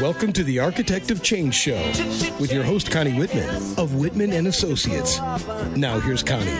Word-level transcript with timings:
Welcome 0.00 0.32
to 0.34 0.44
the 0.44 0.60
Architect 0.60 1.10
of 1.10 1.24
Change 1.24 1.52
Show 1.52 1.76
with 2.38 2.52
your 2.52 2.62
host 2.62 2.88
Connie 2.88 3.18
Whitman 3.18 3.48
of 3.76 3.96
Whitman 3.96 4.32
and 4.32 4.46
Associates. 4.46 5.18
Now 5.76 5.98
here's 5.98 6.22
Connie. 6.22 6.52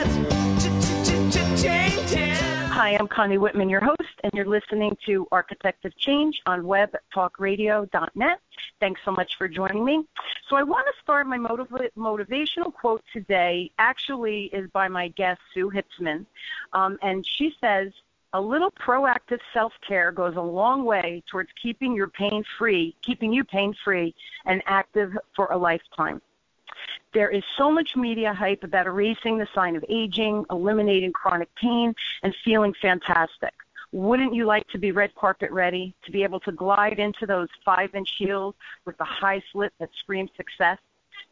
Hi, 2.73 2.97
I'm 2.99 3.07
Connie 3.07 3.39
Whitman, 3.39 3.69
your 3.69 3.81
host, 3.81 4.11
and 4.25 4.33
you're 4.35 4.45
listening 4.45 4.97
to 5.07 5.29
Architect 5.31 5.85
of 5.85 5.97
Change 5.99 6.41
on 6.47 6.63
webtalkradio.net. 6.63 8.41
Thanks 8.81 9.01
so 9.05 9.13
much 9.13 9.37
for 9.39 9.47
joining 9.47 9.85
me. 9.85 10.05
So 10.51 10.57
I 10.57 10.65
want 10.65 10.89
to 10.89 11.01
start 11.01 11.29
my 11.29 11.39
motiv- 11.39 11.93
motivational 11.97 12.75
quote 12.75 13.05
today. 13.13 13.71
Actually, 13.79 14.47
is 14.47 14.69
by 14.73 14.89
my 14.89 15.09
guest 15.09 15.41
Sue 15.55 15.71
Hitzmann, 15.71 16.27
um, 16.73 16.99
and 17.03 17.25
she 17.25 17.55
says, 17.61 17.93
"A 18.35 18.41
little 18.41 18.71
proactive 18.73 19.41
self-care 19.55 20.13
goes 20.13 20.37
a 20.37 20.43
long 20.43 20.85
way 20.85 21.23
towards 21.31 21.51
keeping 21.53 21.95
your 21.95 22.09
pain 22.09 22.45
free, 22.59 22.95
keeping 23.01 23.33
you 23.33 23.43
pain 23.43 23.73
free 23.83 24.15
and 24.45 24.63
active 24.67 25.17
for 25.35 25.47
a 25.51 25.57
lifetime." 25.57 26.21
There 27.15 27.31
is 27.31 27.43
so 27.57 27.73
much 27.73 27.97
media 27.97 28.35
hype 28.35 28.65
about 28.65 28.87
erasing 28.87 29.39
the 29.39 29.49
sign 29.55 29.77
of 29.77 29.85
aging, 29.89 30.45
eliminating 30.51 31.13
chronic 31.15 31.49
pain, 31.55 31.95
and 32.23 32.35
feeling 32.45 32.75
fantastic. 32.75 33.55
Wouldn't 33.93 34.35
you 34.35 34.45
like 34.45 34.69
to 34.69 34.79
be 34.79 34.93
red 34.93 35.15
carpet 35.15 35.51
ready, 35.51 35.95
to 36.05 36.13
be 36.13 36.23
able 36.23 36.41
to 36.41 36.53
glide 36.53 36.99
into 36.99 37.25
those 37.25 37.49
five 37.65 37.95
inch 37.95 38.11
heels 38.19 38.55
with 38.85 38.99
the 38.99 39.05
high 39.05 39.43
slit 39.53 39.73
that 39.79 39.89
screams 39.95 40.31
success, 40.37 40.79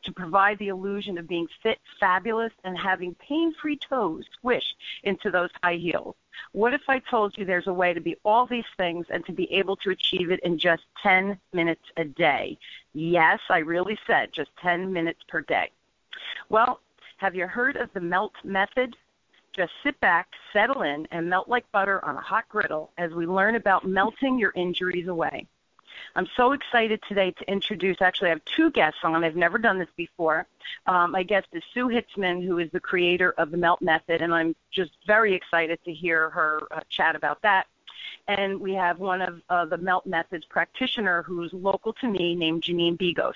to 0.03 0.13
provide 0.13 0.59
the 0.59 0.69
illusion 0.69 1.19
of 1.19 1.29
being 1.29 1.47
fit, 1.63 1.79
fabulous, 2.01 2.55
and 2.65 2.79
having 2.79 3.15
pain 3.17 3.53
free 3.53 3.77
toes 3.77 4.25
squish 4.33 4.75
into 5.03 5.31
those 5.31 5.51
high 5.63 5.75
heels? 5.75 6.17
What 6.53 6.75
if 6.75 6.83
I 6.89 6.99
told 6.99 7.37
you 7.37 7.45
there's 7.45 7.67
a 7.67 7.73
way 7.73 7.93
to 7.93 8.01
be 8.01 8.17
all 8.25 8.47
these 8.47 8.65
things 8.77 9.07
and 9.11 9.25
to 9.27 9.33
be 9.33 9.51
able 9.53 9.77
to 9.77 9.91
achieve 9.91 10.31
it 10.31 10.41
in 10.41 10.59
just 10.59 10.83
10 11.03 11.39
minutes 11.53 11.85
a 11.97 12.05
day? 12.05 12.59
Yes, 12.93 13.41
I 13.49 13.59
really 13.59 13.99
said 14.07 14.33
just 14.33 14.51
10 14.63 14.93
minutes 14.93 15.21
per 15.29 15.41
day. 15.43 15.71
Well, 16.49 16.81
have 17.19 17.35
you 17.35 17.47
heard 17.47 17.77
of 17.77 17.93
the 17.93 18.01
melt 18.01 18.35
method? 18.45 18.97
Just 19.53 19.73
sit 19.83 19.99
back, 20.01 20.29
settle 20.53 20.83
in, 20.83 21.09
and 21.11 21.31
melt 21.31 21.49
like 21.49 21.71
butter 21.73 22.05
on 22.05 22.17
a 22.17 22.21
hot 22.21 22.47
griddle 22.49 22.93
as 22.99 23.13
we 23.13 23.27
learn 23.27 23.55
about 23.55 23.87
melting 23.87 24.39
your 24.39 24.53
injuries 24.55 25.09
away. 25.09 25.47
I'm 26.15 26.27
so 26.37 26.53
excited 26.53 27.01
today 27.09 27.31
to 27.33 27.51
introduce, 27.51 28.01
actually, 28.01 28.29
I 28.29 28.31
have 28.31 28.45
two 28.45 28.71
guests 28.71 29.01
on. 29.05 29.25
I've 29.25 29.37
never 29.37 29.59
done 29.59 29.79
this 29.79 29.89
before. 29.97 30.47
Um, 30.87 31.13
my 31.13 31.23
guest 31.23 31.49
is 31.53 31.63
Sue 31.73 31.89
Hitzmann, 31.89 32.45
who 32.45 32.59
is 32.59 32.71
the 32.73 32.81
creator 32.81 33.35
of 33.39 33.51
the 33.51 33.57
Melt 33.57 33.83
Method, 33.83 34.23
and 34.23 34.35
I'm 34.35 34.55
just 34.71 34.93
very 35.07 35.35
excited 35.35 35.79
to 35.85 35.93
hear 35.93 36.31
her 36.31 36.61
uh, 36.71 36.81
chat 36.89 37.17
about 37.17 37.43
that. 37.43 37.67
And 38.29 38.61
we 38.61 38.75
have 38.75 38.99
one 38.99 39.23
of 39.23 39.43
uh, 39.49 39.65
the 39.67 39.79
Melt 39.79 40.07
Method's 40.07 40.45
practitioner 40.47 41.23
who's 41.23 41.53
local 41.53 41.93
to 41.95 42.09
me 42.09 42.35
named 42.35 42.63
Janine 42.63 42.97
Bigos. 42.97 43.35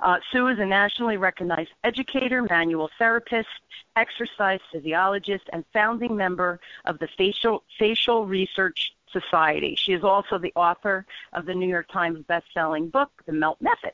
Uh, 0.00 0.18
Sue 0.32 0.48
is 0.48 0.58
a 0.58 0.64
nationally 0.64 1.16
recognized 1.16 1.70
educator, 1.84 2.42
manual 2.42 2.90
therapist, 2.98 3.48
exercise 3.94 4.60
physiologist, 4.72 5.44
and 5.52 5.64
founding 5.72 6.16
member 6.16 6.60
of 6.84 6.98
the 6.98 7.08
Fascial, 7.18 7.60
Fascial 7.78 8.28
Research 8.28 8.95
Society. 9.20 9.74
She 9.76 9.92
is 9.92 10.04
also 10.04 10.38
the 10.38 10.52
author 10.56 11.06
of 11.32 11.46
the 11.46 11.54
New 11.54 11.68
York 11.68 11.88
Times 11.88 12.20
best-selling 12.26 12.88
book, 12.88 13.10
The 13.26 13.32
Melt 13.32 13.58
Method. 13.60 13.92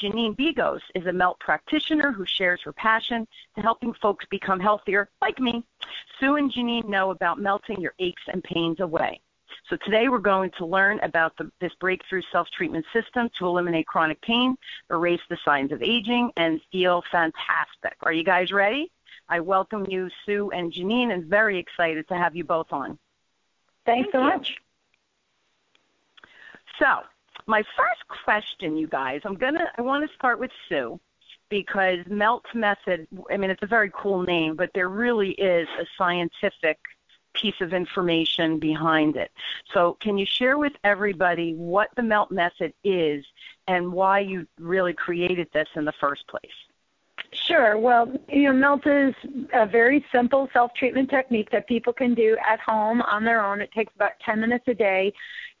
Janine 0.00 0.36
Bigos 0.36 0.80
is 0.94 1.06
a 1.06 1.12
melt 1.12 1.38
practitioner 1.40 2.12
who 2.12 2.26
shares 2.26 2.60
her 2.64 2.72
passion 2.72 3.26
to 3.54 3.62
helping 3.62 3.94
folks 3.94 4.26
become 4.30 4.60
healthier, 4.60 5.08
like 5.22 5.38
me. 5.38 5.64
Sue 6.18 6.36
and 6.36 6.52
Janine 6.52 6.88
know 6.88 7.10
about 7.10 7.40
melting 7.40 7.80
your 7.80 7.94
aches 7.98 8.22
and 8.32 8.42
pains 8.44 8.80
away. 8.80 9.20
So 9.70 9.76
today 9.76 10.08
we're 10.08 10.18
going 10.18 10.50
to 10.58 10.66
learn 10.66 11.00
about 11.00 11.36
the, 11.38 11.50
this 11.60 11.72
breakthrough 11.80 12.22
self-treatment 12.30 12.84
system 12.92 13.30
to 13.38 13.46
eliminate 13.46 13.86
chronic 13.86 14.20
pain, 14.20 14.56
erase 14.90 15.20
the 15.30 15.38
signs 15.44 15.72
of 15.72 15.82
aging, 15.82 16.30
and 16.36 16.60
feel 16.70 17.02
fantastic. 17.10 17.96
Are 18.02 18.12
you 18.12 18.24
guys 18.24 18.52
ready? 18.52 18.92
I 19.28 19.40
welcome 19.40 19.86
you, 19.88 20.08
Sue 20.24 20.50
and 20.50 20.72
Janine, 20.72 21.12
and 21.12 21.24
very 21.24 21.58
excited 21.58 22.06
to 22.08 22.14
have 22.14 22.36
you 22.36 22.44
both 22.44 22.72
on. 22.72 22.98
Thanks 23.86 24.10
Thank 24.10 24.12
so 24.12 24.18
you. 24.20 24.24
much. 24.24 24.56
So, 26.78 27.00
my 27.46 27.62
first 27.76 28.06
question, 28.24 28.76
you 28.76 28.86
guys, 28.86 29.20
I'm 29.24 29.34
gonna, 29.34 29.70
I 29.78 29.82
want 29.82 30.08
to 30.08 30.14
start 30.14 30.38
with 30.38 30.50
Sue 30.68 30.98
because 31.48 31.98
Melt 32.08 32.44
Method, 32.54 33.06
I 33.30 33.36
mean, 33.36 33.50
it's 33.50 33.62
a 33.62 33.66
very 33.68 33.90
cool 33.94 34.22
name, 34.22 34.56
but 34.56 34.70
there 34.74 34.88
really 34.88 35.30
is 35.32 35.68
a 35.78 35.86
scientific 35.96 36.78
piece 37.34 37.60
of 37.60 37.72
information 37.72 38.58
behind 38.58 39.16
it. 39.16 39.30
So, 39.72 39.96
can 40.00 40.18
you 40.18 40.26
share 40.26 40.58
with 40.58 40.72
everybody 40.84 41.54
what 41.54 41.90
the 41.96 42.02
Melt 42.02 42.30
Method 42.30 42.72
is 42.84 43.24
and 43.68 43.92
why 43.92 44.20
you 44.20 44.46
really 44.58 44.92
created 44.92 45.48
this 45.52 45.68
in 45.76 45.84
the 45.84 45.94
first 46.00 46.26
place? 46.28 46.50
Sure. 47.36 47.78
Well, 47.78 48.12
you 48.28 48.44
know, 48.44 48.52
melt 48.52 48.86
is 48.86 49.14
a 49.52 49.66
very 49.66 50.04
simple 50.10 50.48
self-treatment 50.52 51.10
technique 51.10 51.50
that 51.50 51.68
people 51.68 51.92
can 51.92 52.14
do 52.14 52.36
at 52.48 52.60
home 52.60 53.02
on 53.02 53.24
their 53.24 53.44
own. 53.44 53.60
It 53.60 53.70
takes 53.72 53.94
about 53.94 54.12
10 54.24 54.40
minutes 54.40 54.64
a 54.68 54.74
day 54.74 55.12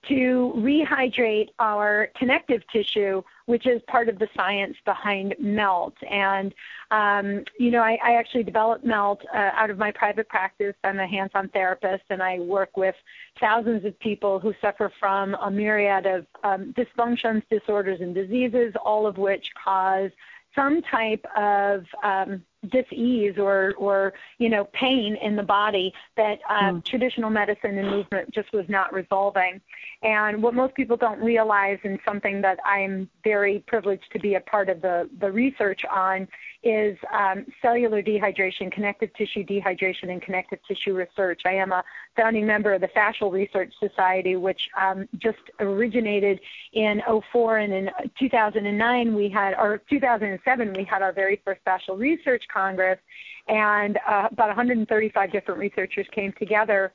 to 0.08 0.52
rehydrate 0.56 1.48
our 1.58 2.08
connective 2.16 2.62
tissue, 2.72 3.22
which 3.46 3.66
is 3.66 3.82
part 3.88 4.08
of 4.08 4.18
the 4.18 4.28
science 4.36 4.76
behind 4.84 5.34
melt. 5.38 5.94
And, 6.08 6.54
um, 6.90 7.44
you 7.58 7.70
know, 7.70 7.82
I, 7.82 7.98
I, 8.02 8.14
actually 8.14 8.44
developed 8.44 8.84
melt 8.84 9.24
uh, 9.34 9.50
out 9.54 9.70
of 9.70 9.78
my 9.78 9.90
private 9.90 10.28
practice. 10.28 10.74
I'm 10.84 11.00
a 11.00 11.06
hands 11.06 11.32
on 11.34 11.48
therapist, 11.48 12.04
and 12.10 12.22
I 12.22 12.38
work 12.38 12.76
with 12.76 12.94
thousands 13.40 13.84
of 13.84 13.98
people 13.98 14.38
who 14.38 14.54
suffer 14.60 14.92
from 15.00 15.34
a 15.34 15.50
myriad 15.50 16.06
of 16.06 16.26
um, 16.44 16.72
dysfunctions, 16.74 17.42
disorders, 17.50 18.00
and 18.00 18.14
diseases, 18.14 18.74
all 18.84 19.06
of 19.06 19.18
which 19.18 19.50
cause 19.62 20.10
some 20.56 20.82
type 20.82 21.24
of 21.36 21.84
um, 22.02 22.42
dis-ease 22.70 23.34
or, 23.38 23.74
or 23.78 24.12
you 24.38 24.48
know 24.48 24.64
pain 24.72 25.16
in 25.16 25.36
the 25.36 25.42
body 25.42 25.92
that 26.16 26.38
uh, 26.48 26.70
mm. 26.70 26.84
traditional 26.84 27.30
medicine 27.30 27.78
and 27.78 27.88
movement 27.88 28.30
just 28.32 28.52
was 28.52 28.64
not 28.68 28.92
resolving. 28.92 29.60
And 30.06 30.40
what 30.40 30.54
most 30.54 30.76
people 30.76 30.96
don't 30.96 31.20
realize, 31.20 31.80
and 31.82 31.98
something 32.06 32.40
that 32.42 32.60
I'm 32.64 33.10
very 33.24 33.64
privileged 33.66 34.04
to 34.12 34.20
be 34.20 34.36
a 34.36 34.40
part 34.40 34.68
of 34.68 34.80
the, 34.80 35.10
the 35.18 35.32
research 35.32 35.84
on, 35.84 36.28
is 36.62 36.96
um, 37.12 37.44
cellular 37.60 38.04
dehydration, 38.04 38.70
connective 38.70 39.12
tissue 39.14 39.44
dehydration, 39.44 40.10
and 40.10 40.22
connective 40.22 40.60
tissue 40.68 40.94
research. 40.94 41.42
I 41.44 41.54
am 41.54 41.72
a 41.72 41.82
founding 42.14 42.46
member 42.46 42.72
of 42.72 42.82
the 42.82 42.88
Fascial 42.88 43.32
Research 43.32 43.74
Society, 43.80 44.36
which 44.36 44.68
um, 44.80 45.08
just 45.18 45.38
originated 45.58 46.38
in 46.72 47.02
04 47.32 47.58
and 47.58 47.72
in 47.72 47.90
2009 48.16 49.12
we 49.12 49.28
had, 49.28 49.54
or 49.58 49.82
2007 49.90 50.72
we 50.74 50.84
had 50.84 51.02
our 51.02 51.12
very 51.12 51.42
first 51.44 51.62
Fascial 51.66 51.98
Research 51.98 52.44
Congress, 52.46 53.00
and 53.48 53.98
uh, 54.08 54.28
about 54.30 54.46
135 54.50 55.32
different 55.32 55.58
researchers 55.58 56.06
came 56.12 56.32
together 56.38 56.92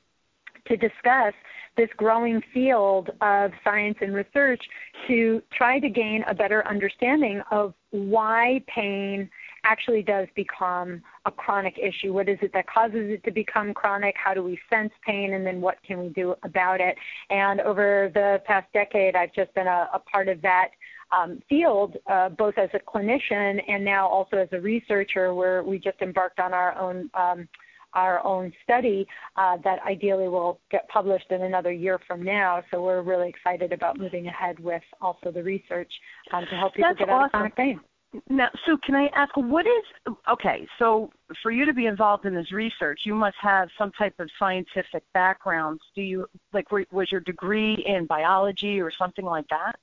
to 0.66 0.78
discuss 0.78 1.34
this 1.76 1.88
growing 1.96 2.42
field 2.52 3.10
of 3.20 3.50
science 3.64 3.96
and 4.00 4.14
research 4.14 4.62
to 5.08 5.42
try 5.56 5.78
to 5.78 5.88
gain 5.88 6.24
a 6.28 6.34
better 6.34 6.66
understanding 6.66 7.40
of 7.50 7.74
why 7.90 8.62
pain 8.66 9.28
actually 9.64 10.02
does 10.02 10.26
become 10.34 11.00
a 11.24 11.30
chronic 11.30 11.78
issue. 11.78 12.12
What 12.12 12.28
is 12.28 12.38
it 12.42 12.52
that 12.52 12.66
causes 12.66 13.10
it 13.10 13.24
to 13.24 13.30
become 13.30 13.72
chronic? 13.72 14.14
How 14.22 14.34
do 14.34 14.42
we 14.42 14.58
sense 14.68 14.92
pain? 15.06 15.34
And 15.34 15.46
then 15.46 15.60
what 15.60 15.78
can 15.86 16.00
we 16.00 16.08
do 16.08 16.34
about 16.42 16.80
it? 16.80 16.96
And 17.30 17.60
over 17.60 18.10
the 18.12 18.42
past 18.44 18.66
decade, 18.72 19.14
I've 19.14 19.32
just 19.32 19.54
been 19.54 19.68
a, 19.68 19.88
a 19.94 20.00
part 20.00 20.28
of 20.28 20.42
that 20.42 20.70
um, 21.16 21.40
field, 21.48 21.96
uh, 22.10 22.30
both 22.30 22.54
as 22.56 22.70
a 22.74 22.78
clinician 22.78 23.62
and 23.68 23.84
now 23.84 24.08
also 24.08 24.36
as 24.36 24.48
a 24.52 24.60
researcher, 24.60 25.34
where 25.34 25.62
we 25.62 25.78
just 25.78 26.00
embarked 26.00 26.40
on 26.40 26.52
our 26.52 26.76
own 26.76 27.10
um, 27.14 27.48
our 27.94 28.24
own 28.24 28.52
study 28.64 29.06
uh, 29.36 29.56
that 29.64 29.78
ideally 29.86 30.28
will 30.28 30.60
get 30.70 30.88
published 30.88 31.30
in 31.30 31.42
another 31.42 31.72
year 31.72 31.98
from 32.06 32.22
now. 32.22 32.62
So 32.70 32.82
we're 32.82 33.02
really 33.02 33.28
excited 33.28 33.72
about 33.72 33.98
moving 33.98 34.26
ahead 34.26 34.58
with 34.58 34.82
also 35.00 35.30
the 35.30 35.42
research 35.42 35.92
um, 36.32 36.44
to 36.50 36.56
help 36.56 36.74
people 36.74 36.90
That's 36.90 36.98
get 36.98 37.08
awesome. 37.08 37.20
out 37.20 37.24
of 37.26 37.30
chronic 37.30 37.56
pain. 37.56 37.80
Now, 38.28 38.50
Sue, 38.64 38.78
can 38.78 38.94
I 38.94 39.06
ask 39.14 39.34
what 39.36 39.66
is 39.66 40.14
okay? 40.30 40.66
So, 40.78 41.10
for 41.42 41.50
you 41.50 41.64
to 41.64 41.72
be 41.72 41.86
involved 41.86 42.26
in 42.26 42.34
this 42.34 42.52
research, 42.52 43.00
you 43.04 43.14
must 43.14 43.36
have 43.40 43.70
some 43.78 43.90
type 43.92 44.20
of 44.20 44.28
scientific 44.38 45.02
background. 45.14 45.80
Do 45.94 46.02
you 46.02 46.26
like 46.52 46.70
was 46.70 47.10
your 47.10 47.22
degree 47.22 47.82
in 47.86 48.04
biology 48.04 48.80
or 48.82 48.90
something 48.90 49.24
like 49.24 49.48
that? 49.48 49.76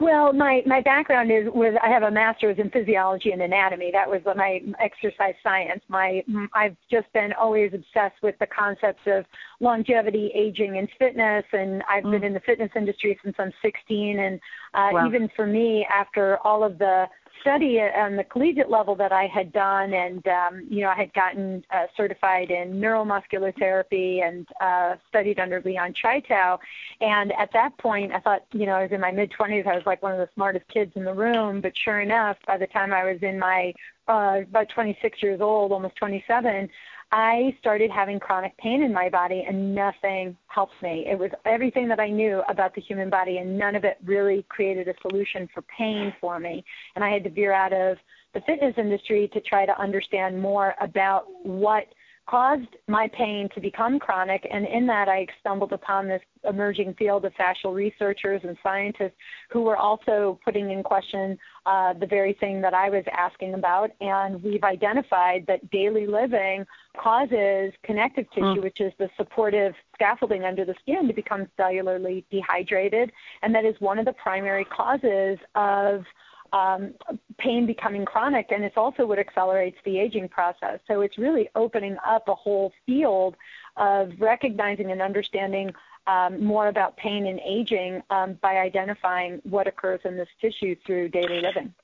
Well, 0.00 0.32
my 0.32 0.62
my 0.66 0.80
background 0.80 1.30
is 1.30 1.48
was 1.52 1.74
I 1.80 1.88
have 1.88 2.02
a 2.02 2.10
master's 2.10 2.58
in 2.58 2.68
physiology 2.70 3.30
and 3.30 3.42
anatomy. 3.42 3.90
That 3.92 4.10
was 4.10 4.22
my 4.36 4.60
exercise 4.80 5.34
science. 5.42 5.82
My 5.88 6.24
I've 6.54 6.76
just 6.90 7.12
been 7.12 7.32
always 7.34 7.72
obsessed 7.74 8.20
with 8.22 8.36
the 8.40 8.46
concepts 8.46 9.02
of 9.06 9.24
longevity, 9.60 10.30
aging, 10.34 10.78
and 10.78 10.88
fitness. 10.98 11.44
And 11.52 11.82
I've 11.88 12.04
mm. 12.04 12.12
been 12.12 12.24
in 12.24 12.32
the 12.32 12.40
fitness 12.40 12.70
industry 12.76 13.18
since 13.22 13.36
I'm 13.38 13.52
16. 13.62 14.18
And 14.18 14.40
uh, 14.74 14.90
wow. 14.92 15.06
even 15.06 15.28
for 15.34 15.46
me, 15.46 15.86
after 15.92 16.38
all 16.38 16.62
of 16.62 16.78
the 16.78 17.06
study 17.40 17.80
on 17.80 18.16
the 18.16 18.24
collegiate 18.24 18.70
level 18.70 18.94
that 18.96 19.12
I 19.12 19.26
had 19.26 19.52
done, 19.52 19.92
and 19.92 20.26
um, 20.28 20.66
you 20.68 20.82
know, 20.82 20.88
I 20.90 20.94
had 20.94 21.12
gotten 21.14 21.64
uh, 21.70 21.86
certified 21.96 22.50
in 22.50 22.74
neuromuscular 22.74 23.56
therapy 23.58 24.20
and 24.20 24.46
uh, 24.60 24.96
studied 25.08 25.38
under 25.38 25.60
Leon 25.60 25.94
Chaitow. 25.94 26.58
And 27.00 27.32
at 27.32 27.52
that 27.52 27.76
point, 27.78 28.12
I 28.12 28.20
thought, 28.20 28.44
you 28.52 28.66
know, 28.66 28.72
I 28.72 28.82
was 28.82 28.92
in 28.92 29.00
my 29.00 29.10
mid 29.10 29.32
20s. 29.32 29.66
I 29.66 29.76
was 29.76 29.86
like 29.86 30.02
one 30.02 30.12
of 30.12 30.18
the 30.18 30.28
smartest 30.34 30.68
kids 30.68 30.92
in 30.94 31.04
the 31.04 31.14
room. 31.14 31.60
But 31.60 31.76
sure 31.76 32.00
enough, 32.00 32.36
by 32.46 32.58
the 32.58 32.66
time 32.66 32.92
I 32.92 33.04
was 33.04 33.22
in 33.22 33.38
my 33.38 33.72
uh, 34.08 34.40
about 34.42 34.68
26 34.70 35.22
years 35.22 35.40
old, 35.40 35.70
almost 35.72 35.96
27, 35.96 36.68
I 37.10 37.56
started 37.60 37.90
having 37.90 38.20
chronic 38.20 38.56
pain 38.58 38.82
in 38.82 38.92
my 38.92 39.08
body 39.08 39.44
and 39.48 39.74
nothing 39.74 40.36
helped 40.48 40.74
me. 40.82 41.06
It 41.10 41.18
was 41.18 41.30
everything 41.46 41.88
that 41.88 42.00
I 42.00 42.10
knew 42.10 42.42
about 42.48 42.74
the 42.74 42.82
human 42.82 43.08
body 43.08 43.38
and 43.38 43.56
none 43.56 43.74
of 43.74 43.84
it 43.84 43.96
really 44.04 44.44
created 44.50 44.88
a 44.88 44.94
solution 45.00 45.48
for 45.54 45.62
pain 45.62 46.12
for 46.20 46.38
me. 46.38 46.62
And 46.96 47.04
I 47.04 47.10
had 47.10 47.24
to 47.24 47.30
veer 47.30 47.52
out 47.52 47.72
of 47.72 47.96
the 48.34 48.42
fitness 48.42 48.74
industry 48.76 49.30
to 49.32 49.40
try 49.40 49.64
to 49.64 49.80
understand 49.80 50.40
more 50.40 50.74
about 50.82 51.24
what 51.44 51.86
caused 52.28 52.76
my 52.86 53.08
pain 53.08 53.48
to 53.54 53.60
become 53.60 53.98
chronic. 53.98 54.46
And 54.50 54.66
in 54.66 54.86
that, 54.86 55.08
I 55.08 55.26
stumbled 55.40 55.72
upon 55.72 56.08
this 56.08 56.20
emerging 56.44 56.94
field 56.94 57.24
of 57.24 57.32
fascial 57.34 57.74
researchers 57.74 58.42
and 58.44 58.56
scientists 58.62 59.14
who 59.50 59.62
were 59.62 59.76
also 59.76 60.38
putting 60.44 60.70
in 60.70 60.82
question 60.82 61.38
uh, 61.64 61.94
the 61.94 62.06
very 62.06 62.34
thing 62.34 62.60
that 62.60 62.74
I 62.74 62.90
was 62.90 63.04
asking 63.12 63.54
about. 63.54 63.90
And 64.00 64.42
we've 64.42 64.64
identified 64.64 65.46
that 65.46 65.70
daily 65.70 66.06
living 66.06 66.66
causes 66.98 67.72
connective 67.82 68.26
tissue, 68.34 68.60
mm. 68.60 68.62
which 68.62 68.80
is 68.80 68.92
the 68.98 69.08
supportive 69.16 69.74
scaffolding 69.94 70.44
under 70.44 70.64
the 70.64 70.74
skin, 70.80 71.06
to 71.08 71.14
become 71.14 71.46
cellularly 71.58 72.24
dehydrated. 72.30 73.10
And 73.42 73.54
that 73.54 73.64
is 73.64 73.74
one 73.78 73.98
of 73.98 74.04
the 74.04 74.12
primary 74.12 74.64
causes 74.66 75.38
of 75.54 76.04
um, 76.52 76.94
pain 77.38 77.66
becoming 77.66 78.04
chronic, 78.04 78.50
and 78.50 78.64
it's 78.64 78.76
also 78.76 79.06
what 79.06 79.18
accelerates 79.18 79.78
the 79.84 79.98
aging 79.98 80.28
process. 80.28 80.80
So 80.86 81.00
it's 81.00 81.18
really 81.18 81.48
opening 81.54 81.96
up 82.06 82.28
a 82.28 82.34
whole 82.34 82.72
field 82.86 83.36
of 83.76 84.12
recognizing 84.18 84.90
and 84.90 85.00
understanding 85.00 85.72
um, 86.06 86.42
more 86.42 86.68
about 86.68 86.96
pain 86.96 87.26
and 87.26 87.38
aging 87.44 88.02
um, 88.10 88.38
by 88.40 88.56
identifying 88.56 89.40
what 89.44 89.66
occurs 89.66 90.00
in 90.04 90.16
this 90.16 90.28
tissue 90.40 90.74
through 90.86 91.10
daily 91.10 91.40
living. 91.40 91.74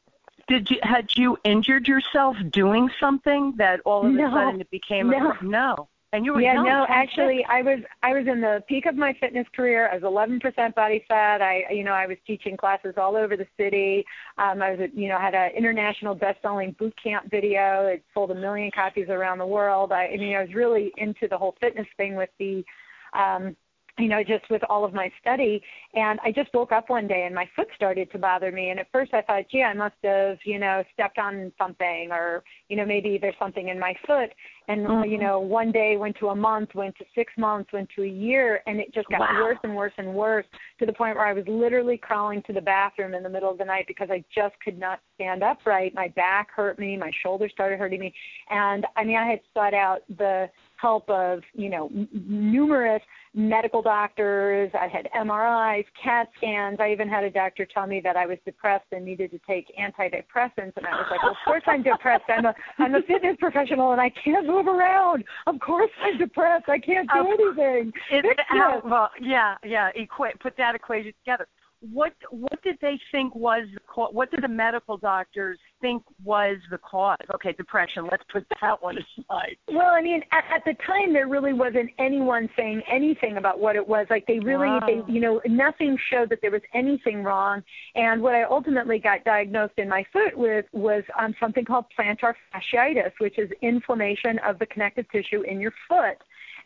Did 0.48 0.70
you 0.70 0.78
had 0.82 1.16
you 1.16 1.38
injured 1.44 1.88
yourself 1.88 2.36
doing 2.50 2.90
something 3.00 3.54
that 3.56 3.80
all 3.84 4.06
of 4.06 4.12
no, 4.12 4.26
a 4.26 4.30
sudden 4.30 4.60
it 4.60 4.70
became 4.70 5.08
no. 5.08 5.32
a 5.32 5.44
no? 5.44 5.88
And 6.14 6.24
you 6.24 6.32
were 6.32 6.40
yeah, 6.40 6.54
young, 6.54 6.64
no, 6.64 6.86
26. 6.86 6.88
actually, 6.90 7.44
I 7.48 7.62
was 7.62 7.80
I 8.04 8.12
was 8.12 8.28
in 8.28 8.40
the 8.40 8.62
peak 8.68 8.86
of 8.86 8.94
my 8.94 9.16
fitness 9.18 9.48
career. 9.52 9.90
I 9.90 9.96
was 9.96 10.04
11% 10.04 10.74
body 10.76 11.04
fat. 11.08 11.42
I, 11.42 11.64
you 11.72 11.82
know, 11.82 11.90
I 11.90 12.06
was 12.06 12.16
teaching 12.24 12.56
classes 12.56 12.94
all 12.96 13.16
over 13.16 13.36
the 13.36 13.48
city. 13.56 14.04
Um, 14.38 14.62
I 14.62 14.70
was, 14.70 14.90
you 14.94 15.08
know, 15.08 15.18
had 15.18 15.34
an 15.34 15.50
international 15.56 16.14
best-selling 16.14 16.76
boot 16.78 16.94
camp 17.02 17.28
video. 17.32 17.86
It 17.86 18.04
sold 18.14 18.30
a 18.30 18.34
million 18.36 18.70
copies 18.72 19.08
around 19.08 19.38
the 19.38 19.46
world. 19.46 19.90
I, 19.90 20.06
I 20.06 20.16
mean, 20.16 20.36
I 20.36 20.42
was 20.42 20.54
really 20.54 20.92
into 20.98 21.26
the 21.28 21.36
whole 21.36 21.56
fitness 21.60 21.88
thing 21.96 22.14
with 22.14 22.30
the 22.38 22.64
um, 23.12 23.56
you 23.98 24.08
know, 24.08 24.24
just 24.24 24.48
with 24.50 24.62
all 24.68 24.84
of 24.84 24.92
my 24.92 25.10
study. 25.20 25.62
And 25.94 26.18
I 26.24 26.32
just 26.32 26.52
woke 26.52 26.72
up 26.72 26.90
one 26.90 27.06
day 27.06 27.24
and 27.26 27.34
my 27.34 27.48
foot 27.54 27.68
started 27.76 28.10
to 28.10 28.18
bother 28.18 28.50
me. 28.50 28.70
And 28.70 28.80
at 28.80 28.90
first 28.90 29.14
I 29.14 29.22
thought, 29.22 29.44
gee, 29.50 29.62
I 29.62 29.72
must 29.72 29.94
have, 30.02 30.38
you 30.44 30.58
know, 30.58 30.82
stepped 30.92 31.18
on 31.18 31.52
something 31.56 32.08
or, 32.10 32.42
you 32.68 32.76
know, 32.76 32.84
maybe 32.84 33.18
there's 33.20 33.36
something 33.38 33.68
in 33.68 33.78
my 33.78 33.94
foot. 34.04 34.30
And, 34.66 34.86
mm-hmm. 34.86 35.10
you 35.10 35.18
know, 35.18 35.38
one 35.38 35.70
day 35.70 35.96
went 35.96 36.16
to 36.18 36.28
a 36.28 36.34
month, 36.34 36.70
went 36.74 36.96
to 36.96 37.04
six 37.14 37.32
months, 37.36 37.72
went 37.72 37.88
to 37.94 38.02
a 38.02 38.08
year, 38.08 38.62
and 38.66 38.80
it 38.80 38.92
just 38.94 39.06
got 39.08 39.20
wow. 39.20 39.42
worse 39.42 39.58
and 39.62 39.76
worse 39.76 39.92
and 39.98 40.12
worse 40.12 40.46
to 40.80 40.86
the 40.86 40.92
point 40.92 41.16
where 41.16 41.26
I 41.26 41.34
was 41.34 41.44
literally 41.46 41.98
crawling 41.98 42.42
to 42.46 42.52
the 42.52 42.62
bathroom 42.62 43.14
in 43.14 43.22
the 43.22 43.28
middle 43.28 43.50
of 43.50 43.58
the 43.58 43.64
night 43.64 43.84
because 43.86 44.08
I 44.10 44.24
just 44.34 44.54
could 44.64 44.78
not 44.78 45.00
stand 45.14 45.42
upright. 45.42 45.94
My 45.94 46.08
back 46.08 46.48
hurt 46.50 46.78
me, 46.78 46.96
my 46.96 47.12
shoulders 47.22 47.52
started 47.52 47.78
hurting 47.78 48.00
me. 48.00 48.12
And 48.48 48.86
I 48.96 49.04
mean, 49.04 49.16
I 49.16 49.28
had 49.28 49.40
sought 49.52 49.74
out 49.74 50.00
the 50.16 50.48
help 50.76 51.08
of, 51.08 51.40
you 51.52 51.68
know, 51.68 51.86
m- 51.86 52.08
numerous 52.12 53.02
medical 53.34 53.82
doctors. 53.82 54.70
I 54.74 54.86
had 54.86 55.08
MRIs, 55.16 55.84
CAT 56.02 56.28
scans. 56.36 56.78
I 56.80 56.92
even 56.92 57.08
had 57.08 57.24
a 57.24 57.30
doctor 57.30 57.66
tell 57.66 57.86
me 57.86 58.00
that 58.00 58.16
I 58.16 58.26
was 58.26 58.38
depressed 58.44 58.86
and 58.92 59.04
needed 59.04 59.30
to 59.32 59.40
take 59.46 59.72
antidepressants. 59.76 60.72
And 60.76 60.86
I 60.86 60.92
was 60.92 61.06
like, 61.10 61.22
well, 61.22 61.32
of 61.32 61.38
course 61.44 61.62
I'm 61.66 61.82
depressed. 61.82 62.24
I'm 62.28 62.46
a 62.46 62.54
I'm 62.78 62.94
a 62.94 63.02
fitness 63.02 63.36
professional 63.38 63.92
and 63.92 64.00
I 64.00 64.10
can't 64.10 64.46
move 64.46 64.66
around. 64.66 65.24
Of 65.46 65.58
course 65.60 65.90
I'm 66.02 66.18
depressed. 66.18 66.68
I 66.68 66.78
can't 66.78 67.08
do 67.12 67.20
anything. 67.20 67.92
It, 68.10 68.40
how, 68.48 68.80
well, 68.84 69.10
yeah, 69.20 69.56
yeah. 69.64 69.90
Equa- 69.92 70.38
put 70.40 70.56
that 70.56 70.74
equation 70.74 71.12
together 71.24 71.46
what 71.92 72.14
what 72.30 72.62
did 72.62 72.78
they 72.80 72.98
think 73.12 73.34
was? 73.34 73.66
What 73.94 74.30
did 74.30 74.42
the 74.42 74.48
medical 74.48 74.96
doctors 74.96 75.58
think 75.84 76.02
was 76.24 76.56
the 76.70 76.78
cause? 76.78 77.18
Okay, 77.34 77.52
depression. 77.52 78.08
Let's 78.10 78.22
put 78.32 78.46
that 78.62 78.82
one 78.82 78.96
aside. 78.96 79.56
Well, 79.68 79.90
I 79.90 80.00
mean, 80.00 80.22
at, 80.32 80.44
at 80.50 80.64
the 80.64 80.72
time 80.86 81.12
there 81.12 81.28
really 81.28 81.52
wasn't 81.52 81.90
anyone 81.98 82.48
saying 82.56 82.80
anything 82.90 83.36
about 83.36 83.60
what 83.60 83.76
it 83.76 83.86
was. 83.86 84.06
Like 84.08 84.26
they 84.26 84.38
really, 84.38 84.66
wow. 84.66 84.80
they, 84.86 85.12
you 85.12 85.20
know, 85.20 85.42
nothing 85.46 85.98
showed 86.10 86.30
that 86.30 86.38
there 86.40 86.50
was 86.50 86.62
anything 86.72 87.22
wrong. 87.22 87.62
And 87.96 88.22
what 88.22 88.34
I 88.34 88.44
ultimately 88.44 88.98
got 88.98 89.24
diagnosed 89.24 89.74
in 89.76 89.86
my 89.86 90.06
foot 90.10 90.34
with 90.34 90.64
was 90.72 91.02
um, 91.20 91.34
something 91.38 91.66
called 91.66 91.84
plantar 91.98 92.32
fasciitis, 92.54 93.12
which 93.18 93.38
is 93.38 93.50
inflammation 93.60 94.38
of 94.38 94.58
the 94.58 94.66
connective 94.66 95.04
tissue 95.12 95.42
in 95.42 95.60
your 95.60 95.74
foot. 95.86 96.16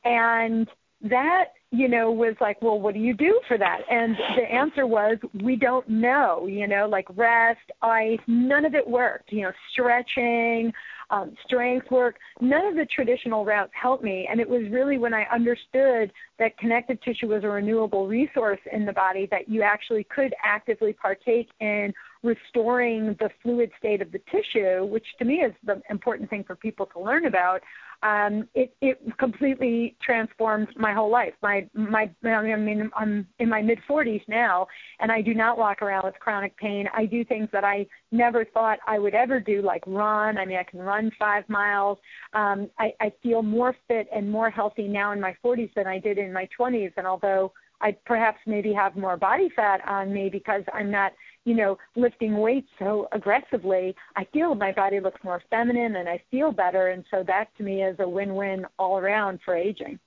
And 0.05 0.69
that 1.03 1.53
you 1.71 1.87
know 1.87 2.11
was 2.11 2.35
like 2.41 2.61
well 2.63 2.81
what 2.81 2.95
do 2.95 3.01
you 3.01 3.15
do 3.15 3.41
for 3.47 3.57
that? 3.59 3.81
And 3.91 4.17
the 4.37 4.53
answer 4.53 4.87
was 4.87 5.17
we 5.43 5.55
don't 5.55 5.89
know 5.89 6.47
you 6.47 6.67
know 6.67 6.89
like 6.89 7.07
rest 7.17 7.61
ice 7.83 8.19
none 8.27 8.65
of 8.65 8.75
it 8.75 8.89
worked 8.89 9.31
you 9.33 9.43
know 9.43 9.53
stretching 9.73 10.73
um, 11.11 11.35
strength 11.47 11.91
work 11.91 12.17
none 12.41 12.67
of 12.67 12.75
the 12.75 12.87
traditional 12.87 13.45
routes 13.45 13.73
helped 13.81 14.03
me. 14.03 14.29
And 14.31 14.41
it 14.41 14.49
was 14.49 14.63
really 14.71 14.99
when 14.99 15.15
i 15.15 15.25
understood 15.33 16.11
that 16.39 16.59
connective 16.59 17.01
tissue 17.03 17.29
was 17.29 17.45
a 17.45 17.49
renewable 17.49 18.09
resource 18.09 18.61
in 18.73 18.85
the 18.85 18.93
body 18.93 19.29
that 19.31 19.49
you 19.49 19.63
actually 19.63 20.05
could 20.05 20.35
actively 20.43 20.93
partake 20.93 21.49
in 21.61 21.93
restoring 22.25 23.15
the 23.21 23.31
fluid 23.43 23.71
state 23.79 24.03
of 24.03 24.11
the 24.11 24.21
tissue 24.31 24.85
which 24.85 25.07
to 25.19 25.25
me 25.25 25.37
is 25.37 25.53
the 25.65 25.81
important 25.91 26.29
thing 26.29 26.43
for 26.43 26.57
people 26.57 26.87
to 26.87 26.99
learn 26.99 27.27
about 27.27 27.61
um, 28.03 28.49
it, 28.55 28.75
it 28.81 29.01
completely 29.19 29.97
transformed 30.01 30.69
my 30.77 30.93
whole 30.93 31.11
life. 31.11 31.35
My, 31.43 31.69
my, 31.75 32.09
I 32.25 32.57
mean, 32.57 32.91
I'm 32.97 33.27
in 33.39 33.49
my 33.49 33.61
mid 33.61 33.79
40s 33.89 34.23
now, 34.29 34.69
and 35.01 35.11
I 35.11 35.21
do 35.21 35.35
not 35.35 35.59
walk 35.59 35.83
around 35.83 36.05
with 36.05 36.15
chronic 36.21 36.57
pain. 36.57 36.89
I 36.95 37.07
do 37.07 37.25
things 37.25 37.49
that 37.53 37.65
I 37.65 37.87
never 38.13 38.45
thought 38.45 38.79
I 38.87 38.99
would 38.99 39.15
ever 39.15 39.41
do, 39.41 39.63
like 39.63 39.83
run. 39.87 40.39
I 40.39 40.45
mean, 40.45 40.59
I 40.59 40.63
can 40.63 40.81
run 40.81 41.11
five 41.19 41.49
miles. 41.49 41.99
Um, 42.35 42.71
I, 42.79 42.93
I 43.01 43.13
feel 43.23 43.43
more 43.43 43.75
fit 43.89 44.09
and 44.15 44.31
more 44.31 44.51
healthy 44.51 44.87
now 44.87 45.13
in 45.13 45.21
my 45.21 45.37
40s 45.45 45.73
than 45.75 45.87
I 45.87 45.99
did 45.99 46.19
in 46.19 46.33
my 46.33 46.49
20s. 46.59 46.93
And 46.97 47.07
although 47.07 47.53
I 47.81 47.97
perhaps 48.07 48.39
maybe 48.47 48.73
have 48.73 48.97
more 48.97 49.17
body 49.17 49.51
fat 49.55 49.81
on 49.87 50.13
me 50.13 50.29
because 50.29 50.63
I'm 50.73 50.91
not 50.91 51.13
you 51.45 51.55
know, 51.55 51.79
lifting 51.97 52.37
weights 52.39 52.69
so 52.79 53.09
aggressively, 53.13 53.95
I 54.17 54.25
feel 54.33 54.55
my 54.55 54.73
body 54.73 55.01
looks 55.01 55.23
more 55.25 55.43
feminine 55.51 55.97
and 55.97 56.09
I 56.09 56.23
feel 56.31 56.53
better. 56.53 56.89
And 56.89 57.05
so 57.11 57.23
that 57.25 57.49
to 57.57 57.63
me 57.63 57.83
is 57.83 57.97
a 58.01 58.09
win-win 58.09 58.67
all 58.79 58.99
around 58.99 59.41
for 59.45 59.55
aging. 59.55 59.99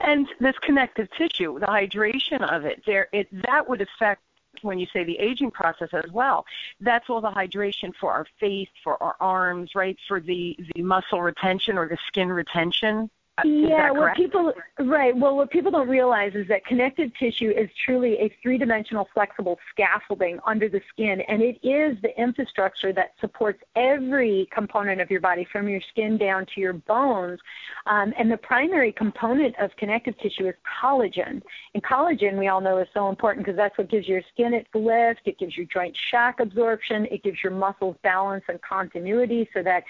And 0.00 0.26
this 0.40 0.58
connective 0.62 1.08
tissue, 1.16 1.58
the 1.58 1.66
hydration 1.66 2.42
of 2.42 2.64
it, 2.64 2.82
there, 2.86 3.08
it 3.12 3.28
that 3.44 3.68
would 3.68 3.80
affect 3.80 4.22
when 4.62 4.78
you 4.78 4.86
say 4.92 5.04
the 5.04 5.18
aging 5.18 5.50
process 5.50 5.88
as 5.92 6.10
well. 6.12 6.44
That's 6.80 7.08
all 7.08 7.20
the 7.20 7.30
hydration 7.30 7.92
for 8.00 8.12
our 8.12 8.26
face, 8.40 8.68
for 8.82 9.00
our 9.02 9.16
arms, 9.20 9.70
right? 9.74 9.96
For 10.08 10.20
the 10.20 10.56
the 10.74 10.82
muscle 10.82 11.22
retention 11.22 11.78
or 11.78 11.88
the 11.88 11.98
skin 12.08 12.30
retention 12.30 13.10
yeah, 13.44 13.90
what 13.90 14.16
people 14.16 14.52
right. 14.78 15.16
Well, 15.16 15.36
what 15.36 15.50
people 15.50 15.70
don't 15.70 15.88
realize 15.88 16.34
is 16.34 16.48
that 16.48 16.64
connective 16.64 17.10
tissue 17.18 17.50
is 17.50 17.70
truly 17.84 18.14
a 18.18 18.34
three-dimensional 18.42 19.08
flexible 19.14 19.58
scaffolding 19.70 20.38
under 20.46 20.68
the 20.68 20.80
skin, 20.92 21.20
and 21.22 21.42
it 21.42 21.58
is 21.62 21.96
the 22.02 22.12
infrastructure 22.20 22.92
that 22.92 23.14
supports 23.20 23.62
every 23.76 24.48
component 24.52 25.00
of 25.00 25.10
your 25.10 25.20
body, 25.20 25.46
from 25.50 25.68
your 25.68 25.80
skin 25.80 26.18
down 26.18 26.46
to 26.54 26.60
your 26.60 26.74
bones. 26.74 27.40
Um, 27.86 28.12
and 28.18 28.30
the 28.30 28.36
primary 28.36 28.92
component 28.92 29.58
of 29.58 29.74
connective 29.76 30.18
tissue 30.18 30.48
is 30.48 30.54
collagen. 30.82 31.42
And 31.74 31.82
collagen, 31.82 32.38
we 32.38 32.48
all 32.48 32.60
know, 32.60 32.78
is 32.78 32.88
so 32.92 33.08
important 33.08 33.46
because 33.46 33.56
that's 33.56 33.76
what 33.78 33.88
gives 33.88 34.08
your 34.08 34.22
skin 34.32 34.54
its 34.54 34.68
lift. 34.74 35.20
It 35.24 35.38
gives 35.38 35.56
your 35.56 35.66
joint 35.66 35.96
shock 35.96 36.40
absorption. 36.40 37.06
It 37.06 37.22
gives 37.22 37.42
your 37.42 37.52
muscles 37.52 37.96
balance 38.02 38.44
and 38.48 38.60
continuity, 38.62 39.48
so 39.54 39.62
that 39.62 39.84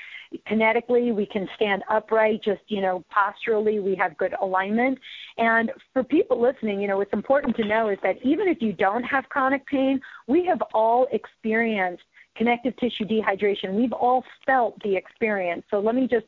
kinetically 0.47 1.15
we 1.15 1.27
can 1.27 1.49
stand 1.57 1.83
upright. 1.89 2.43
Just 2.43 2.61
you 2.69 2.81
know, 2.81 3.05
posture 3.11 3.40
we 3.47 3.97
have 3.99 4.17
good 4.17 4.35
alignment. 4.41 4.99
And 5.39 5.73
for 5.93 6.05
people 6.05 6.41
listening, 6.41 6.81
you 6.81 6.89
know, 6.89 6.99
what's 6.99 7.13
important 7.13 7.57
to 7.57 7.67
know 7.67 7.89
is 7.89 7.99
that 8.03 8.17
even 8.23 8.49
if 8.49 8.59
you 8.61 8.73
don't 8.73 9.03
have 9.05 9.29
chronic 9.29 9.67
pain, 9.67 10.01
we 10.29 10.45
have 10.47 10.63
all 10.75 11.07
experienced 11.13 12.03
connective 12.37 12.75
tissue 12.77 13.05
dehydration. 13.05 13.75
We've 13.75 13.93
all 13.93 14.25
felt 14.47 14.81
the 14.83 14.97
experience. 14.97 15.65
So 15.71 15.81
let 15.81 15.95
me 15.95 16.09
just 16.09 16.27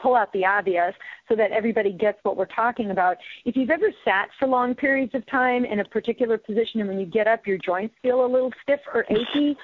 pull 0.00 0.14
out 0.14 0.32
the 0.32 0.44
obvious 0.44 0.94
so 1.28 1.36
that 1.36 1.50
everybody 1.50 1.92
gets 1.92 2.18
what 2.22 2.36
we're 2.36 2.46
talking 2.46 2.92
about. 2.92 3.16
If 3.44 3.56
you've 3.56 3.70
ever 3.70 3.90
sat 4.04 4.28
for 4.38 4.48
long 4.48 4.74
periods 4.74 5.14
of 5.14 5.26
time 5.26 5.64
in 5.64 5.80
a 5.80 5.84
particular 5.84 6.38
position 6.38 6.80
and 6.80 6.88
when 6.88 7.00
you 7.00 7.06
get 7.06 7.26
up, 7.26 7.46
your 7.46 7.58
joints 7.58 7.94
feel 8.00 8.24
a 8.24 8.28
little 8.28 8.52
stiff 8.62 8.80
or 8.94 9.04
achy, 9.10 9.56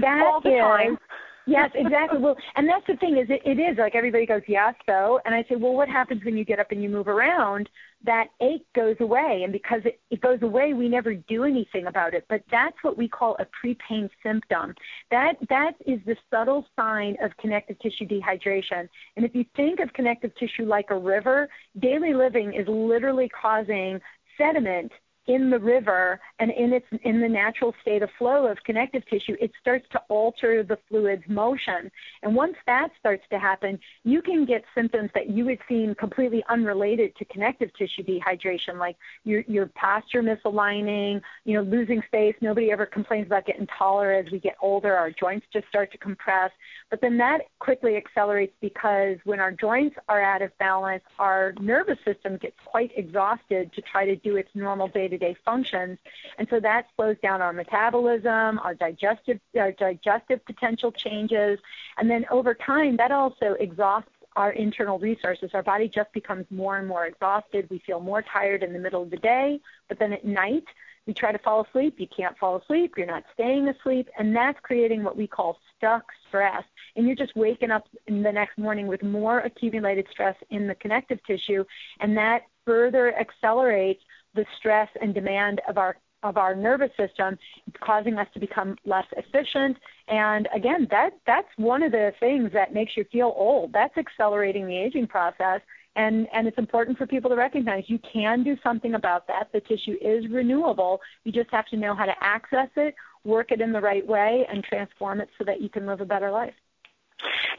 that 0.00 0.22
all 0.26 0.40
the 0.40 0.54
is, 0.54 0.60
time. 0.60 0.98
Yes, 1.46 1.70
exactly. 1.74 2.18
Well, 2.18 2.36
and 2.56 2.68
that's 2.68 2.86
the 2.86 2.96
thing 2.96 3.18
is 3.18 3.26
it, 3.28 3.42
it 3.44 3.60
is 3.60 3.78
like 3.78 3.94
everybody 3.94 4.26
goes, 4.26 4.42
yes, 4.46 4.74
so, 4.86 5.20
and 5.24 5.34
I 5.34 5.44
say, 5.48 5.56
well, 5.56 5.74
what 5.74 5.88
happens 5.88 6.24
when 6.24 6.36
you 6.36 6.44
get 6.44 6.58
up 6.58 6.70
and 6.70 6.82
you 6.82 6.88
move 6.88 7.08
around? 7.08 7.68
That 8.04 8.26
ache 8.42 8.66
goes 8.74 8.96
away, 9.00 9.42
and 9.44 9.52
because 9.52 9.80
it, 9.84 9.98
it 10.10 10.20
goes 10.20 10.42
away, 10.42 10.74
we 10.74 10.88
never 10.88 11.14
do 11.14 11.44
anything 11.44 11.86
about 11.86 12.12
it. 12.12 12.26
But 12.28 12.42
that's 12.50 12.76
what 12.82 12.98
we 12.98 13.08
call 13.08 13.34
a 13.38 13.46
pre-pain 13.58 14.10
symptom. 14.22 14.74
That 15.10 15.36
that 15.48 15.72
is 15.86 16.00
the 16.04 16.16
subtle 16.30 16.66
sign 16.76 17.16
of 17.22 17.34
connective 17.38 17.78
tissue 17.78 18.06
dehydration. 18.06 18.88
And 19.16 19.24
if 19.24 19.34
you 19.34 19.46
think 19.56 19.80
of 19.80 19.92
connective 19.94 20.32
tissue 20.36 20.66
like 20.66 20.90
a 20.90 20.98
river, 20.98 21.48
daily 21.80 22.12
living 22.12 22.52
is 22.52 22.66
literally 22.68 23.30
causing 23.30 24.00
sediment 24.36 24.92
in 25.26 25.50
the 25.50 25.58
river 25.58 26.20
and 26.38 26.50
in 26.50 26.72
its 26.72 26.86
in 27.02 27.20
the 27.20 27.28
natural 27.28 27.74
state 27.80 28.02
of 28.02 28.10
flow 28.18 28.46
of 28.46 28.58
connective 28.64 29.02
tissue 29.08 29.36
it 29.40 29.50
starts 29.60 29.86
to 29.92 30.00
alter 30.08 30.62
the 30.62 30.78
fluid's 30.88 31.22
motion. 31.28 31.90
And 32.22 32.34
once 32.34 32.54
that 32.66 32.88
starts 32.98 33.22
to 33.30 33.38
happen 33.38 33.78
you 34.02 34.20
can 34.22 34.44
get 34.44 34.64
symptoms 34.74 35.10
that 35.14 35.30
you 35.30 35.44
would 35.46 35.58
seem 35.68 35.94
completely 35.94 36.44
unrelated 36.48 37.14
to 37.16 37.24
connective 37.26 37.70
tissue 37.76 38.02
dehydration 38.02 38.78
like 38.78 38.96
your 39.24 39.42
your 39.42 39.66
posture 39.74 40.22
misaligning 40.22 41.20
you 41.44 41.54
know 41.54 41.62
losing 41.62 42.02
space. 42.06 42.34
Nobody 42.40 42.70
ever 42.70 42.86
complains 42.86 43.26
about 43.26 43.46
getting 43.46 43.66
taller 43.78 44.12
as 44.12 44.30
we 44.30 44.38
get 44.38 44.56
older. 44.60 44.94
Our 44.94 45.10
joints 45.10 45.46
just 45.52 45.68
start 45.68 45.90
to 45.92 45.98
compress. 45.98 46.50
But 46.90 47.00
then 47.00 47.16
that 47.18 47.42
quickly 47.58 47.96
accelerates 47.96 48.54
because 48.60 49.16
when 49.24 49.40
our 49.40 49.52
joints 49.52 49.96
are 50.08 50.22
out 50.22 50.42
of 50.42 50.56
balance 50.58 51.02
our 51.18 51.54
nervous 51.60 51.98
system 52.04 52.36
gets 52.36 52.56
quite 52.64 52.90
exhausted 52.96 53.72
to 53.72 53.82
try 53.82 54.04
to 54.04 54.16
do 54.16 54.36
its 54.36 54.48
normal 54.54 54.88
day 54.88 55.08
to 55.18 55.26
day 55.26 55.36
functions. 55.44 55.98
And 56.38 56.46
so 56.48 56.60
that 56.60 56.86
slows 56.96 57.16
down 57.22 57.42
our 57.42 57.52
metabolism, 57.52 58.58
our 58.58 58.74
digestive, 58.74 59.40
our 59.58 59.72
digestive 59.72 60.44
potential 60.44 60.92
changes. 60.92 61.58
And 61.98 62.10
then 62.10 62.26
over 62.30 62.54
time, 62.54 62.96
that 62.96 63.12
also 63.12 63.54
exhausts 63.58 64.10
our 64.36 64.52
internal 64.52 64.98
resources. 64.98 65.50
Our 65.54 65.62
body 65.62 65.88
just 65.88 66.12
becomes 66.12 66.46
more 66.50 66.78
and 66.78 66.88
more 66.88 67.06
exhausted. 67.06 67.68
We 67.70 67.78
feel 67.86 68.00
more 68.00 68.22
tired 68.22 68.62
in 68.62 68.72
the 68.72 68.78
middle 68.78 69.02
of 69.02 69.10
the 69.10 69.16
day, 69.16 69.60
but 69.88 69.98
then 69.98 70.12
at 70.12 70.24
night, 70.24 70.64
we 71.06 71.12
try 71.12 71.32
to 71.32 71.38
fall 71.38 71.66
asleep. 71.68 71.96
You 71.98 72.06
can't 72.06 72.36
fall 72.38 72.56
asleep. 72.56 72.94
You're 72.96 73.06
not 73.06 73.24
staying 73.34 73.68
asleep. 73.68 74.08
And 74.18 74.34
that's 74.34 74.58
creating 74.62 75.04
what 75.04 75.16
we 75.16 75.26
call 75.26 75.58
stuck 75.76 76.04
stress. 76.28 76.64
And 76.96 77.06
you're 77.06 77.16
just 77.16 77.36
waking 77.36 77.70
up 77.70 77.86
in 78.06 78.22
the 78.22 78.32
next 78.32 78.56
morning 78.56 78.86
with 78.86 79.02
more 79.02 79.40
accumulated 79.40 80.06
stress 80.10 80.36
in 80.50 80.66
the 80.66 80.74
connective 80.76 81.22
tissue. 81.26 81.64
And 82.00 82.16
that 82.16 82.42
further 82.64 83.14
accelerates 83.18 84.02
the 84.34 84.44
stress 84.58 84.88
and 85.00 85.14
demand 85.14 85.60
of 85.68 85.78
our 85.78 85.96
of 86.24 86.38
our 86.38 86.54
nervous 86.56 86.90
system, 86.96 87.38
causing 87.80 88.16
us 88.16 88.26
to 88.32 88.40
become 88.40 88.76
less 88.86 89.04
efficient. 89.12 89.76
And 90.08 90.48
again, 90.54 90.88
that 90.90 91.10
that's 91.26 91.48
one 91.56 91.82
of 91.82 91.92
the 91.92 92.12
things 92.18 92.50
that 92.54 92.72
makes 92.72 92.96
you 92.96 93.04
feel 93.12 93.34
old. 93.36 93.72
That's 93.72 93.96
accelerating 93.98 94.66
the 94.66 94.76
aging 94.76 95.06
process. 95.06 95.60
And, 95.96 96.26
and 96.32 96.48
it's 96.48 96.58
important 96.58 96.98
for 96.98 97.06
people 97.06 97.30
to 97.30 97.36
recognize 97.36 97.84
you 97.86 98.00
can 98.12 98.42
do 98.42 98.56
something 98.64 98.94
about 98.94 99.26
that. 99.28 99.50
The 99.52 99.60
tissue 99.60 99.96
is 100.00 100.28
renewable. 100.28 101.00
You 101.22 101.30
just 101.30 101.50
have 101.50 101.66
to 101.66 101.76
know 101.76 101.94
how 101.94 102.06
to 102.06 102.14
access 102.20 102.68
it, 102.76 102.94
work 103.22 103.52
it 103.52 103.60
in 103.60 103.70
the 103.70 103.80
right 103.80 104.04
way, 104.04 104.44
and 104.50 104.64
transform 104.64 105.20
it 105.20 105.28
so 105.38 105.44
that 105.44 105.60
you 105.60 105.68
can 105.68 105.86
live 105.86 106.00
a 106.00 106.04
better 106.04 106.32
life. 106.32 106.54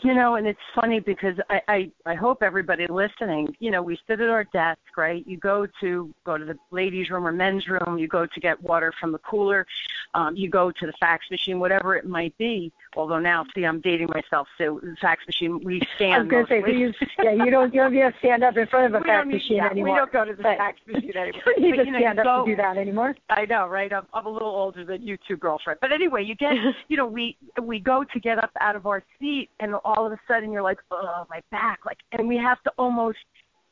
You 0.02 0.14
know, 0.14 0.36
and 0.36 0.46
it's 0.46 0.60
funny 0.76 1.00
because 1.00 1.38
I, 1.50 1.62
I 1.68 1.92
I 2.06 2.16
hope 2.16 2.44
everybody 2.44 2.86
listening, 2.88 3.56
you 3.60 3.72
know, 3.72 3.82
we 3.82 3.98
sit 4.08 4.20
at 4.20 4.30
our 4.30 4.44
desk, 4.44 4.80
right? 4.98 5.26
You 5.26 5.38
go 5.38 5.66
to 5.82 6.14
go 6.26 6.38
to 6.38 6.46
the 6.46 6.58
ladies' 6.72 7.10
room 7.10 7.26
or 7.26 7.32
men's 7.32 7.68
room, 7.68 7.98
you 7.98 8.08
go 8.08 8.26
to 8.26 8.40
get 8.40 8.62
water 8.62 8.94
from 9.00 9.12
the 9.12 9.18
cooler, 9.20 9.66
um, 10.14 10.36
you 10.36 10.50
go 10.50 10.72
to 10.72 10.86
the 10.86 10.94
fax 11.00 11.26
machine, 11.32 11.60
whatever 11.60 11.96
it 11.96 12.06
might 12.06 12.38
be. 12.38 12.72
Although 12.96 13.20
now, 13.20 13.46
see, 13.54 13.66
I'm 13.66 13.82
dating 13.82 14.08
myself. 14.14 14.48
So 14.58 14.80
the 14.82 14.96
fax 15.02 15.26
machine, 15.28 15.62
we 15.64 15.82
stand. 15.96 16.14
I 16.14 16.20
was 16.20 16.48
going 16.48 16.64
to 16.64 16.68
say, 16.68 16.78
you, 16.78 16.94
yeah, 17.22 17.32
you 17.32 17.52
don't 17.52 17.74
you 17.74 17.82
don't 17.82 17.94
have 17.94 18.14
to 18.14 18.20
stand 18.20 18.44
up 18.44 18.58
in 18.58 18.68
front 18.68 18.94
of 18.94 19.02
a 19.02 19.04
fax 19.06 19.28
machine 19.28 19.58
yeah, 19.58 19.70
anymore. 19.70 19.94
We 19.94 19.98
don't 19.98 20.12
go 20.12 20.26
to 20.26 20.34
the 20.34 20.44
but, 20.44 20.58
fax 20.58 20.80
machine 20.88 21.12
anymore. 21.16 21.42
you 21.58 21.72
need 21.72 21.78
but, 21.78 21.84
to 21.84 21.90
you 21.90 21.98
stand 21.98 22.20
up 22.20 22.26
go, 22.26 22.46
to 22.46 22.52
do 22.52 22.56
that 22.56 22.78
anymore. 22.78 23.16
I 23.30 23.46
know, 23.46 23.68
right? 23.68 23.92
I'm, 23.92 24.06
I'm 24.14 24.26
a 24.26 24.30
little 24.30 24.50
older 24.50 24.86
than 24.86 25.02
you 25.02 25.18
two, 25.28 25.38
girlfriend. 25.38 25.80
But 25.82 25.92
anyway, 25.92 26.24
you 26.24 26.36
get, 26.36 26.54
you 26.88 26.98
know, 26.98 27.06
we 27.06 27.38
we 27.62 27.80
go 27.80 28.04
to 28.04 28.20
get 28.20 28.38
up 28.38 28.52
out 28.60 28.76
of 28.76 28.86
our 28.86 29.04
seat, 29.20 29.50
and 29.60 29.76
all 29.84 30.06
of 30.06 30.12
a 30.12 30.20
sudden 30.28 30.52
you're 30.52 30.62
like, 30.62 30.80
oh, 30.92 31.26
my 31.30 31.42
back, 31.52 31.80
like, 31.86 31.98
and 32.12 32.28
we 32.28 32.38
have 32.38 32.62
to 32.64 32.72
almost 32.78 33.20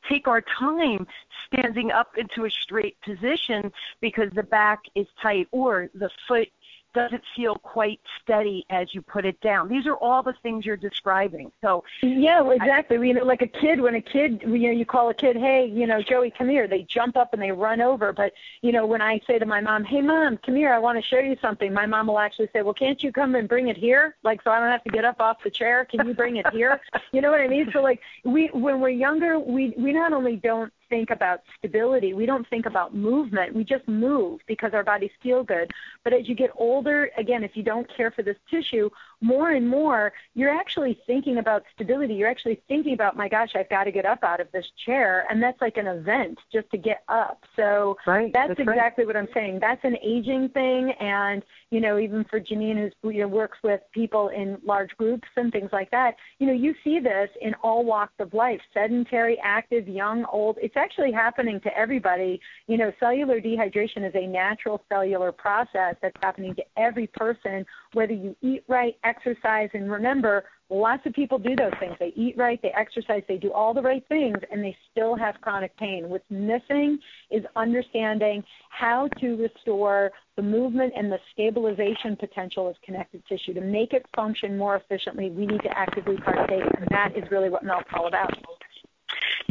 take 0.08 0.28
our 0.28 0.42
time 0.58 1.06
standing 1.46 1.90
up 1.90 2.12
into 2.16 2.44
a 2.44 2.50
straight 2.50 2.96
position 3.00 3.72
because 4.00 4.30
the 4.34 4.42
back 4.42 4.80
is 4.94 5.06
tight 5.22 5.48
or 5.50 5.88
the 5.94 6.10
foot 6.28 6.48
doesn't 6.94 7.22
feel 7.36 7.56
quite 7.56 8.00
steady 8.22 8.64
as 8.70 8.94
you 8.94 9.02
put 9.02 9.26
it 9.26 9.40
down. 9.40 9.68
These 9.68 9.86
are 9.86 9.96
all 9.96 10.22
the 10.22 10.34
things 10.42 10.64
you're 10.64 10.76
describing. 10.76 11.52
So 11.60 11.84
yeah, 12.02 12.40
well, 12.40 12.52
exactly. 12.52 12.96
I, 12.96 13.02
you 13.02 13.14
know, 13.14 13.24
like 13.24 13.42
a 13.42 13.46
kid, 13.46 13.80
when 13.80 13.96
a 13.96 14.00
kid, 14.00 14.42
you 14.42 14.58
know, 14.58 14.70
you 14.70 14.86
call 14.86 15.10
a 15.10 15.14
kid, 15.14 15.36
hey, 15.36 15.66
you 15.66 15.86
know, 15.86 16.00
Joey, 16.00 16.32
come 16.36 16.48
here. 16.48 16.66
They 16.66 16.82
jump 16.82 17.16
up 17.16 17.32
and 17.32 17.42
they 17.42 17.52
run 17.52 17.80
over. 17.80 18.12
But 18.12 18.32
you 18.62 18.72
know, 18.72 18.86
when 18.86 19.02
I 19.02 19.20
say 19.26 19.38
to 19.38 19.46
my 19.46 19.60
mom, 19.60 19.84
hey, 19.84 20.00
mom, 20.00 20.38
come 20.38 20.54
here, 20.56 20.72
I 20.72 20.78
want 20.78 20.98
to 20.98 21.02
show 21.02 21.18
you 21.18 21.36
something. 21.42 21.72
My 21.72 21.86
mom 21.86 22.06
will 22.06 22.18
actually 22.18 22.48
say, 22.52 22.62
well, 22.62 22.74
can't 22.74 23.02
you 23.02 23.12
come 23.12 23.34
and 23.34 23.48
bring 23.48 23.68
it 23.68 23.76
here? 23.76 24.16
Like, 24.22 24.42
so 24.42 24.50
I 24.50 24.60
don't 24.60 24.70
have 24.70 24.84
to 24.84 24.90
get 24.90 25.04
up 25.04 25.20
off 25.20 25.42
the 25.42 25.50
chair. 25.50 25.84
Can 25.84 26.06
you 26.06 26.14
bring 26.14 26.36
it 26.36 26.48
here? 26.50 26.80
you 27.12 27.20
know 27.20 27.30
what 27.30 27.40
I 27.40 27.48
mean? 27.48 27.70
So 27.72 27.82
like, 27.82 28.00
we 28.24 28.46
when 28.48 28.80
we're 28.80 28.90
younger, 28.90 29.38
we 29.38 29.74
we 29.76 29.92
not 29.92 30.12
only 30.12 30.36
don't 30.36 30.72
think 30.94 31.10
about 31.10 31.40
stability. 31.58 32.14
We 32.14 32.24
don't 32.24 32.48
think 32.48 32.66
about 32.66 32.94
movement. 32.94 33.52
We 33.52 33.64
just 33.64 33.86
move 33.88 34.40
because 34.46 34.74
our 34.74 34.84
bodies 34.84 35.10
feel 35.20 35.42
good. 35.42 35.72
But 36.04 36.12
as 36.12 36.28
you 36.28 36.36
get 36.36 36.50
older, 36.54 37.10
again, 37.16 37.42
if 37.42 37.56
you 37.56 37.64
don't 37.64 37.88
care 37.96 38.12
for 38.12 38.22
this 38.22 38.36
tissue, 38.48 38.90
more 39.20 39.50
and 39.50 39.68
more, 39.68 40.12
you're 40.34 40.54
actually 40.62 41.00
thinking 41.04 41.38
about 41.38 41.64
stability. 41.74 42.14
You're 42.14 42.28
actually 42.28 42.62
thinking 42.68 42.94
about, 42.94 43.16
my 43.16 43.28
gosh, 43.28 43.56
I've 43.56 43.68
got 43.70 43.84
to 43.84 43.90
get 43.90 44.06
up 44.06 44.22
out 44.22 44.38
of 44.38 44.52
this 44.52 44.66
chair. 44.86 45.26
And 45.28 45.42
that's 45.42 45.60
like 45.60 45.78
an 45.78 45.88
event 45.88 46.38
just 46.52 46.70
to 46.70 46.76
get 46.76 47.02
up. 47.08 47.42
So 47.56 47.96
right. 48.06 48.32
that's, 48.32 48.50
that's 48.50 48.60
exactly 48.60 49.04
right. 49.04 49.08
what 49.08 49.16
I'm 49.16 49.28
saying. 49.34 49.58
That's 49.58 49.84
an 49.84 49.96
aging 50.00 50.50
thing. 50.50 50.92
And, 51.00 51.42
you 51.74 51.80
know, 51.80 51.98
even 51.98 52.24
for 52.30 52.38
Janine, 52.38 52.92
who 53.02 53.10
you 53.10 53.22
know, 53.22 53.26
works 53.26 53.58
with 53.64 53.80
people 53.92 54.28
in 54.28 54.58
large 54.64 54.90
groups 54.96 55.26
and 55.36 55.50
things 55.50 55.70
like 55.72 55.90
that, 55.90 56.14
you 56.38 56.46
know, 56.46 56.52
you 56.52 56.72
see 56.84 57.00
this 57.00 57.28
in 57.42 57.52
all 57.64 57.84
walks 57.84 58.12
of 58.20 58.32
life 58.32 58.60
sedentary, 58.72 59.36
active, 59.42 59.88
young, 59.88 60.24
old. 60.30 60.56
It's 60.62 60.76
actually 60.76 61.10
happening 61.10 61.60
to 61.62 61.76
everybody. 61.76 62.40
You 62.68 62.78
know, 62.78 62.92
cellular 63.00 63.40
dehydration 63.40 64.06
is 64.08 64.14
a 64.14 64.24
natural 64.24 64.84
cellular 64.88 65.32
process 65.32 65.96
that's 66.00 66.16
happening 66.22 66.54
to 66.54 66.62
every 66.76 67.08
person, 67.08 67.66
whether 67.94 68.12
you 68.12 68.36
eat 68.42 68.64
right, 68.68 68.96
exercise, 69.04 69.70
and 69.72 69.90
remember, 69.90 70.44
lots 70.70 71.04
of 71.06 71.12
people 71.12 71.38
do 71.38 71.54
those 71.56 71.72
things. 71.78 71.94
They 72.00 72.12
eat 72.16 72.36
right, 72.36 72.60
they 72.62 72.70
exercise, 72.70 73.22
they 73.28 73.36
do 73.36 73.52
all 73.52 73.74
the 73.74 73.82
right 73.82 74.04
things, 74.08 74.36
and 74.50 74.62
they 74.62 74.76
still 74.90 75.14
have 75.16 75.40
chronic 75.40 75.76
pain. 75.76 76.08
What's 76.08 76.24
missing 76.30 76.98
is 77.30 77.44
understanding 77.56 78.42
how 78.70 79.08
to 79.20 79.36
restore 79.36 80.10
the 80.36 80.42
movement 80.42 80.92
and 80.96 81.12
the 81.12 81.18
stabilization 81.32 82.16
potential 82.16 82.68
of 82.68 82.76
connective 82.84 83.22
tissue. 83.28 83.54
To 83.54 83.60
make 83.60 83.92
it 83.92 84.04
function 84.16 84.56
more 84.56 84.76
efficiently, 84.76 85.30
we 85.30 85.46
need 85.46 85.62
to 85.62 85.78
actively 85.78 86.16
partake, 86.16 86.64
and 86.78 86.86
that 86.90 87.12
is 87.16 87.24
really 87.30 87.50
what 87.50 87.64
MELT's 87.64 87.88
all 87.94 88.08
about. 88.08 88.32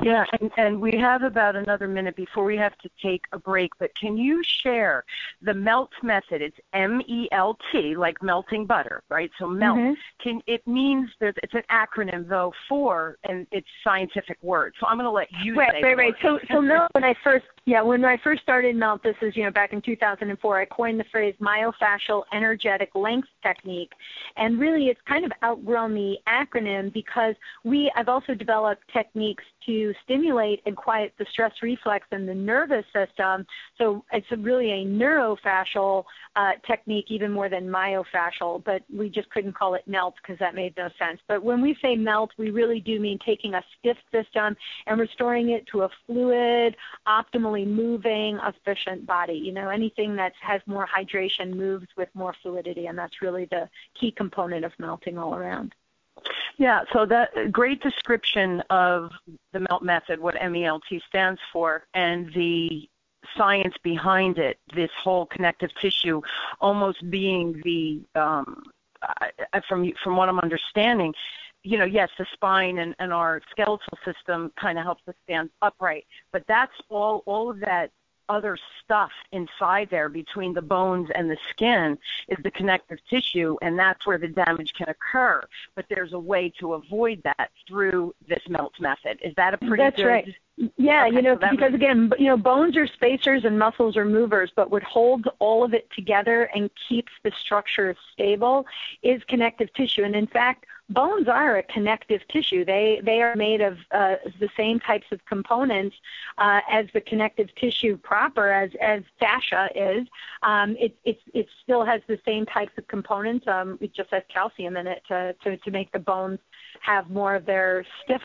Yeah, 0.04 0.26
and, 0.40 0.52
and 0.58 0.82
we 0.82 0.98
have 0.98 1.24
about 1.24 1.56
another 1.56 1.88
minute 1.88 2.16
before 2.16 2.44
we 2.44 2.58
have 2.58 2.78
to 2.80 2.90
take 3.02 3.26
a 3.32 3.40
break, 3.40 3.72
but 3.80 3.96
can 3.96 4.18
you 4.18 4.44
share 4.44 5.06
the 5.42 5.54
MELT 5.54 5.92
method? 6.02 6.42
It's 6.42 6.58
M 6.74 7.02
E 7.08 7.28
L 7.32 7.58
T, 7.72 7.96
like 7.96 8.22
melting 8.22 8.66
butter, 8.66 9.02
right? 9.10 9.32
So 9.40 9.48
MELT. 9.48 9.78
Mm-hmm. 9.78 9.94
Can 10.22 10.42
it 10.48 10.66
means 10.68 11.10
there's 11.20 11.36
it's 11.42 11.54
an 11.54 11.64
acronym 11.72 12.28
though 12.28 12.54
for 12.68 13.18
and 13.24 13.48
it's 13.52 13.68
scientific 13.84 14.38
word. 14.42 14.74
So 14.80 14.88
I'm 14.88 14.98
going 14.98 15.06
to 15.06 15.12
let 15.12 15.30
you 15.44 15.56
right, 15.56 15.72
say 15.72 15.82
right, 15.84 15.98
right. 15.98 16.16
So 16.22 16.40
so 16.52 16.62
MELT 16.62 16.90
when 16.94 17.04
I 17.04 17.16
first 17.24 17.46
yeah 17.66 17.82
when 17.82 18.04
I 18.06 18.18
first 18.24 18.42
started 18.42 18.76
MELT, 18.76 19.04
this 19.04 19.16
is 19.22 19.36
you 19.36 19.44
know 19.44 19.52
back 19.52 19.74
in 19.74 19.82
2004, 19.82 20.60
I 20.60 20.66
coined 20.66 21.00
the 21.00 21.06
phrase 21.12 21.36
myofascial 21.42 22.24
energetic 22.34 22.92
length 22.96 23.28
technique, 23.42 23.92
and 24.38 24.60
really 24.60 24.88
it's 24.88 25.02
kind 25.08 25.26
of 25.26 25.32
outgrown 25.44 25.94
the 25.94 26.18
acronym 26.28 26.92
because 26.94 27.36
we 27.64 27.92
I've 27.96 28.10
also 28.10 28.34
developed 28.34 28.84
techniques 28.92 29.44
to 29.66 29.94
stimulate 30.04 30.62
and 30.66 30.76
quiet 30.76 31.14
the 31.18 31.26
stress 31.32 31.54
reflex 31.62 32.08
in 32.12 32.26
the 32.26 32.34
nervous 32.34 32.86
system. 32.94 33.46
So 33.78 34.04
it's 34.12 34.28
really 34.32 34.72
a 34.72 34.86
neurofascial 34.86 36.04
uh, 36.36 36.52
technique, 36.66 37.06
even 37.10 37.32
more 37.32 37.50
than 37.50 37.68
myofascial, 37.68 38.64
but 38.64 38.84
we 38.94 39.10
just 39.10 39.30
couldn't 39.30 39.54
call 39.54 39.76
it 39.76 39.88
melt 39.88 40.16
because 40.22 40.40
that 40.40 40.56
made 40.56 40.74
no 40.78 40.90
sense. 41.00 41.20
But 41.28 41.44
when 41.44 41.62
we 41.62 41.78
say 41.82 41.96
melt, 41.96 42.32
we 42.38 42.50
really 42.50 42.80
do 42.80 43.00
mean 43.00 43.20
taking 43.26 43.54
a 43.54 43.64
stiff 43.80 43.98
system 44.12 44.56
and 44.88 45.00
restoring 45.00 45.50
it 45.52 45.66
to 45.68 45.84
a 45.84 45.90
fluid, 46.06 46.76
moving, 47.66 48.40
efficient 48.46 49.06
body. 49.06 49.34
You 49.34 49.52
know, 49.52 49.70
anything 49.70 50.16
that 50.18 50.34
has 50.42 50.62
more 50.66 50.88
hydration 50.88 51.56
moves 51.56 51.88
with 51.96 52.10
more 52.14 52.36
fluidity, 52.42 52.88
and 52.88 52.98
that's 52.98 53.22
really 53.22 53.46
the 53.46 53.70
key 54.00 54.12
component 54.12 54.66
of 54.66 54.74
melting 54.80 55.18
all 55.18 55.36
around. 55.36 55.74
Yeah, 56.58 56.82
so 56.92 57.06
that 57.08 57.52
great 57.52 57.82
description 57.82 58.62
of 58.70 59.12
the 59.52 59.60
MELT 59.60 59.84
method, 59.84 60.20
what 60.20 60.36
MELT 60.36 60.84
stands 61.08 61.42
for, 61.52 61.86
and 61.94 62.32
the 62.34 62.88
science 63.38 63.76
behind 63.84 64.38
it, 64.38 64.60
this 64.76 64.92
whole 65.02 65.26
connective 65.26 65.74
tissue 65.80 66.22
almost 66.60 67.10
being 67.10 67.62
the 67.64 68.02
um, 68.20 68.64
from 69.68 69.92
from 70.04 70.16
what 70.16 70.30
I'm 70.30 70.40
understanding, 70.40 71.14
you 71.64 71.78
know, 71.78 71.86
yes, 71.86 72.10
the 72.18 72.26
spine 72.34 72.80
and, 72.80 72.96
and 73.00 73.14
our 73.14 73.42
skeletal 73.50 73.98
system 74.06 74.52
kind 74.60 74.78
of 74.78 74.84
helps 74.84 75.04
us 75.08 75.16
stand 75.24 75.50
upright, 75.62 76.06
but 76.32 76.44
that's 76.48 76.74
all 76.90 77.24
all 77.26 77.50
of 77.50 77.60
that 77.62 77.92
other 78.30 78.58
stuff 78.84 79.12
inside 79.32 79.90
there 79.90 80.10
between 80.10 80.54
the 80.54 80.62
bones 80.62 81.10
and 81.16 81.30
the 81.30 81.38
skin 81.50 81.98
is 82.30 82.38
the 82.44 82.52
connective 82.52 82.98
tissue, 83.10 83.58
and 83.62 83.78
that's 83.78 84.06
where 84.06 84.18
the 84.18 84.28
damage 84.28 84.74
can 84.74 84.88
occur. 84.90 85.42
But 85.76 85.86
there's 85.90 86.14
a 86.14 86.20
way 86.20 86.52
to 86.60 86.74
avoid 86.74 87.22
that 87.24 87.52
through 87.68 88.16
this 88.28 88.42
melt 88.48 88.74
method. 88.80 89.20
Is 89.22 89.34
that 89.36 89.54
a 89.54 89.58
pretty 89.58 89.84
that's 89.84 89.98
good? 89.98 90.06
right. 90.06 90.36
Yeah, 90.78 91.08
okay, 91.08 91.16
you 91.16 91.22
know, 91.24 91.38
so 91.42 91.50
because 91.50 91.74
again, 91.74 92.12
you 92.20 92.28
know, 92.28 92.38
bones 92.38 92.78
are 92.78 92.86
spacers 92.86 93.44
and 93.44 93.58
muscles 93.58 93.98
are 93.98 94.06
movers, 94.06 94.52
but 94.56 94.70
what 94.70 94.84
holds 94.84 95.26
all 95.40 95.64
of 95.64 95.74
it 95.74 95.90
together 95.92 96.44
and 96.56 96.70
keeps 96.88 97.12
the 97.24 97.32
structure 97.32 97.96
stable 98.12 98.66
is 99.02 99.24
connective 99.28 99.74
tissue. 99.74 100.04
And 100.04 100.16
in 100.16 100.28
fact, 100.28 100.66
bones 100.90 101.28
are 101.28 101.58
a 101.58 101.64
connective 101.64 102.22
tissue. 102.30 102.66
They 102.66 103.02
they 103.04 103.22
are 103.22 103.36
made 103.36 103.62
of 103.62 103.78
uh, 103.92 104.16
the 104.40 104.50
same 104.56 104.80
types 104.80 105.08
of 105.12 105.24
components 105.26 105.96
uh, 106.38 106.62
as 106.70 106.86
the 106.94 107.02
connective 107.02 107.54
tissue 107.56 107.98
proper, 107.98 108.52
as 108.52 108.72
as 108.82 109.04
fascia 109.20 109.70
is. 109.76 110.08
Um, 110.44 110.76
it 110.80 110.96
it 111.04 111.20
it 111.34 111.48
still 111.64 111.84
has 111.84 112.02
the 112.08 112.20
same 112.26 112.46
types 112.46 112.72
of 112.78 112.88
components. 112.88 113.48
Um, 113.48 113.78
it 113.82 113.94
just 113.94 114.12
has 114.12 114.24
calcium 114.30 114.78
in 114.78 114.88
it 114.88 115.04
to 115.08 115.34
to 115.44 115.58
to 115.58 115.72
make 115.72 115.92
the 115.92 116.00
bones 116.00 116.40
have 116.82 117.10
more 117.10 117.36
of 117.36 117.46
their 117.46 117.86
stiff. 118.04 118.22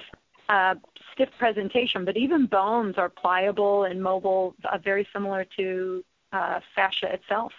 Uh, 0.49 0.75
stiff 1.13 1.29
presentation, 1.39 2.07
but 2.07 2.17
even 2.17 2.47
bones 2.47 2.97
are 2.97 3.11
pliable 3.11 3.85
and 3.85 4.03
mobile, 4.03 4.55
uh, 4.65 4.79
very 4.79 5.07
similar 5.13 5.45
to 5.59 6.03
uh, 6.33 6.59
fascia 6.75 7.13
itself. 7.13 7.53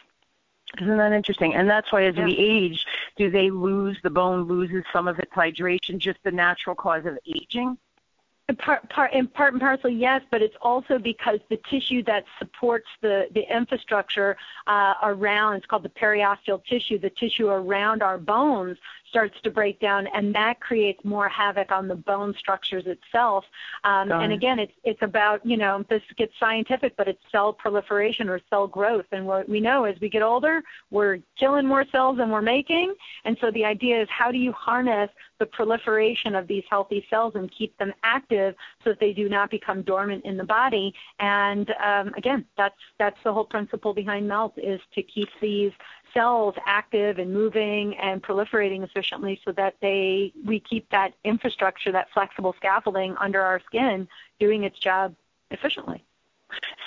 Isn't 0.79 0.97
that 0.97 1.11
interesting? 1.11 1.55
And 1.55 1.69
that's 1.69 1.91
why 1.91 2.03
as 2.03 2.15
yeah. 2.15 2.25
we 2.25 2.37
age, 2.37 2.85
do 3.17 3.29
they 3.29 3.49
lose, 3.49 3.97
the 4.03 4.09
bone 4.09 4.43
loses 4.43 4.83
some 4.93 5.07
of 5.07 5.19
its 5.19 5.31
hydration, 5.31 5.97
just 5.97 6.19
the 6.23 6.31
natural 6.31 6.75
cause 6.75 7.05
of 7.05 7.17
aging? 7.25 7.77
In 8.47 8.55
part, 8.55 8.89
part, 8.89 9.13
in 9.13 9.27
part 9.27 9.53
and 9.53 9.61
parcel, 9.61 9.91
yes, 9.91 10.23
but 10.31 10.41
it's 10.41 10.55
also 10.61 10.97
because 10.97 11.39
the 11.49 11.59
tissue 11.69 12.01
that 12.03 12.25
supports 12.39 12.87
the, 12.99 13.27
the 13.31 13.43
infrastructure 13.55 14.37
uh, 14.65 14.95
around, 15.03 15.57
it's 15.57 15.67
called 15.67 15.83
the 15.83 15.89
periosteal 15.89 16.63
tissue, 16.65 16.97
the 16.97 17.11
tissue 17.11 17.47
around 17.47 18.01
our 18.01 18.17
bones 18.17 18.77
starts 19.09 19.35
to 19.41 19.51
break 19.51 19.79
down, 19.79 20.07
and 20.13 20.33
that 20.35 20.59
creates 20.59 21.03
more 21.03 21.27
havoc 21.27 21.71
on 21.71 21.87
the 21.87 21.95
bone 21.95 22.33
structures 22.37 22.85
itself. 22.85 23.45
Um, 23.83 24.11
and 24.11 24.31
again, 24.31 24.59
it's 24.59 24.73
it's 24.83 25.01
about 25.01 25.45
you 25.45 25.57
know 25.57 25.83
this 25.89 26.01
gets 26.17 26.33
scientific, 26.39 26.95
but 26.95 27.07
it's 27.07 27.21
cell 27.31 27.53
proliferation 27.53 28.29
or 28.29 28.39
cell 28.49 28.67
growth. 28.67 29.05
And 29.11 29.25
what 29.25 29.49
we 29.49 29.59
know 29.59 29.85
as 29.85 29.99
we 29.99 30.09
get 30.09 30.21
older, 30.21 30.61
we're 30.91 31.19
killing 31.37 31.65
more 31.65 31.85
cells 31.91 32.17
than 32.17 32.29
we're 32.29 32.41
making. 32.41 32.93
And 33.25 33.37
so 33.41 33.51
the 33.51 33.65
idea 33.65 34.01
is 34.01 34.07
how 34.09 34.31
do 34.31 34.37
you 34.37 34.51
harness 34.51 35.09
the 35.39 35.45
proliferation 35.45 36.35
of 36.35 36.47
these 36.47 36.63
healthy 36.69 37.05
cells 37.09 37.33
and 37.35 37.49
keep 37.51 37.75
them 37.77 37.93
active 38.03 38.55
so 38.83 38.91
that 38.91 38.99
they 38.99 39.13
do 39.13 39.29
not 39.29 39.49
become 39.49 39.81
dormant 39.83 40.25
in 40.25 40.37
the 40.37 40.43
body. 40.43 40.93
And 41.19 41.73
um, 41.83 42.13
again, 42.15 42.45
that's 42.57 42.75
that's 42.97 43.17
the 43.23 43.33
whole 43.33 43.45
principle 43.45 43.93
behind 43.93 44.27
melt 44.27 44.53
is 44.57 44.81
to 44.95 45.01
keep 45.01 45.29
these 45.41 45.71
cells 46.13 46.55
active 46.65 47.19
and 47.19 47.33
moving 47.33 47.95
and 47.97 48.21
proliferating 48.21 48.83
efficiently 48.83 49.39
so 49.45 49.51
that 49.53 49.75
they 49.81 50.33
we 50.45 50.59
keep 50.59 50.89
that 50.89 51.13
infrastructure, 51.23 51.91
that 51.91 52.07
flexible 52.13 52.53
scaffolding 52.57 53.15
under 53.19 53.41
our 53.41 53.61
skin 53.65 54.07
doing 54.39 54.63
its 54.63 54.79
job 54.79 55.15
efficiently. 55.51 56.03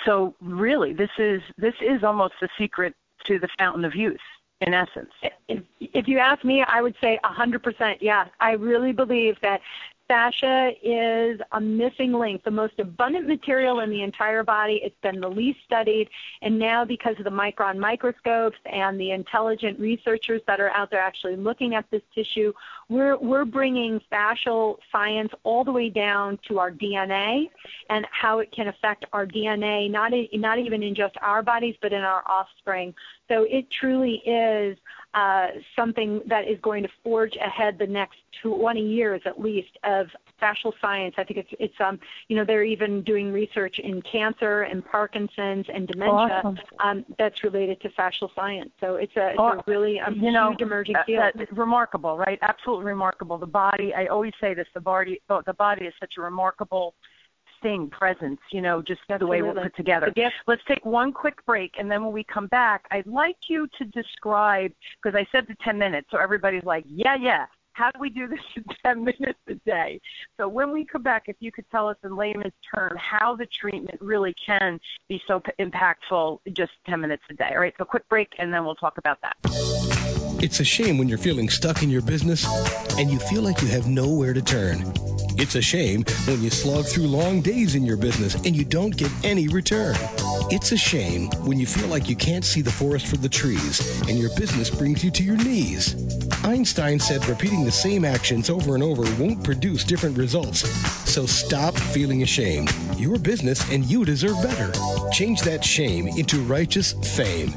So 0.05 0.35
really 0.41 0.93
this 0.93 1.11
is 1.17 1.41
this 1.57 1.75
is 1.81 2.03
almost 2.03 2.33
the 2.41 2.49
secret 2.57 2.95
to 3.25 3.39
the 3.39 3.47
fountain 3.57 3.85
of 3.85 3.95
youth 3.95 4.19
in 4.61 4.73
essence. 4.73 5.11
If, 5.47 5.63
if 5.79 6.07
you 6.07 6.19
ask 6.19 6.43
me, 6.43 6.63
I 6.63 6.81
would 6.81 6.95
say 7.01 7.19
100% 7.23 7.97
yes. 7.99 8.29
I 8.39 8.51
really 8.53 8.91
believe 8.91 9.37
that 9.41 9.61
fascia 10.07 10.71
is 10.83 11.39
a 11.51 11.61
missing 11.61 12.13
link, 12.13 12.43
the 12.43 12.51
most 12.51 12.79
abundant 12.79 13.27
material 13.27 13.79
in 13.79 13.89
the 13.89 14.01
entire 14.01 14.43
body. 14.43 14.79
It's 14.83 14.99
been 15.01 15.19
the 15.19 15.29
least 15.29 15.59
studied, 15.65 16.09
and 16.41 16.59
now 16.59 16.85
because 16.85 17.15
of 17.17 17.23
the 17.23 17.29
micron 17.29 17.77
microscopes 17.77 18.57
and 18.65 18.99
the 18.99 19.11
intelligent 19.11 19.79
researchers 19.79 20.41
that 20.47 20.59
are 20.59 20.69
out 20.69 20.91
there 20.91 20.99
actually 20.99 21.35
looking 21.35 21.75
at 21.75 21.89
this 21.91 22.01
tissue, 22.13 22.53
we're 22.89 23.17
we're 23.17 23.45
bringing 23.45 24.01
fascial 24.11 24.77
science 24.91 25.31
all 25.43 25.63
the 25.63 25.71
way 25.71 25.89
down 25.89 26.39
to 26.47 26.59
our 26.59 26.71
DNA 26.71 27.49
and 27.89 28.05
how 28.11 28.39
it 28.39 28.51
can 28.51 28.67
affect 28.67 29.05
our 29.13 29.25
DNA, 29.25 29.89
not 29.89 30.13
in, 30.13 30.27
not 30.33 30.59
even 30.59 30.83
in 30.83 30.95
just 30.95 31.15
our 31.21 31.41
bodies, 31.41 31.75
but 31.81 31.93
in 31.93 32.01
our 32.01 32.23
offspring. 32.27 32.93
So 33.29 33.45
it 33.49 33.69
truly 33.71 34.21
is 34.25 34.77
uh, 35.13 35.47
something 35.75 36.21
that 36.27 36.47
is 36.47 36.57
going 36.61 36.83
to 36.83 36.89
forge 37.03 37.35
ahead 37.35 37.77
the 37.77 37.87
next 37.87 38.17
20 38.41 38.81
years 38.81 39.21
at 39.25 39.39
least 39.39 39.77
of 39.83 40.07
fascial 40.41 40.73
science. 40.81 41.15
I 41.17 41.23
think 41.23 41.39
it's 41.39 41.49
it's 41.59 41.79
um 41.79 41.99
you 42.27 42.35
know 42.35 42.43
they're 42.43 42.63
even 42.63 43.01
doing 43.03 43.31
research 43.31 43.79
in 43.79 44.01
cancer 44.01 44.63
and 44.63 44.83
Parkinson's 44.83 45.65
and 45.73 45.87
dementia 45.87 46.41
awesome. 46.43 46.59
um, 46.79 47.05
that's 47.17 47.43
related 47.43 47.79
to 47.81 47.89
fascial 47.89 48.29
science. 48.35 48.71
So 48.79 48.95
it's 48.95 49.15
a, 49.15 49.29
it's 49.29 49.39
oh, 49.39 49.59
a 49.59 49.63
really 49.67 49.99
um, 49.99 50.15
you 50.15 50.31
know, 50.31 50.49
huge 50.49 50.61
emerging 50.61 50.95
field. 51.05 51.33
Remarkable, 51.51 52.17
right? 52.17 52.39
Absolutely 52.41 52.85
remarkable. 52.85 53.37
The 53.37 53.45
body. 53.45 53.93
I 53.93 54.07
always 54.07 54.33
say 54.41 54.53
this. 54.53 54.67
The 54.73 54.81
body. 54.81 55.21
The 55.29 55.53
body 55.53 55.85
is 55.85 55.93
such 55.99 56.15
a 56.17 56.21
remarkable 56.21 56.95
thing, 57.63 57.89
presence, 57.89 58.39
you 58.51 58.61
know, 58.61 58.81
just 58.81 59.01
Absolutely. 59.09 59.39
the 59.39 59.45
way 59.45 59.53
we're 59.53 59.63
put 59.63 59.75
together. 59.75 60.13
Yes. 60.15 60.31
Let's 60.45 60.61
take 60.67 60.85
one 60.85 61.11
quick 61.11 61.43
break, 61.45 61.73
and 61.79 61.89
then 61.89 62.03
when 62.03 62.13
we 62.13 62.23
come 62.23 62.47
back, 62.47 62.85
I'd 62.91 63.07
like 63.07 63.37
you 63.47 63.67
to 63.79 63.85
describe, 63.85 64.71
because 65.01 65.17
I 65.17 65.25
said 65.31 65.47
the 65.47 65.55
10 65.63 65.77
minutes, 65.79 66.09
so 66.11 66.17
everybody's 66.17 66.63
like, 66.63 66.83
yeah, 66.87 67.15
yeah. 67.15 67.47
How 67.71 67.89
do 67.89 67.99
we 67.99 68.11
do 68.11 68.27
this 68.27 68.39
in 68.55 68.63
10 68.85 69.03
minutes 69.03 69.39
a 69.47 69.55
day? 69.65 69.99
So 70.37 70.47
when 70.47 70.71
we 70.71 70.85
come 70.85 71.01
back, 71.01 71.23
if 71.25 71.37
you 71.39 71.51
could 71.51 71.65
tell 71.71 71.87
us 71.87 71.97
in 72.03 72.15
layman's 72.15 72.53
terms 72.75 72.99
how 72.99 73.35
the 73.35 73.47
treatment 73.47 73.99
really 73.99 74.35
can 74.45 74.79
be 75.09 75.19
so 75.27 75.41
impactful 75.57 76.39
just 76.53 76.73
10 76.85 77.01
minutes 77.01 77.23
a 77.31 77.33
day. 77.33 77.49
All 77.51 77.61
right, 77.61 77.73
so 77.79 77.85
quick 77.85 78.07
break, 78.09 78.31
and 78.37 78.53
then 78.53 78.63
we'll 78.63 78.75
talk 78.75 78.99
about 78.99 79.17
that. 79.21 79.82
It's 80.41 80.59
a 80.59 80.63
shame 80.63 80.97
when 80.97 81.07
you're 81.07 81.17
feeling 81.17 81.49
stuck 81.49 81.83
in 81.83 81.89
your 81.89 82.01
business 82.01 82.45
and 82.97 83.09
you 83.09 83.19
feel 83.19 83.41
like 83.41 83.61
you 83.61 83.67
have 83.69 83.87
nowhere 83.87 84.33
to 84.33 84.41
turn. 84.41 84.93
It's 85.37 85.55
a 85.55 85.61
shame 85.61 86.03
when 86.25 86.41
you 86.41 86.49
slog 86.49 86.85
through 86.85 87.07
long 87.07 87.41
days 87.41 87.75
in 87.75 87.83
your 87.83 87.97
business 87.97 88.35
and 88.35 88.55
you 88.55 88.63
don't 88.63 88.95
get 88.95 89.11
any 89.23 89.47
return. 89.47 89.95
It's 90.51 90.71
a 90.71 90.77
shame 90.77 91.29
when 91.45 91.59
you 91.59 91.65
feel 91.65 91.87
like 91.87 92.09
you 92.09 92.15
can't 92.15 92.45
see 92.45 92.61
the 92.61 92.71
forest 92.71 93.07
for 93.07 93.17
the 93.17 93.29
trees 93.29 94.01
and 94.01 94.19
your 94.19 94.29
business 94.35 94.69
brings 94.69 95.03
you 95.03 95.11
to 95.11 95.23
your 95.23 95.37
knees. 95.37 95.95
Einstein 96.43 96.99
said 96.99 97.25
repeating 97.27 97.63
the 97.63 97.71
same 97.71 98.03
actions 98.05 98.49
over 98.49 98.75
and 98.75 98.83
over 98.83 99.03
won't 99.21 99.43
produce 99.43 99.83
different 99.83 100.17
results. 100.17 100.67
So 101.09 101.25
stop 101.25 101.75
feeling 101.75 102.21
ashamed. 102.21 102.73
Your 102.97 103.17
business 103.17 103.69
and 103.71 103.85
you 103.85 104.03
deserve 104.05 104.41
better. 104.43 104.71
Change 105.11 105.41
that 105.43 105.63
shame 105.63 106.07
into 106.07 106.41
righteous 106.41 106.93
fame. 107.15 107.53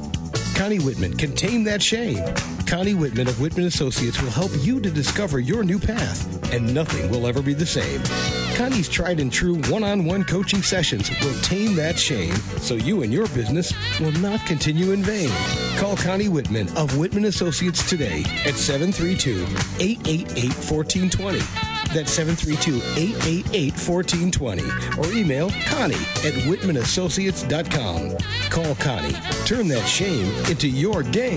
Connie 0.56 0.78
Whitman 0.78 1.14
can 1.14 1.34
tame 1.34 1.64
that 1.64 1.82
shame. 1.82 2.24
Connie 2.66 2.94
Whitman 2.94 3.28
of 3.28 3.38
Whitman 3.42 3.66
Associates 3.66 4.22
will 4.22 4.30
help 4.30 4.50
you 4.60 4.80
to 4.80 4.90
discover 4.90 5.38
your 5.38 5.62
new 5.62 5.78
path, 5.78 6.50
and 6.50 6.72
nothing 6.72 7.10
will 7.10 7.26
ever 7.26 7.42
be 7.42 7.52
the 7.52 7.66
same. 7.66 8.02
Connie's 8.56 8.88
tried 8.88 9.20
and 9.20 9.30
true 9.30 9.56
one 9.70 9.84
on 9.84 10.06
one 10.06 10.24
coaching 10.24 10.62
sessions 10.62 11.10
will 11.20 11.38
tame 11.42 11.74
that 11.76 11.98
shame 11.98 12.34
so 12.58 12.74
you 12.74 13.02
and 13.02 13.12
your 13.12 13.26
business 13.28 13.74
will 14.00 14.12
not 14.12 14.44
continue 14.46 14.92
in 14.92 15.02
vain. 15.02 15.30
Call 15.78 15.94
Connie 15.94 16.30
Whitman 16.30 16.74
of 16.74 16.96
Whitman 16.96 17.26
Associates 17.26 17.86
today 17.86 18.20
at 18.46 18.54
732 18.54 19.42
888 19.78 20.54
1420. 20.54 21.75
That's 21.94 22.18
732-888-1420 22.18 24.98
or 24.98 25.12
email 25.12 25.50
Connie 25.66 25.94
at 25.94 26.34
whitmanassociates.com. 26.46 28.16
Call 28.50 28.74
Connie. 28.76 29.14
Turn 29.44 29.68
that 29.68 29.86
shame 29.86 30.32
into 30.50 30.68
your 30.68 31.02
game. 31.02 31.36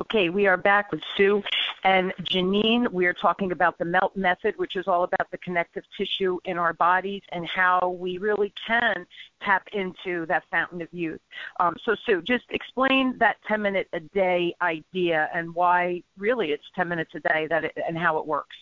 Okay, 0.00 0.30
we 0.30 0.46
are 0.46 0.56
back 0.56 0.90
with 0.90 1.02
Sue 1.16 1.42
and 1.84 2.12
Janine. 2.22 2.90
We 2.90 3.06
are 3.06 3.12
talking 3.12 3.52
about 3.52 3.78
the 3.78 3.84
MELT 3.84 4.16
method, 4.16 4.54
which 4.56 4.76
is 4.76 4.86
all 4.86 5.04
about 5.04 5.30
the 5.30 5.38
connective 5.38 5.84
tissue 5.96 6.38
in 6.44 6.56
our 6.56 6.72
bodies 6.72 7.22
and 7.32 7.46
how 7.46 7.96
we 7.98 8.18
really 8.18 8.52
can 8.66 9.06
tap 9.42 9.68
into 9.72 10.24
that 10.26 10.44
fountain 10.50 10.82
of 10.82 10.88
youth. 10.92 11.20
Um, 11.60 11.76
so, 11.84 11.94
Sue, 12.06 12.22
just 12.22 12.44
explain 12.50 13.16
that 13.18 13.36
10 13.46 13.60
minute 13.60 13.88
a 13.92 14.00
day 14.00 14.54
idea 14.62 15.28
and 15.34 15.54
why 15.54 16.02
really 16.16 16.52
it's 16.52 16.64
10 16.74 16.88
minutes 16.88 17.14
a 17.14 17.20
day 17.20 17.46
that 17.48 17.64
it, 17.64 17.76
and 17.86 17.98
how 17.98 18.18
it 18.18 18.26
works. 18.26 18.56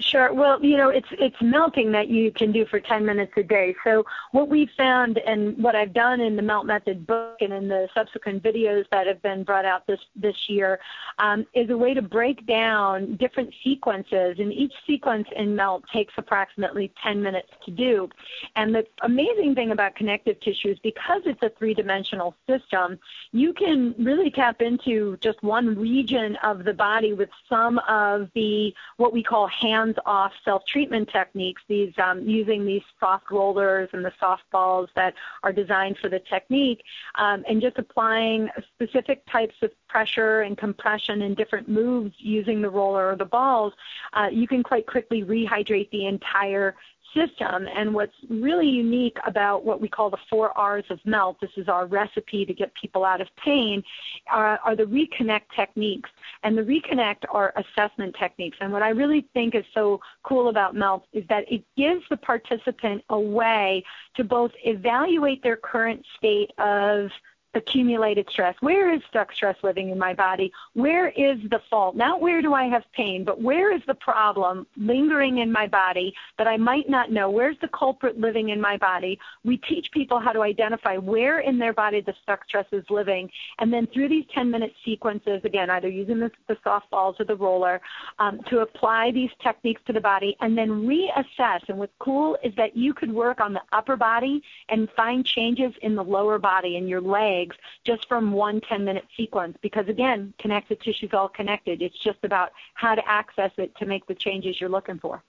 Sure. 0.00 0.32
Well, 0.32 0.60
you 0.64 0.76
know, 0.76 0.88
it's 0.88 1.06
it's 1.12 1.40
melting 1.40 1.92
that 1.92 2.08
you 2.08 2.32
can 2.32 2.50
do 2.50 2.66
for 2.66 2.80
10 2.80 3.06
minutes 3.06 3.32
a 3.36 3.44
day. 3.44 3.76
So 3.84 4.04
what 4.32 4.48
we've 4.48 4.70
found 4.76 5.18
and 5.18 5.56
what 5.62 5.76
I've 5.76 5.92
done 5.92 6.20
in 6.20 6.34
the 6.34 6.42
Melt 6.42 6.66
Method 6.66 7.06
book 7.06 7.36
and 7.40 7.52
in 7.52 7.68
the 7.68 7.88
subsequent 7.94 8.42
videos 8.42 8.86
that 8.90 9.06
have 9.06 9.22
been 9.22 9.44
brought 9.44 9.64
out 9.64 9.86
this 9.86 10.00
this 10.16 10.48
year 10.48 10.80
um, 11.20 11.46
is 11.54 11.70
a 11.70 11.76
way 11.76 11.94
to 11.94 12.02
break 12.02 12.44
down 12.44 13.14
different 13.16 13.54
sequences, 13.62 14.40
and 14.40 14.52
each 14.52 14.72
sequence 14.84 15.28
in 15.36 15.54
Melt 15.54 15.84
takes 15.92 16.14
approximately 16.16 16.92
10 17.00 17.22
minutes 17.22 17.50
to 17.64 17.70
do. 17.70 18.08
And 18.56 18.74
the 18.74 18.84
amazing 19.02 19.54
thing 19.54 19.70
about 19.70 19.94
connective 19.94 20.40
tissue 20.40 20.70
is 20.70 20.78
because 20.80 21.22
it's 21.24 21.42
a 21.42 21.50
three-dimensional 21.50 22.34
system, 22.48 22.98
you 23.30 23.52
can 23.52 23.94
really 23.96 24.32
tap 24.32 24.60
into 24.60 25.16
just 25.18 25.40
one 25.44 25.78
region 25.78 26.34
of 26.42 26.64
the 26.64 26.74
body 26.74 27.12
with 27.12 27.30
some 27.48 27.78
of 27.88 28.28
the 28.34 28.74
what 28.96 29.12
we 29.12 29.22
call 29.22 29.46
hand 29.46 29.83
hands-off 29.84 30.32
self-treatment 30.44 31.08
techniques, 31.10 31.62
these 31.68 31.92
um, 32.02 32.26
using 32.26 32.64
these 32.64 32.82
soft 32.98 33.30
rollers 33.30 33.88
and 33.92 34.04
the 34.04 34.12
soft 34.18 34.42
balls 34.50 34.88
that 34.96 35.14
are 35.42 35.52
designed 35.52 35.96
for 35.98 36.08
the 36.08 36.20
technique, 36.30 36.82
um, 37.16 37.44
and 37.48 37.60
just 37.60 37.78
applying 37.78 38.48
specific 38.74 39.22
types 39.30 39.54
of 39.62 39.70
pressure 39.88 40.42
and 40.42 40.58
compression 40.58 41.22
and 41.22 41.36
different 41.36 41.68
moves 41.68 42.14
using 42.18 42.62
the 42.62 42.70
roller 42.70 43.10
or 43.12 43.16
the 43.16 43.24
balls, 43.24 43.72
uh, 44.14 44.28
you 44.30 44.48
can 44.48 44.62
quite 44.62 44.86
quickly 44.86 45.22
rehydrate 45.22 45.90
the 45.90 46.06
entire 46.06 46.74
system. 47.14 47.66
And 47.74 47.94
what's 47.94 48.14
really 48.28 48.68
unique 48.68 49.16
about 49.26 49.64
what 49.64 49.80
we 49.80 49.88
call 49.88 50.10
the 50.10 50.18
four 50.28 50.56
R's 50.56 50.84
of 50.90 50.98
melt, 51.04 51.36
this 51.40 51.50
is 51.56 51.68
our 51.68 51.86
recipe 51.86 52.44
to 52.44 52.52
get 52.52 52.72
people 52.74 53.04
out 53.04 53.20
of 53.20 53.28
pain, 53.42 53.82
are, 54.30 54.58
are 54.64 54.76
the 54.76 54.84
reconnect 54.84 55.42
techniques. 55.54 56.10
And 56.42 56.58
the 56.58 56.62
reconnect 56.62 57.24
are 57.30 57.54
assessment 57.56 58.14
techniques. 58.18 58.58
And 58.60 58.72
what 58.72 58.82
I 58.82 58.90
really 58.90 59.26
think 59.32 59.54
is 59.54 59.64
so 59.72 60.00
cool 60.24 60.48
about 60.48 60.74
melt 60.74 61.06
is 61.12 61.24
that 61.28 61.50
it 61.50 61.64
gives 61.76 62.02
the 62.10 62.16
participant 62.16 63.02
a 63.08 63.18
way 63.18 63.84
to 64.16 64.24
both 64.24 64.50
evaluate 64.64 65.42
their 65.42 65.56
current 65.56 66.04
state 66.18 66.50
of 66.58 67.10
accumulated 67.54 68.28
stress? 68.30 68.54
Where 68.60 68.92
is 68.92 69.00
stuck 69.08 69.32
stress 69.32 69.56
living 69.62 69.90
in 69.90 69.98
my 69.98 70.14
body? 70.14 70.52
Where 70.74 71.08
is 71.08 71.38
the 71.50 71.60
fault? 71.70 71.96
Not 71.96 72.20
where 72.20 72.42
do 72.42 72.54
I 72.54 72.64
have 72.64 72.84
pain, 72.92 73.24
but 73.24 73.40
where 73.40 73.74
is 73.74 73.82
the 73.86 73.94
problem 73.94 74.66
lingering 74.76 75.38
in 75.38 75.50
my 75.52 75.66
body 75.66 76.14
that 76.38 76.46
I 76.46 76.56
might 76.56 76.88
not 76.88 77.10
know? 77.10 77.30
Where's 77.30 77.56
the 77.60 77.68
culprit 77.68 78.18
living 78.18 78.50
in 78.50 78.60
my 78.60 78.76
body? 78.76 79.18
We 79.44 79.58
teach 79.58 79.90
people 79.92 80.20
how 80.20 80.32
to 80.32 80.42
identify 80.42 80.96
where 80.96 81.40
in 81.40 81.58
their 81.58 81.72
body 81.72 82.00
the 82.00 82.14
stuck 82.22 82.44
stress 82.46 82.66
is 82.72 82.84
living. 82.90 83.30
And 83.58 83.72
then 83.72 83.86
through 83.88 84.08
these 84.08 84.26
10 84.34 84.50
minute 84.50 84.72
sequences, 84.84 85.40
again, 85.44 85.70
either 85.70 85.88
using 85.88 86.20
the, 86.20 86.30
the 86.48 86.56
softballs 86.56 87.20
or 87.20 87.24
the 87.24 87.36
roller, 87.36 87.80
um, 88.18 88.40
to 88.48 88.60
apply 88.60 89.10
these 89.12 89.30
techniques 89.42 89.82
to 89.86 89.92
the 89.92 90.00
body 90.00 90.36
and 90.40 90.56
then 90.56 90.86
reassess. 90.86 91.60
And 91.68 91.78
what's 91.78 91.92
cool 91.98 92.36
is 92.42 92.54
that 92.56 92.76
you 92.76 92.94
could 92.94 93.12
work 93.12 93.40
on 93.40 93.52
the 93.52 93.62
upper 93.72 93.96
body 93.96 94.42
and 94.68 94.88
find 94.96 95.24
changes 95.24 95.72
in 95.82 95.94
the 95.94 96.04
lower 96.04 96.38
body, 96.38 96.76
in 96.76 96.88
your 96.88 97.00
legs 97.00 97.43
legs 97.44 97.56
just 97.84 98.08
from 98.08 98.32
one 98.32 98.60
10 98.60 98.84
minute 98.84 99.04
sequence 99.16 99.56
because 99.62 99.88
again, 99.88 100.32
connective 100.38 100.80
tissue 100.80 101.06
is 101.06 101.12
all 101.12 101.28
connected. 101.28 101.82
It's 101.82 101.98
just 101.98 102.18
about 102.22 102.52
how 102.74 102.94
to 102.94 103.08
access 103.08 103.52
it 103.58 103.76
to 103.76 103.86
make 103.86 104.06
the 104.06 104.14
changes 104.14 104.60
you're 104.60 104.70
looking 104.70 104.98
for. 104.98 105.22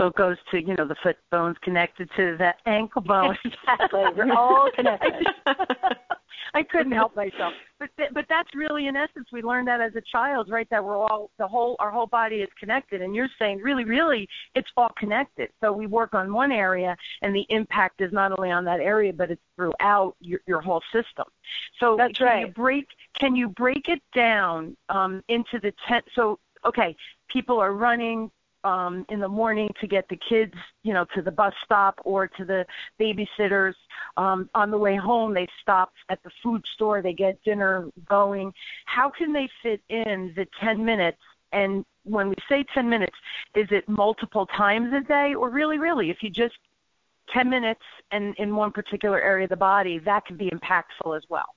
So 0.00 0.06
it 0.06 0.14
goes 0.14 0.38
to, 0.50 0.58
you 0.58 0.74
know, 0.76 0.86
the 0.86 0.94
foot 1.02 1.18
bones 1.30 1.58
connected 1.60 2.08
to 2.16 2.34
the 2.38 2.54
ankle 2.64 3.02
bone. 3.02 3.36
exactly. 3.44 4.02
We're 4.16 4.32
all 4.32 4.70
connected. 4.74 5.26
I 6.54 6.62
couldn't 6.62 6.92
help 6.92 7.14
myself. 7.14 7.52
But 7.78 7.90
th- 7.98 8.08
but 8.14 8.24
that's 8.30 8.48
really 8.54 8.86
in 8.86 8.96
essence 8.96 9.28
we 9.30 9.42
learned 9.42 9.68
that 9.68 9.82
as 9.82 9.94
a 9.96 10.00
child, 10.10 10.48
right? 10.48 10.66
That 10.70 10.82
we're 10.82 10.96
all 10.96 11.30
the 11.38 11.46
whole 11.46 11.76
our 11.80 11.90
whole 11.90 12.06
body 12.06 12.36
is 12.36 12.48
connected. 12.58 13.02
And 13.02 13.14
you're 13.14 13.28
saying 13.38 13.58
really, 13.58 13.84
really, 13.84 14.26
it's 14.54 14.70
all 14.74 14.88
connected. 14.96 15.50
So 15.60 15.70
we 15.70 15.86
work 15.86 16.14
on 16.14 16.32
one 16.32 16.50
area, 16.50 16.96
and 17.20 17.36
the 17.36 17.44
impact 17.50 18.00
is 18.00 18.10
not 18.10 18.32
only 18.38 18.50
on 18.50 18.64
that 18.64 18.80
area, 18.80 19.12
but 19.12 19.30
it's 19.30 19.42
throughout 19.54 20.16
your 20.20 20.40
your 20.46 20.62
whole 20.62 20.82
system. 20.92 21.26
So 21.78 21.96
that's 21.98 22.16
can 22.16 22.26
right. 22.26 22.46
you 22.46 22.52
break 22.54 22.86
can 23.18 23.36
you 23.36 23.50
break 23.50 23.90
it 23.90 24.00
down 24.14 24.78
um, 24.88 25.22
into 25.28 25.60
the 25.60 25.74
ten? 25.86 26.00
So 26.14 26.38
okay, 26.64 26.96
people 27.28 27.60
are 27.60 27.74
running 27.74 28.30
um, 28.64 29.06
in 29.08 29.20
the 29.20 29.28
morning 29.28 29.68
to 29.80 29.86
get 29.86 30.08
the 30.08 30.18
kids, 30.28 30.54
you 30.82 30.92
know, 30.92 31.04
to 31.14 31.22
the 31.22 31.30
bus 31.30 31.54
stop 31.64 31.98
or 32.04 32.28
to 32.28 32.44
the 32.44 32.66
babysitters. 33.00 33.74
Um, 34.16 34.48
on 34.54 34.70
the 34.70 34.78
way 34.78 34.96
home, 34.96 35.34
they 35.34 35.46
stop 35.62 35.92
at 36.08 36.22
the 36.22 36.30
food 36.42 36.64
store, 36.74 37.02
they 37.02 37.12
get 37.12 37.42
dinner 37.42 37.88
going. 38.08 38.52
How 38.86 39.10
can 39.10 39.32
they 39.32 39.48
fit 39.62 39.80
in 39.88 40.32
the 40.36 40.46
10 40.60 40.84
minutes? 40.84 41.18
And 41.52 41.84
when 42.04 42.28
we 42.28 42.34
say 42.48 42.64
10 42.74 42.88
minutes, 42.88 43.16
is 43.54 43.68
it 43.70 43.88
multiple 43.88 44.46
times 44.46 44.92
a 44.94 45.00
day, 45.00 45.34
or 45.34 45.50
really, 45.50 45.78
really, 45.78 46.10
if 46.10 46.22
you 46.22 46.30
just 46.30 46.54
10 47.32 47.48
minutes 47.48 47.82
and 48.10 48.34
in 48.38 48.54
one 48.54 48.72
particular 48.72 49.20
area 49.20 49.44
of 49.44 49.50
the 49.50 49.56
body, 49.56 49.98
that 49.98 50.24
can 50.26 50.36
be 50.36 50.50
impactful 50.50 51.16
as 51.16 51.24
well? 51.28 51.54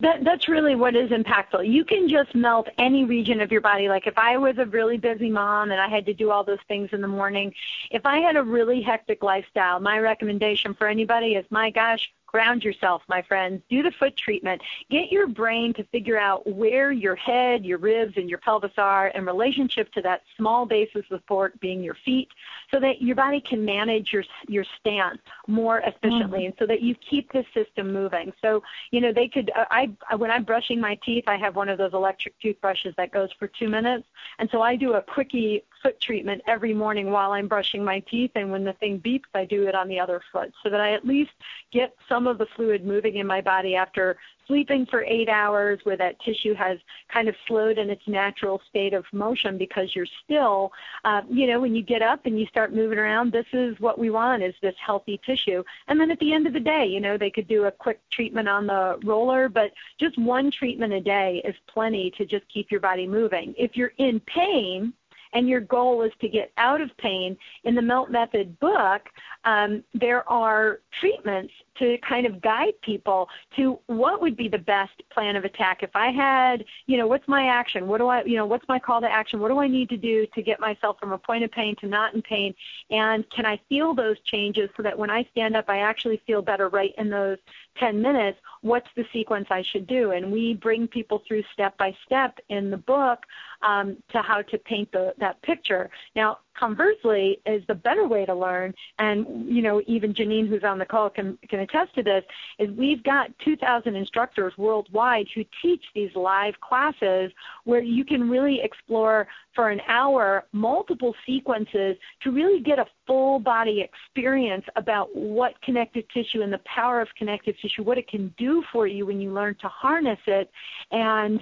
That, 0.00 0.24
that's 0.24 0.48
really 0.48 0.74
what 0.74 0.96
is 0.96 1.10
impactful. 1.10 1.70
You 1.70 1.84
can 1.84 2.08
just 2.08 2.34
melt 2.34 2.68
any 2.78 3.04
region 3.04 3.40
of 3.40 3.52
your 3.52 3.60
body. 3.60 3.88
Like 3.88 4.06
if 4.06 4.18
I 4.18 4.36
was 4.36 4.58
a 4.58 4.66
really 4.66 4.98
busy 4.98 5.30
mom 5.30 5.70
and 5.70 5.80
I 5.80 5.88
had 5.88 6.04
to 6.06 6.14
do 6.14 6.30
all 6.30 6.44
those 6.44 6.58
things 6.66 6.90
in 6.92 7.00
the 7.00 7.08
morning, 7.08 7.54
if 7.90 8.04
I 8.04 8.18
had 8.18 8.36
a 8.36 8.42
really 8.42 8.82
hectic 8.82 9.22
lifestyle, 9.22 9.78
my 9.78 9.98
recommendation 10.00 10.74
for 10.74 10.88
anybody 10.88 11.36
is, 11.36 11.46
my 11.50 11.70
gosh, 11.70 12.12
ground 12.34 12.64
yourself, 12.64 13.00
my 13.06 13.22
friends. 13.22 13.62
Do 13.70 13.84
the 13.84 13.92
foot 13.92 14.16
treatment. 14.16 14.60
Get 14.90 15.12
your 15.12 15.28
brain 15.28 15.72
to 15.74 15.84
figure 15.84 16.18
out 16.18 16.44
where 16.44 16.90
your 16.90 17.14
head, 17.14 17.64
your 17.64 17.78
ribs, 17.78 18.14
and 18.16 18.28
your 18.28 18.40
pelvis 18.40 18.72
are 18.76 19.06
in 19.08 19.24
relationship 19.24 19.92
to 19.92 20.02
that 20.02 20.22
small 20.36 20.66
base 20.66 20.88
of 20.96 21.04
support 21.06 21.60
being 21.60 21.80
your 21.80 21.94
feet 22.04 22.26
so 22.72 22.80
that 22.80 23.00
your 23.00 23.14
body 23.14 23.40
can 23.40 23.64
manage 23.64 24.12
your 24.12 24.24
your 24.48 24.64
stance 24.80 25.20
more 25.46 25.78
efficiently 25.78 26.40
mm-hmm. 26.40 26.46
and 26.46 26.54
so 26.58 26.66
that 26.66 26.82
you 26.82 26.96
keep 27.08 27.30
the 27.30 27.44
system 27.54 27.92
moving. 27.92 28.32
So, 28.42 28.64
you 28.90 29.00
know, 29.00 29.12
they 29.12 29.28
could 29.28 29.52
uh, 29.54 29.66
I 29.70 29.90
when 30.16 30.32
I'm 30.32 30.42
brushing 30.42 30.80
my 30.80 30.96
teeth, 31.04 31.24
I 31.28 31.36
have 31.36 31.54
one 31.54 31.68
of 31.68 31.78
those 31.78 31.92
electric 31.92 32.36
toothbrushes 32.40 32.94
that 32.96 33.12
goes 33.12 33.30
for 33.38 33.46
2 33.46 33.68
minutes. 33.68 34.08
And 34.40 34.50
so 34.50 34.60
I 34.60 34.74
do 34.74 34.94
a 34.94 35.02
quickie 35.02 35.62
foot 35.84 36.00
treatment 36.00 36.42
every 36.48 36.74
morning 36.74 37.12
while 37.12 37.30
I'm 37.32 37.46
brushing 37.46 37.84
my 37.84 38.00
teeth 38.00 38.32
and 38.34 38.50
when 38.50 38.64
the 38.64 38.72
thing 38.72 38.98
beeps, 38.98 39.30
I 39.34 39.44
do 39.44 39.68
it 39.68 39.76
on 39.76 39.86
the 39.86 40.00
other 40.00 40.20
foot 40.32 40.52
so 40.62 40.70
that 40.70 40.80
I 40.80 40.94
at 40.94 41.06
least 41.06 41.32
get 41.70 41.94
some 42.08 42.23
some 42.24 42.30
of 42.30 42.38
the 42.38 42.46
fluid 42.56 42.86
moving 42.86 43.16
in 43.16 43.26
my 43.26 43.42
body 43.42 43.74
after 43.74 44.16
sleeping 44.46 44.86
for 44.86 45.04
eight 45.04 45.28
hours 45.28 45.78
where 45.84 45.96
that 45.96 46.18
tissue 46.20 46.54
has 46.54 46.78
kind 47.12 47.28
of 47.28 47.34
slowed 47.46 47.76
in 47.76 47.90
its 47.90 48.02
natural 48.06 48.62
state 48.68 48.94
of 48.94 49.04
motion 49.12 49.58
because 49.58 49.94
you're 49.94 50.06
still, 50.24 50.72
uh, 51.04 51.20
you 51.28 51.46
know, 51.46 51.60
when 51.60 51.74
you 51.74 51.82
get 51.82 52.00
up 52.00 52.24
and 52.24 52.38
you 52.40 52.46
start 52.46 52.74
moving 52.74 52.98
around, 52.98 53.30
this 53.30 53.46
is 53.52 53.78
what 53.78 53.98
we 53.98 54.08
want 54.08 54.42
is 54.42 54.54
this 54.62 54.74
healthy 54.84 55.20
tissue. 55.24 55.62
And 55.88 56.00
then 56.00 56.10
at 56.10 56.18
the 56.18 56.32
end 56.32 56.46
of 56.46 56.54
the 56.54 56.60
day, 56.60 56.86
you 56.86 57.00
know, 57.00 57.18
they 57.18 57.30
could 57.30 57.48
do 57.48 57.64
a 57.64 57.70
quick 57.70 58.00
treatment 58.10 58.48
on 58.48 58.66
the 58.66 58.98
roller, 59.04 59.50
but 59.50 59.72
just 59.98 60.18
one 60.18 60.50
treatment 60.50 60.94
a 60.94 61.00
day 61.00 61.42
is 61.44 61.54
plenty 61.66 62.10
to 62.16 62.24
just 62.24 62.48
keep 62.48 62.70
your 62.70 62.80
body 62.80 63.06
moving. 63.06 63.54
If 63.58 63.76
you're 63.76 63.92
in 63.98 64.20
pain, 64.20 64.94
and 65.34 65.48
your 65.48 65.60
goal 65.60 66.02
is 66.02 66.12
to 66.20 66.28
get 66.28 66.52
out 66.56 66.80
of 66.80 66.96
pain, 66.96 67.36
in 67.64 67.74
the 67.74 67.82
Melt 67.82 68.10
Method 68.10 68.58
book, 68.60 69.02
um, 69.44 69.84
there 69.92 70.26
are 70.28 70.80
treatments 71.00 71.52
to 71.78 71.98
kind 71.98 72.26
of 72.26 72.40
guide 72.40 72.74
people 72.82 73.28
to 73.56 73.78
what 73.86 74.20
would 74.20 74.36
be 74.36 74.48
the 74.48 74.58
best 74.58 75.02
plan 75.10 75.36
of 75.36 75.44
attack. 75.44 75.82
If 75.82 75.90
I 75.94 76.10
had, 76.10 76.64
you 76.86 76.96
know, 76.96 77.06
what's 77.06 77.26
my 77.28 77.46
action? 77.48 77.86
What 77.86 77.98
do 77.98 78.08
I, 78.08 78.22
you 78.24 78.36
know, 78.36 78.46
what's 78.46 78.66
my 78.68 78.78
call 78.78 79.00
to 79.00 79.10
action? 79.10 79.40
What 79.40 79.48
do 79.48 79.58
I 79.58 79.68
need 79.68 79.88
to 79.90 79.96
do 79.96 80.26
to 80.34 80.42
get 80.42 80.60
myself 80.60 80.98
from 80.98 81.12
a 81.12 81.18
point 81.18 81.44
of 81.44 81.50
pain 81.50 81.74
to 81.76 81.86
not 81.86 82.14
in 82.14 82.22
pain? 82.22 82.54
And 82.90 83.28
can 83.30 83.46
I 83.46 83.60
feel 83.68 83.94
those 83.94 84.20
changes 84.20 84.70
so 84.76 84.82
that 84.82 84.98
when 84.98 85.10
I 85.10 85.26
stand 85.32 85.56
up, 85.56 85.68
I 85.68 85.78
actually 85.78 86.20
feel 86.26 86.42
better 86.42 86.68
right 86.68 86.94
in 86.98 87.10
those 87.10 87.38
10 87.78 88.00
minutes? 88.00 88.38
What's 88.60 88.88
the 88.96 89.06
sequence 89.12 89.48
I 89.50 89.62
should 89.62 89.86
do? 89.86 90.12
And 90.12 90.30
we 90.32 90.54
bring 90.54 90.86
people 90.86 91.22
through 91.26 91.44
step 91.52 91.76
by 91.76 91.94
step 92.06 92.38
in 92.48 92.70
the 92.70 92.76
book 92.76 93.24
um, 93.62 93.96
to 94.10 94.22
how 94.22 94.42
to 94.42 94.58
paint 94.58 94.92
the, 94.92 95.14
that 95.18 95.40
picture. 95.42 95.90
Now, 96.14 96.38
conversely, 96.58 97.40
is 97.46 97.62
the 97.68 97.74
better 97.74 98.06
way 98.06 98.24
to 98.26 98.34
learn, 98.34 98.74
and 98.98 99.48
you 99.48 99.62
know, 99.62 99.82
even 99.86 100.14
Janine, 100.14 100.48
who's 100.48 100.64
on 100.64 100.78
the 100.78 100.84
call, 100.84 101.10
can 101.10 101.38
can 101.48 101.60
attest 101.60 101.94
to 101.96 102.02
this. 102.02 102.24
Is 102.58 102.70
we've 102.76 103.02
got 103.02 103.30
2,000 103.44 103.94
instructors 103.94 104.52
worldwide 104.56 105.26
who 105.34 105.44
teach 105.62 105.82
these 105.94 106.10
live 106.14 106.54
classes 106.60 107.32
where 107.64 107.82
you 107.82 108.04
can 108.04 108.28
really 108.28 108.60
explore 108.62 109.26
for 109.54 109.70
an 109.70 109.80
hour 109.88 110.44
multiple 110.52 111.14
sequences 111.26 111.96
to 112.22 112.30
really 112.30 112.60
get 112.60 112.78
a 112.78 112.86
full 113.06 113.38
body 113.38 113.80
experience 113.80 114.64
about 114.76 115.14
what 115.14 115.60
connective 115.62 116.04
tissue 116.12 116.42
and 116.42 116.52
the 116.52 116.60
power 116.64 117.00
of 117.00 117.08
connective 117.16 117.54
tissue, 117.60 117.82
what 117.82 117.98
it 117.98 118.08
can 118.08 118.34
do 118.38 118.62
for 118.72 118.86
you 118.86 119.06
when 119.06 119.20
you 119.20 119.32
learn 119.32 119.54
to 119.60 119.68
harness 119.68 120.18
it, 120.26 120.50
and 120.90 121.40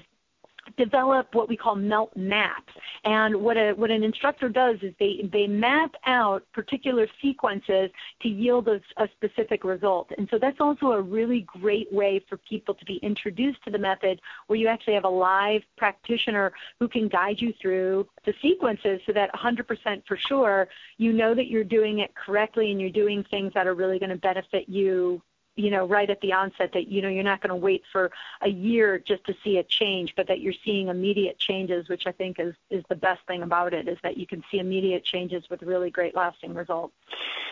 develop 0.77 1.35
what 1.35 1.49
we 1.49 1.57
call 1.57 1.75
melt 1.75 2.17
maps. 2.17 2.73
And 3.05 3.37
what 3.37 3.57
a 3.57 3.73
what 3.73 3.91
an 3.91 4.03
instructor 4.03 4.49
does 4.49 4.77
is 4.83 4.95
they 4.99 5.29
they 5.33 5.47
map 5.47 5.95
out 6.07 6.45
particular 6.53 7.07
sequences 7.21 7.91
to 8.23 8.29
yield 8.29 8.69
a, 8.69 8.81
a, 8.97 9.09
specific 9.17 9.65
result. 9.65 10.11
And 10.17 10.29
so 10.31 10.39
that's 10.39 10.61
also 10.61 10.93
a 10.93 11.01
really 11.01 11.41
great 11.43 11.93
way 11.93 12.25
for 12.29 12.37
people 12.37 12.75
to 12.75 12.85
be 12.85 12.97
introduced 13.03 13.63
to 13.65 13.71
the 13.71 13.79
method 13.79 14.21
where 14.47 14.59
you 14.59 14.69
actually 14.69 14.95
have 14.95 15.05
a 15.05 15.09
live 15.09 15.63
practitioner 15.77 16.53
who 16.79 16.89
can 16.89 17.09
guide 17.09 17.41
you 17.41 17.53
through 17.61 18.07
the 18.25 18.35
sequences 18.41 19.01
so 19.07 19.13
that 19.13 19.33
100% 19.35 20.03
for 20.07 20.17
sure 20.17 20.69
you 20.99 21.13
know 21.13 21.35
that 21.35 21.49
you're 21.49 21.65
doing 21.65 22.01
it 22.01 22.15
correctly 22.15 22.71
and 22.71 22.81
you're 22.81 22.91
doing 22.91 23.25
things 23.31 23.53
that 23.55 23.67
are 23.67 23.75
really 23.75 23.99
going 23.99 24.11
to 24.11 24.17
benefit 24.17 24.69
you 24.69 25.21
you 25.57 25.71
know 25.71 25.87
right 25.87 26.09
at 26.11 26.21
the 26.21 26.33
onset 26.33 26.71
that 26.73 26.89
you 26.89 27.03
know 27.03 27.09
you're 27.09 27.23
not 27.23 27.41
going 27.41 27.51
to 27.51 27.57
wait 27.57 27.83
for 27.93 28.11
a 28.43 28.49
year 28.49 28.99
just 28.99 29.25
to 29.25 29.35
see 29.45 29.59
a 29.59 29.63
change 29.65 30.15
but 30.17 30.27
that 30.27 30.41
you're 30.41 30.55
seeing 30.65 30.89
immediate 30.89 31.39
changes 31.39 31.89
which 31.89 32.07
i 32.07 32.13
think 32.13 32.39
is 32.39 32.55
is 32.71 32.83
the 32.89 32.95
best 32.95 33.21
thing 33.27 33.43
about 33.43 33.75
it 33.75 33.89
is 33.89 33.99
that 34.03 34.17
you 34.17 34.27
can 34.27 34.43
see 34.51 34.59
immediate 34.59 35.05
changes 35.05 35.45
with 35.51 35.63
really 35.63 35.91
great 35.91 36.15
lasting 36.15 36.55
results. 36.55 36.95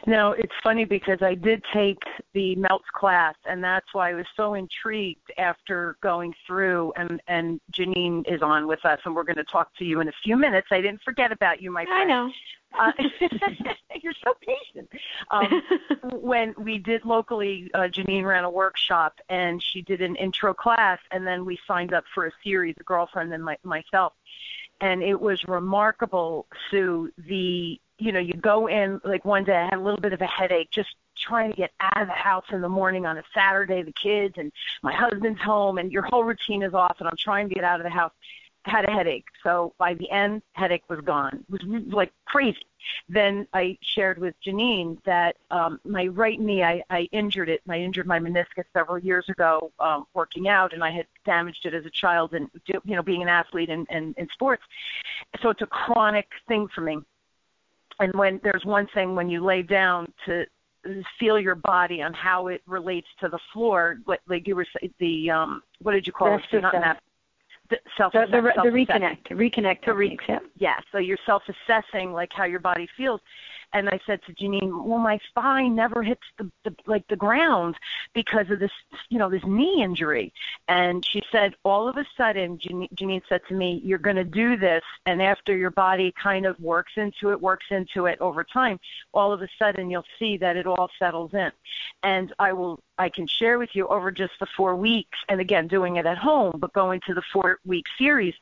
Now 0.06 0.32
it's 0.32 0.54
funny 0.62 0.84
because 0.84 1.18
i 1.20 1.34
did 1.34 1.62
take 1.72 2.02
the 2.32 2.54
melts 2.56 2.88
class 2.94 3.34
and 3.44 3.62
that's 3.62 3.92
why 3.92 4.10
i 4.10 4.14
was 4.14 4.26
so 4.34 4.54
intrigued 4.54 5.30
after 5.36 5.96
going 6.02 6.34
through 6.46 6.92
and 6.96 7.20
and 7.28 7.60
janine 7.72 8.26
is 8.32 8.40
on 8.40 8.66
with 8.66 8.84
us 8.84 8.98
and 9.04 9.14
we're 9.14 9.24
going 9.24 9.36
to 9.36 9.44
talk 9.44 9.74
to 9.76 9.84
you 9.84 10.00
in 10.00 10.08
a 10.08 10.12
few 10.22 10.36
minutes. 10.36 10.68
I 10.70 10.80
didn't 10.80 11.02
forget 11.02 11.32
about 11.32 11.60
you 11.60 11.70
my 11.70 11.84
friend. 11.84 12.02
I 12.02 12.04
know 12.04 12.32
uh, 12.78 12.92
you're 14.02 14.14
so 14.24 14.34
patient. 14.40 14.88
Um, 15.30 15.62
when 16.20 16.54
we 16.58 16.78
did 16.78 17.04
locally, 17.04 17.70
uh, 17.74 17.88
Janine 17.88 18.24
ran 18.24 18.44
a 18.44 18.50
workshop 18.50 19.18
and 19.28 19.62
she 19.62 19.82
did 19.82 20.00
an 20.00 20.16
intro 20.16 20.54
class, 20.54 20.98
and 21.10 21.26
then 21.26 21.44
we 21.44 21.58
signed 21.66 21.92
up 21.92 22.04
for 22.14 22.26
a 22.26 22.32
series, 22.44 22.74
a 22.80 22.84
girlfriend 22.84 23.32
and 23.32 23.44
my, 23.44 23.56
myself. 23.62 24.12
And 24.80 25.02
it 25.02 25.20
was 25.20 25.46
remarkable, 25.46 26.46
Sue. 26.70 27.10
The 27.18 27.80
you 27.98 28.12
know, 28.12 28.18
you 28.18 28.32
go 28.32 28.66
in 28.66 28.98
like 29.04 29.26
one 29.26 29.44
day 29.44 29.54
I 29.56 29.64
had 29.64 29.74
a 29.74 29.82
little 29.82 30.00
bit 30.00 30.14
of 30.14 30.22
a 30.22 30.26
headache, 30.26 30.70
just 30.70 30.88
trying 31.18 31.50
to 31.50 31.56
get 31.56 31.70
out 31.80 32.00
of 32.00 32.08
the 32.08 32.14
house 32.14 32.46
in 32.50 32.62
the 32.62 32.68
morning 32.68 33.04
on 33.04 33.18
a 33.18 33.22
Saturday, 33.34 33.82
the 33.82 33.92
kids 33.92 34.36
and 34.38 34.50
my 34.82 34.92
husband's 34.92 35.40
home, 35.40 35.76
and 35.76 35.92
your 35.92 36.02
whole 36.02 36.24
routine 36.24 36.62
is 36.62 36.72
off, 36.72 36.96
and 36.98 37.08
I'm 37.08 37.16
trying 37.18 37.50
to 37.50 37.54
get 37.54 37.62
out 37.62 37.78
of 37.78 37.84
the 37.84 37.90
house 37.90 38.12
had 38.64 38.88
a 38.88 38.92
headache. 38.92 39.26
So 39.42 39.72
by 39.78 39.94
the 39.94 40.10
end, 40.10 40.42
headache 40.52 40.84
was 40.88 41.00
gone. 41.00 41.44
It 41.52 41.64
was 41.64 41.82
like 41.92 42.12
crazy. 42.26 42.66
Then 43.08 43.46
I 43.52 43.78
shared 43.82 44.18
with 44.18 44.34
Janine 44.44 45.02
that 45.04 45.36
um, 45.50 45.80
my 45.84 46.06
right 46.06 46.38
knee, 46.38 46.62
I, 46.62 46.82
I 46.90 47.08
injured 47.12 47.48
it. 47.48 47.62
I 47.68 47.78
injured 47.78 48.06
my 48.06 48.18
meniscus 48.18 48.64
several 48.72 48.98
years 48.98 49.28
ago 49.28 49.72
um, 49.80 50.06
working 50.14 50.48
out, 50.48 50.72
and 50.72 50.82
I 50.84 50.90
had 50.90 51.06
damaged 51.24 51.66
it 51.66 51.74
as 51.74 51.86
a 51.86 51.90
child 51.90 52.34
and 52.34 52.50
you 52.66 52.96
know 52.96 53.02
being 53.02 53.22
an 53.22 53.28
athlete 53.28 53.70
and 53.70 53.86
in, 53.90 54.14
in, 54.16 54.28
sports. 54.32 54.62
So 55.42 55.50
it's 55.50 55.62
a 55.62 55.66
chronic 55.66 56.28
thing 56.48 56.68
for 56.74 56.80
me. 56.80 56.98
And 57.98 58.14
when 58.14 58.40
there's 58.42 58.64
one 58.64 58.86
thing 58.94 59.14
when 59.14 59.28
you 59.28 59.44
lay 59.44 59.62
down 59.62 60.12
to 60.26 60.46
feel 61.18 61.38
your 61.38 61.54
body 61.54 62.00
on 62.02 62.14
how 62.14 62.46
it 62.46 62.62
relates 62.66 63.08
to 63.20 63.28
the 63.28 63.38
floor, 63.52 63.98
like, 64.06 64.20
like 64.26 64.46
you 64.46 64.56
were 64.56 64.66
the 64.98 65.30
um, 65.30 65.62
what 65.82 65.92
did 65.92 66.06
you 66.06 66.12
call 66.12 66.30
Rest 66.30 66.46
it? 66.52 66.62
Not 66.62 67.00
that 67.70 67.80
self 67.96 68.12
the, 68.12 68.26
the, 68.30 68.40
the 68.62 68.70
reconnect 68.70 69.28
reconnect 69.30 69.82
to 69.82 69.94
re- 69.94 70.18
yeah. 70.28 70.38
yeah 70.58 70.74
so 70.92 70.98
you're 70.98 71.18
self 71.24 71.42
assessing 71.48 72.12
like 72.12 72.30
how 72.32 72.44
your 72.44 72.60
body 72.60 72.88
feels 72.96 73.20
and 73.72 73.88
I 73.88 74.00
said 74.06 74.20
to 74.24 74.34
Janine, 74.34 74.84
well, 74.84 74.98
my 74.98 75.18
spine 75.28 75.74
never 75.74 76.02
hits 76.02 76.22
the, 76.38 76.50
the 76.64 76.74
like 76.86 77.06
the 77.08 77.16
ground 77.16 77.76
because 78.12 78.50
of 78.50 78.58
this, 78.58 78.72
you 79.08 79.18
know, 79.18 79.30
this 79.30 79.44
knee 79.44 79.82
injury. 79.82 80.32
And 80.68 81.04
she 81.04 81.22
said, 81.30 81.54
all 81.64 81.88
of 81.88 81.96
a 81.96 82.06
sudden, 82.16 82.58
Janine, 82.58 82.92
Janine 82.94 83.22
said 83.28 83.42
to 83.48 83.54
me, 83.54 83.80
you're 83.84 83.98
going 83.98 84.16
to 84.16 84.24
do 84.24 84.56
this, 84.56 84.82
and 85.06 85.22
after 85.22 85.56
your 85.56 85.70
body 85.70 86.12
kind 86.20 86.46
of 86.46 86.58
works 86.60 86.92
into 86.96 87.30
it, 87.30 87.40
works 87.40 87.66
into 87.70 88.06
it 88.06 88.20
over 88.20 88.44
time, 88.44 88.78
all 89.12 89.32
of 89.32 89.42
a 89.42 89.48
sudden 89.58 89.90
you'll 89.90 90.04
see 90.18 90.36
that 90.38 90.56
it 90.56 90.66
all 90.66 90.90
settles 90.98 91.32
in. 91.34 91.52
And 92.02 92.32
I 92.38 92.52
will 92.52 92.80
I 92.98 93.08
can 93.08 93.26
share 93.26 93.58
with 93.58 93.70
you 93.74 93.86
over 93.88 94.10
just 94.10 94.34
the 94.40 94.46
four 94.56 94.76
weeks, 94.76 95.18
and 95.28 95.40
again, 95.40 95.68
doing 95.68 95.96
it 95.96 96.06
at 96.06 96.18
home, 96.18 96.56
but 96.58 96.72
going 96.72 97.00
to 97.06 97.14
the 97.14 97.22
four 97.32 97.58
week 97.64 97.86
series. 97.98 98.34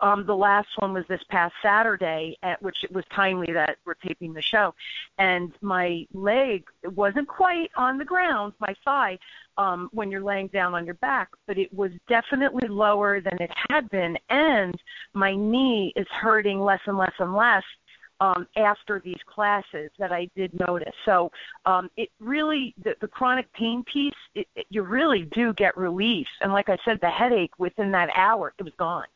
Um, 0.00 0.24
the 0.26 0.36
last 0.36 0.68
one 0.76 0.92
was 0.94 1.04
this 1.08 1.22
past 1.28 1.54
Saturday, 1.62 2.36
at 2.42 2.60
which 2.62 2.84
it 2.84 2.92
was 2.92 3.04
timely 3.14 3.52
that 3.52 3.76
we're 3.84 3.94
taping 3.94 4.32
the 4.32 4.42
show, 4.42 4.74
and 5.18 5.52
my 5.60 6.06
leg 6.12 6.64
wasn't 6.84 7.28
quite 7.28 7.70
on 7.76 7.98
the 7.98 8.04
ground, 8.04 8.54
my 8.60 8.74
thigh, 8.84 9.18
um, 9.58 9.90
when 9.92 10.10
you're 10.10 10.22
laying 10.22 10.48
down 10.48 10.74
on 10.74 10.86
your 10.86 10.94
back, 10.94 11.28
but 11.46 11.58
it 11.58 11.72
was 11.74 11.92
definitely 12.08 12.68
lower 12.68 13.20
than 13.20 13.36
it 13.40 13.50
had 13.68 13.90
been, 13.90 14.16
and 14.30 14.74
my 15.12 15.34
knee 15.34 15.92
is 15.96 16.06
hurting 16.08 16.60
less 16.60 16.80
and 16.86 16.96
less 16.96 17.12
and 17.18 17.34
less 17.34 17.64
um, 18.20 18.46
after 18.56 19.00
these 19.00 19.20
classes 19.26 19.90
that 19.98 20.12
I 20.12 20.28
did 20.36 20.58
notice. 20.58 20.94
So 21.04 21.30
um, 21.66 21.90
it 21.96 22.10
really, 22.20 22.74
the, 22.82 22.94
the 23.00 23.08
chronic 23.08 23.52
pain 23.52 23.82
piece, 23.84 24.12
it, 24.34 24.46
it, 24.54 24.66
you 24.70 24.82
really 24.82 25.22
do 25.32 25.52
get 25.54 25.76
relief. 25.76 26.26
And 26.40 26.52
like 26.52 26.68
I 26.68 26.78
said, 26.84 27.00
the 27.00 27.10
headache 27.10 27.58
within 27.58 27.90
that 27.92 28.10
hour, 28.14 28.52
it 28.58 28.62
was 28.62 28.74
gone. 28.78 29.06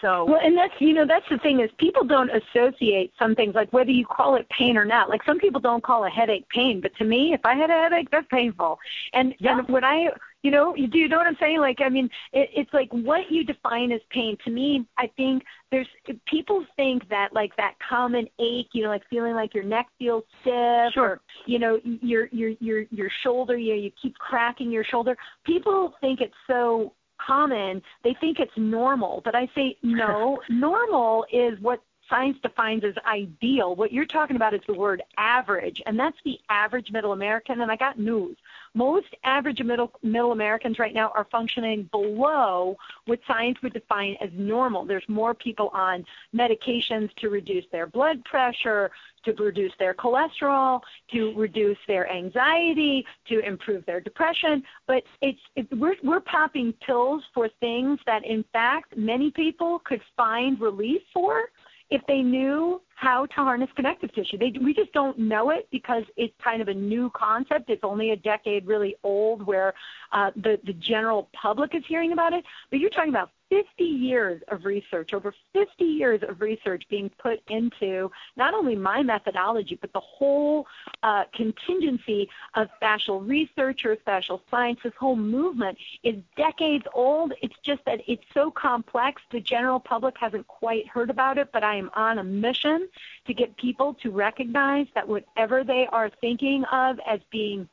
So 0.00 0.24
well, 0.24 0.40
and 0.42 0.56
that's 0.56 0.74
you 0.80 0.92
know 0.92 1.06
that's 1.06 1.28
the 1.30 1.38
thing 1.38 1.60
is 1.60 1.70
people 1.78 2.04
don't 2.04 2.30
associate 2.30 3.12
some 3.18 3.34
things 3.34 3.54
like 3.54 3.72
whether 3.72 3.90
you 3.90 4.04
call 4.04 4.34
it 4.34 4.48
pain 4.48 4.76
or 4.76 4.84
not. 4.84 5.08
Like 5.08 5.22
some 5.24 5.38
people 5.38 5.60
don't 5.60 5.82
call 5.82 6.04
a 6.04 6.10
headache 6.10 6.48
pain, 6.48 6.80
but 6.80 6.94
to 6.96 7.04
me, 7.04 7.32
if 7.32 7.40
I 7.44 7.54
had 7.54 7.70
a 7.70 7.74
headache, 7.74 8.10
that's 8.10 8.26
painful. 8.28 8.78
And 9.12 9.34
yeah. 9.38 9.58
and 9.58 9.68
when 9.68 9.84
I 9.84 10.08
you 10.44 10.50
know, 10.50 10.76
you 10.76 10.86
do 10.86 10.98
you 10.98 11.08
know 11.08 11.16
what 11.16 11.26
I'm 11.26 11.38
saying? 11.40 11.58
Like, 11.58 11.80
I 11.80 11.88
mean, 11.88 12.10
it, 12.34 12.50
it's 12.54 12.72
like 12.74 12.90
what 12.90 13.30
you 13.30 13.44
define 13.44 13.90
as 13.92 14.02
pain. 14.10 14.36
To 14.44 14.50
me, 14.50 14.86
I 14.98 15.10
think 15.16 15.42
there's 15.70 15.88
people 16.26 16.66
think 16.76 17.08
that 17.08 17.32
like 17.32 17.56
that 17.56 17.76
common 17.88 18.28
ache, 18.38 18.68
you 18.72 18.82
know, 18.82 18.90
like 18.90 19.08
feeling 19.08 19.34
like 19.34 19.54
your 19.54 19.64
neck 19.64 19.86
feels 19.98 20.24
stiff, 20.42 20.92
sure. 20.92 21.02
or 21.02 21.20
you 21.46 21.58
know, 21.58 21.80
your 21.82 22.26
your 22.26 22.50
your 22.60 22.82
your 22.90 23.10
shoulder, 23.22 23.56
you 23.56 23.74
know, 23.74 23.80
you 23.80 23.90
keep 24.00 24.18
cracking 24.18 24.70
your 24.70 24.84
shoulder. 24.84 25.16
People 25.46 25.94
think 26.02 26.20
it's 26.20 26.34
so 26.46 26.92
common, 27.24 27.82
they 28.02 28.16
think 28.20 28.38
it's 28.38 28.52
normal. 28.56 29.22
But 29.24 29.34
I 29.34 29.48
say, 29.54 29.76
no, 29.82 30.40
normal 30.48 31.24
is 31.32 31.58
what 31.60 31.80
science 32.08 32.38
defines 32.42 32.84
as 32.84 32.94
ideal. 33.06 33.74
What 33.74 33.92
you're 33.92 34.04
talking 34.04 34.36
about 34.36 34.54
is 34.54 34.60
the 34.66 34.74
word 34.74 35.02
average, 35.16 35.82
and 35.86 35.98
that's 35.98 36.16
the 36.24 36.38
average 36.48 36.90
middle 36.90 37.12
American. 37.12 37.60
And 37.60 37.70
I 37.70 37.76
got 37.76 37.98
news. 37.98 38.36
Most 38.74 39.14
average 39.22 39.62
middle, 39.62 39.92
middle 40.02 40.32
Americans 40.32 40.78
right 40.78 40.94
now 40.94 41.12
are 41.14 41.26
functioning 41.30 41.88
below 41.92 42.76
what 43.06 43.20
science 43.26 43.62
would 43.62 43.72
define 43.72 44.16
as 44.20 44.30
normal. 44.32 44.84
There's 44.84 45.08
more 45.08 45.32
people 45.32 45.70
on 45.72 46.04
medications 46.34 47.14
to 47.16 47.30
reduce 47.30 47.64
their 47.70 47.86
blood 47.86 48.24
pressure, 48.24 48.90
to 49.24 49.32
reduce 49.32 49.72
their 49.78 49.94
cholesterol, 49.94 50.80
to 51.12 51.32
reduce 51.34 51.78
their 51.86 52.10
anxiety, 52.10 53.06
to 53.28 53.38
improve 53.40 53.86
their 53.86 54.00
depression. 54.00 54.62
But 54.86 55.04
it's, 55.20 55.40
it, 55.54 55.66
we're, 55.78 55.96
we're 56.02 56.20
popping 56.20 56.72
pills 56.84 57.22
for 57.32 57.48
things 57.60 58.00
that, 58.06 58.24
in 58.24 58.44
fact, 58.52 58.96
many 58.96 59.30
people 59.30 59.78
could 59.78 60.02
find 60.16 60.60
relief 60.60 61.02
for 61.12 61.44
if 61.90 62.02
they 62.06 62.22
knew 62.22 62.80
how 62.96 63.26
to 63.26 63.34
harness 63.34 63.68
connective 63.76 64.12
tissue. 64.14 64.38
They, 64.38 64.52
we 64.62 64.72
just 64.72 64.92
don't 64.92 65.18
know 65.18 65.50
it 65.50 65.68
because 65.70 66.04
it's 66.16 66.32
kind 66.42 66.62
of 66.62 66.68
a 66.68 66.74
new 66.74 67.10
concept. 67.10 67.68
It's 67.68 67.84
only 67.84 68.12
a 68.12 68.16
decade 68.16 68.66
really 68.66 68.96
old 69.02 69.44
where 69.46 69.74
uh, 70.12 70.30
the, 70.36 70.58
the 70.64 70.72
general 70.74 71.28
public 71.32 71.74
is 71.74 71.82
hearing 71.86 72.12
about 72.12 72.32
it. 72.32 72.44
But 72.70 72.78
you're 72.78 72.90
talking 72.90 73.10
about 73.10 73.30
50 73.54 73.84
years 73.84 74.42
of 74.48 74.64
research, 74.64 75.14
over 75.14 75.32
50 75.52 75.84
years 75.84 76.24
of 76.28 76.40
research 76.40 76.82
being 76.90 77.08
put 77.20 77.40
into 77.48 78.10
not 78.36 78.52
only 78.52 78.74
my 78.74 79.00
methodology, 79.00 79.78
but 79.80 79.92
the 79.92 80.00
whole 80.00 80.66
uh, 81.04 81.22
contingency 81.32 82.28
of 82.54 82.68
fascial 82.82 83.24
research 83.24 83.84
or 83.84 83.94
fascial 83.94 84.40
science. 84.50 84.80
This 84.82 84.92
whole 84.98 85.14
movement 85.14 85.78
is 86.02 86.16
decades 86.36 86.84
old. 86.94 87.32
It's 87.42 87.54
just 87.62 87.84
that 87.84 88.00
it's 88.08 88.24
so 88.34 88.50
complex, 88.50 89.22
the 89.30 89.40
general 89.40 89.78
public 89.78 90.16
hasn't 90.18 90.48
quite 90.48 90.88
heard 90.88 91.08
about 91.08 91.38
it, 91.38 91.50
but 91.52 91.62
I 91.62 91.76
am 91.76 91.92
on 91.94 92.18
a 92.18 92.24
mission 92.24 92.88
to 93.26 93.34
get 93.34 93.56
people 93.56 93.94
to 94.02 94.10
recognize 94.10 94.88
that 94.96 95.06
whatever 95.06 95.62
they 95.62 95.86
are 95.92 96.10
thinking 96.20 96.64
of 96.72 96.98
as 97.06 97.20
being 97.30 97.68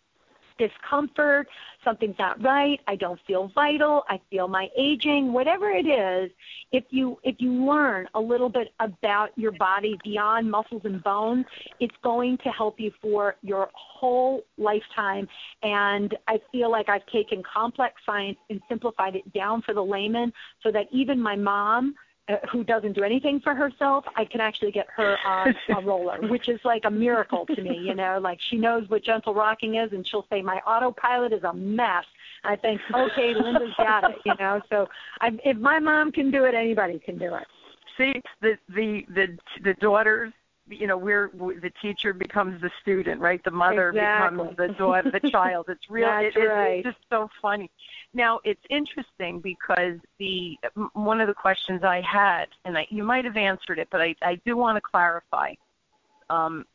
discomfort, 0.57 1.47
something's 1.83 2.17
not 2.17 2.41
right, 2.43 2.79
I 2.87 2.95
don't 2.95 3.19
feel 3.27 3.51
vital, 3.53 4.03
I 4.09 4.19
feel 4.29 4.47
my 4.47 4.69
aging, 4.77 5.33
whatever 5.33 5.69
it 5.69 5.85
is, 5.85 6.31
if 6.71 6.83
you 6.89 7.17
if 7.23 7.35
you 7.39 7.51
learn 7.51 8.07
a 8.13 8.19
little 8.19 8.49
bit 8.49 8.73
about 8.79 9.29
your 9.37 9.51
body 9.51 9.97
beyond 10.03 10.49
muscles 10.49 10.81
and 10.85 11.03
bones, 11.03 11.45
it's 11.79 11.95
going 12.03 12.37
to 12.39 12.49
help 12.49 12.79
you 12.79 12.91
for 13.01 13.35
your 13.41 13.69
whole 13.73 14.41
lifetime. 14.57 15.27
And 15.63 16.15
I 16.27 16.39
feel 16.51 16.71
like 16.71 16.89
I've 16.89 17.05
taken 17.07 17.43
complex 17.43 17.95
science 18.05 18.37
and 18.49 18.61
simplified 18.69 19.15
it 19.15 19.33
down 19.33 19.61
for 19.61 19.73
the 19.73 19.83
layman 19.83 20.31
so 20.63 20.71
that 20.71 20.87
even 20.91 21.19
my 21.19 21.35
mom 21.35 21.95
uh, 22.29 22.35
who 22.51 22.63
doesn't 22.63 22.93
do 22.93 23.03
anything 23.03 23.39
for 23.39 23.55
herself, 23.55 24.05
I 24.15 24.25
can 24.25 24.41
actually 24.41 24.71
get 24.71 24.87
her 24.95 25.17
on 25.25 25.55
a 25.69 25.81
roller, 25.83 26.19
which 26.27 26.49
is 26.49 26.59
like 26.63 26.83
a 26.85 26.91
miracle 26.91 27.45
to 27.47 27.61
me. 27.61 27.77
You 27.77 27.95
know, 27.95 28.19
like 28.21 28.39
she 28.39 28.57
knows 28.57 28.87
what 28.89 29.03
gentle 29.03 29.33
rocking 29.33 29.75
is, 29.75 29.91
and 29.91 30.07
she'll 30.07 30.25
say 30.29 30.41
my 30.41 30.59
autopilot 30.67 31.33
is 31.33 31.43
a 31.43 31.53
mess. 31.53 32.05
I 32.43 32.55
think, 32.55 32.81
okay, 32.93 33.33
Linda's 33.33 33.73
got 33.77 34.09
it. 34.09 34.17
You 34.25 34.33
know, 34.39 34.61
so 34.69 34.87
I, 35.19 35.37
if 35.43 35.57
my 35.57 35.79
mom 35.79 36.11
can 36.11 36.31
do 36.31 36.45
it, 36.45 36.53
anybody 36.53 36.99
can 36.99 37.17
do 37.17 37.35
it. 37.35 37.47
See, 37.97 38.21
the 38.41 38.57
the 38.69 39.05
the 39.09 39.37
the 39.63 39.73
daughters 39.75 40.31
you 40.71 40.87
know 40.87 40.97
we're 40.97 41.31
the 41.33 41.71
teacher 41.81 42.13
becomes 42.13 42.61
the 42.61 42.71
student 42.81 43.19
right 43.19 43.43
the 43.43 43.51
mother 43.51 43.89
exactly. 43.89 44.37
becomes 44.37 44.57
the 44.57 44.67
daughter 44.75 45.11
the 45.11 45.29
child 45.29 45.65
it's 45.67 45.89
real 45.89 46.07
That's 46.07 46.35
it, 46.35 46.39
right. 46.39 46.85
it's 46.85 46.85
just 46.85 46.97
so 47.09 47.29
funny 47.41 47.69
now 48.13 48.39
it's 48.43 48.61
interesting 48.69 49.39
because 49.39 49.99
the 50.19 50.57
one 50.93 51.21
of 51.21 51.27
the 51.27 51.33
questions 51.33 51.83
i 51.83 52.01
had 52.01 52.45
and 52.65 52.77
I, 52.77 52.87
you 52.89 53.03
might 53.03 53.25
have 53.25 53.37
answered 53.37 53.79
it 53.79 53.87
but 53.91 54.01
i 54.01 54.15
i 54.21 54.35
do 54.45 54.57
want 54.57 54.77
to 54.77 54.81
clarify. 54.81 55.53
Um 56.29 56.65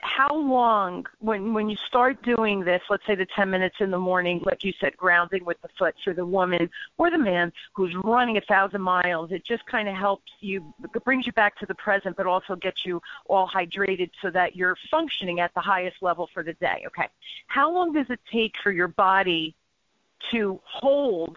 how 0.00 0.34
long 0.34 1.06
when 1.18 1.52
when 1.52 1.68
you 1.68 1.76
start 1.86 2.22
doing 2.22 2.60
this 2.60 2.82
let's 2.88 3.04
say 3.06 3.14
the 3.14 3.26
10 3.26 3.50
minutes 3.50 3.76
in 3.80 3.90
the 3.90 3.98
morning 3.98 4.40
like 4.44 4.64
you 4.64 4.72
said 4.80 4.96
grounding 4.96 5.44
with 5.44 5.60
the 5.62 5.68
foot 5.78 5.94
for 6.04 6.12
the 6.12 6.24
woman 6.24 6.70
or 6.98 7.10
the 7.10 7.18
man 7.18 7.52
who's 7.74 7.94
running 8.04 8.36
a 8.36 8.40
thousand 8.42 8.80
miles 8.80 9.32
it 9.32 9.44
just 9.44 9.64
kind 9.66 9.88
of 9.88 9.94
helps 9.94 10.30
you 10.40 10.72
it 10.94 11.04
brings 11.04 11.26
you 11.26 11.32
back 11.32 11.56
to 11.58 11.66
the 11.66 11.74
present 11.74 12.16
but 12.16 12.26
also 12.26 12.54
gets 12.56 12.84
you 12.86 13.00
all 13.26 13.48
hydrated 13.48 14.10
so 14.22 14.30
that 14.30 14.54
you're 14.54 14.76
functioning 14.90 15.40
at 15.40 15.52
the 15.54 15.60
highest 15.60 15.96
level 16.00 16.28
for 16.32 16.42
the 16.42 16.52
day 16.54 16.84
okay? 16.86 17.08
How 17.46 17.72
long 17.72 17.92
does 17.92 18.06
it 18.10 18.20
take 18.30 18.54
for 18.62 18.70
your 18.70 18.88
body 18.88 19.54
to 20.30 20.60
hold 20.64 21.36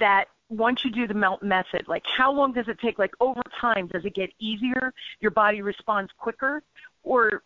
that 0.00 0.26
once 0.48 0.84
you 0.84 0.90
do 0.90 1.06
the 1.06 1.14
melt 1.14 1.42
method 1.42 1.86
like 1.88 2.04
how 2.06 2.32
long 2.32 2.52
does 2.52 2.68
it 2.68 2.78
take? 2.80 2.98
Like 2.98 3.12
over 3.20 3.42
time 3.60 3.86
does 3.88 4.04
it 4.04 4.14
get 4.14 4.30
easier? 4.38 4.92
Your 5.20 5.30
body 5.30 5.62
responds 5.62 6.10
quicker? 6.18 6.62
Or 7.02 7.42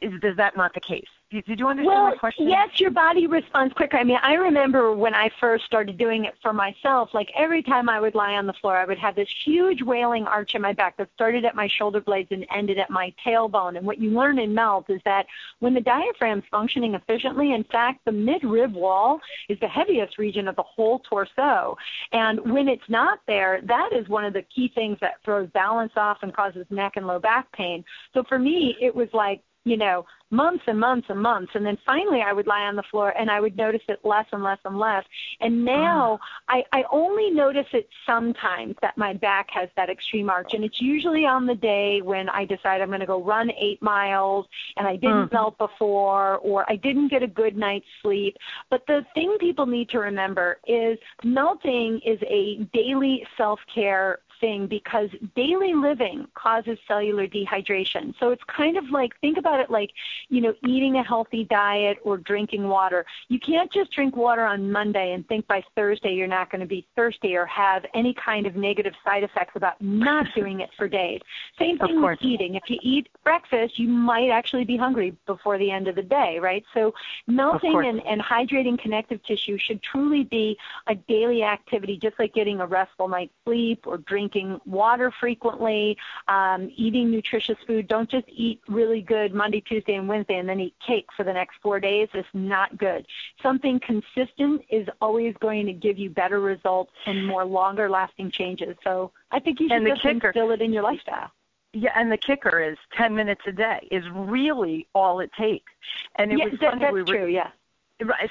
is, 0.00 0.12
is 0.22 0.36
that 0.36 0.56
not 0.56 0.72
the 0.74 0.80
case? 0.80 1.04
Did, 1.30 1.44
did 1.44 1.60
you 1.60 1.68
understand 1.68 1.94
well, 1.94 2.10
my 2.10 2.16
question? 2.16 2.48
Yes, 2.48 2.80
your 2.80 2.90
body 2.90 3.28
responds 3.28 3.72
quicker. 3.74 3.96
I 3.96 4.02
mean, 4.02 4.18
I 4.20 4.34
remember 4.34 4.96
when 4.96 5.14
I 5.14 5.30
first 5.38 5.64
started 5.64 5.96
doing 5.96 6.24
it 6.24 6.34
for 6.42 6.52
myself, 6.52 7.10
like 7.14 7.30
every 7.36 7.62
time 7.62 7.88
I 7.88 8.00
would 8.00 8.16
lie 8.16 8.34
on 8.34 8.48
the 8.48 8.52
floor, 8.54 8.76
I 8.76 8.84
would 8.84 8.98
have 8.98 9.14
this 9.14 9.28
huge 9.44 9.80
wailing 9.80 10.26
arch 10.26 10.56
in 10.56 10.62
my 10.62 10.72
back 10.72 10.96
that 10.96 11.08
started 11.14 11.44
at 11.44 11.54
my 11.54 11.68
shoulder 11.68 12.00
blades 12.00 12.32
and 12.32 12.44
ended 12.52 12.78
at 12.78 12.90
my 12.90 13.14
tailbone. 13.24 13.76
And 13.76 13.86
what 13.86 14.00
you 14.00 14.10
learn 14.10 14.40
in 14.40 14.52
MELT 14.52 14.90
is 14.90 15.00
that 15.04 15.26
when 15.60 15.72
the 15.72 15.80
diaphragm's 15.80 16.42
functioning 16.50 16.94
efficiently, 16.94 17.52
in 17.52 17.62
fact, 17.62 18.04
the 18.04 18.12
mid-rib 18.12 18.74
wall 18.74 19.20
is 19.48 19.60
the 19.60 19.68
heaviest 19.68 20.18
region 20.18 20.48
of 20.48 20.56
the 20.56 20.64
whole 20.64 20.98
torso. 20.98 21.76
And 22.10 22.40
when 22.52 22.66
it's 22.66 22.88
not 22.88 23.20
there, 23.28 23.60
that 23.66 23.90
is 23.92 24.08
one 24.08 24.24
of 24.24 24.32
the 24.32 24.42
key 24.42 24.72
things 24.74 24.98
that 25.00 25.22
throws 25.24 25.48
balance 25.50 25.92
off 25.94 26.18
and 26.22 26.34
causes 26.34 26.66
neck 26.70 26.94
and 26.96 27.06
low 27.06 27.20
back 27.20 27.52
pain. 27.52 27.84
So 28.14 28.24
for 28.24 28.38
me, 28.38 28.76
it 28.80 28.92
was 28.92 29.08
like 29.12 29.42
you 29.64 29.76
know, 29.76 30.06
months 30.30 30.62
and 30.68 30.78
months 30.78 31.06
and 31.10 31.20
months. 31.20 31.52
And 31.54 31.66
then 31.66 31.76
finally 31.84 32.22
I 32.22 32.32
would 32.32 32.46
lie 32.46 32.62
on 32.62 32.76
the 32.76 32.84
floor 32.84 33.10
and 33.18 33.30
I 33.30 33.40
would 33.40 33.56
notice 33.56 33.82
it 33.88 34.00
less 34.04 34.26
and 34.32 34.42
less 34.42 34.58
and 34.64 34.78
less. 34.78 35.04
And 35.40 35.64
now 35.64 36.18
I, 36.48 36.64
I 36.72 36.84
only 36.90 37.30
notice 37.30 37.66
it 37.72 37.88
sometimes 38.06 38.76
that 38.80 38.96
my 38.96 39.12
back 39.12 39.50
has 39.50 39.68
that 39.76 39.90
extreme 39.90 40.30
arch. 40.30 40.54
And 40.54 40.64
it's 40.64 40.80
usually 40.80 41.26
on 41.26 41.46
the 41.46 41.54
day 41.54 42.00
when 42.00 42.28
I 42.28 42.44
decide 42.44 42.80
I'm 42.80 42.88
going 42.88 43.00
to 43.00 43.06
go 43.06 43.22
run 43.22 43.50
eight 43.58 43.82
miles 43.82 44.46
and 44.76 44.86
I 44.86 44.96
didn't 44.96 45.10
Mm. 45.10 45.32
melt 45.32 45.58
before 45.58 46.38
or 46.38 46.64
I 46.70 46.76
didn't 46.76 47.08
get 47.08 47.22
a 47.22 47.26
good 47.26 47.56
night's 47.56 47.86
sleep. 48.00 48.36
But 48.70 48.86
the 48.86 49.04
thing 49.14 49.36
people 49.40 49.66
need 49.66 49.88
to 49.90 49.98
remember 49.98 50.60
is 50.66 50.98
melting 51.24 52.00
is 52.06 52.18
a 52.22 52.58
daily 52.72 53.26
self-care 53.36 54.20
thing 54.40 54.66
because 54.66 55.10
daily 55.36 55.74
living 55.74 56.26
causes 56.34 56.78
cellular 56.88 57.26
dehydration. 57.26 58.14
So 58.18 58.30
it's 58.30 58.42
kind 58.44 58.76
of 58.76 58.90
like 58.90 59.18
think 59.20 59.38
about 59.38 59.60
it 59.60 59.70
like, 59.70 59.90
you 60.28 60.40
know, 60.40 60.54
eating 60.66 60.96
a 60.96 61.02
healthy 61.02 61.44
diet 61.44 61.98
or 62.02 62.16
drinking 62.16 62.66
water. 62.68 63.04
You 63.28 63.38
can't 63.38 63.70
just 63.70 63.92
drink 63.92 64.16
water 64.16 64.44
on 64.44 64.72
Monday 64.72 65.12
and 65.12 65.26
think 65.28 65.46
by 65.46 65.62
Thursday 65.76 66.14
you're 66.14 66.26
not 66.26 66.50
going 66.50 66.60
to 66.60 66.66
be 66.66 66.86
thirsty 66.96 67.36
or 67.36 67.46
have 67.46 67.84
any 67.94 68.14
kind 68.14 68.46
of 68.46 68.56
negative 68.56 68.94
side 69.04 69.22
effects 69.22 69.56
about 69.56 69.80
not 69.80 70.26
doing 70.34 70.60
it 70.60 70.70
for 70.76 70.88
days. 70.88 71.20
Same 71.58 71.78
thing 71.78 72.02
with 72.02 72.18
eating. 72.22 72.54
If 72.54 72.68
you 72.68 72.78
eat 72.82 73.08
breakfast, 73.24 73.78
you 73.78 73.88
might 73.88 74.30
actually 74.30 74.64
be 74.64 74.76
hungry 74.76 75.16
before 75.26 75.58
the 75.58 75.70
end 75.70 75.88
of 75.88 75.94
the 75.94 76.02
day, 76.02 76.38
right? 76.38 76.64
So 76.74 76.94
melting 77.26 77.84
and, 77.84 78.04
and 78.06 78.20
hydrating 78.20 78.78
connective 78.78 79.22
tissue 79.22 79.58
should 79.58 79.82
truly 79.82 80.24
be 80.24 80.56
a 80.86 80.94
daily 80.94 81.42
activity, 81.42 81.96
just 81.96 82.18
like 82.18 82.32
getting 82.34 82.60
a 82.60 82.66
restful 82.66 83.08
night's 83.08 83.34
sleep 83.44 83.86
or 83.86 83.98
drinking 83.98 84.29
water 84.64 85.12
frequently, 85.20 85.96
um, 86.28 86.70
eating 86.76 87.10
nutritious 87.10 87.56
food. 87.66 87.88
Don't 87.88 88.10
just 88.10 88.26
eat 88.28 88.60
really 88.68 89.00
good 89.02 89.34
Monday, 89.34 89.60
Tuesday, 89.60 89.94
and 89.94 90.08
Wednesday 90.08 90.36
and 90.38 90.48
then 90.48 90.60
eat 90.60 90.74
cake 90.86 91.06
for 91.16 91.24
the 91.24 91.32
next 91.32 91.56
four 91.62 91.80
days. 91.80 92.08
It's 92.14 92.28
not 92.32 92.76
good. 92.78 93.06
Something 93.42 93.80
consistent 93.80 94.62
is 94.68 94.86
always 95.00 95.34
going 95.40 95.66
to 95.66 95.72
give 95.72 95.98
you 95.98 96.10
better 96.10 96.40
results 96.40 96.92
and 97.06 97.26
more 97.26 97.44
longer 97.44 97.88
lasting 97.88 98.30
changes. 98.30 98.76
So 98.84 99.12
I 99.30 99.40
think 99.40 99.60
you 99.60 99.68
should 99.68 99.76
And 99.78 99.86
the 99.86 99.90
just 99.90 100.02
kicker- 100.02 100.28
instill 100.28 100.50
it 100.52 100.60
in 100.62 100.72
your 100.72 100.82
lifestyle. 100.82 101.30
Yeah, 101.72 101.92
and 101.94 102.10
the 102.10 102.16
kicker 102.16 102.60
is 102.60 102.76
10 102.96 103.14
minutes 103.14 103.42
a 103.46 103.52
day 103.52 103.86
is 103.92 104.02
really 104.12 104.88
all 104.92 105.20
it 105.20 105.30
takes. 105.38 105.72
And 106.16 106.32
it 106.32 106.38
yeah, 106.38 106.44
was 106.46 106.58
that, 106.60 106.70
funny 106.70 106.80
that's 106.80 106.92
we 106.92 107.02
were 107.02 107.06
true, 107.06 107.26
yeah. 107.28 107.50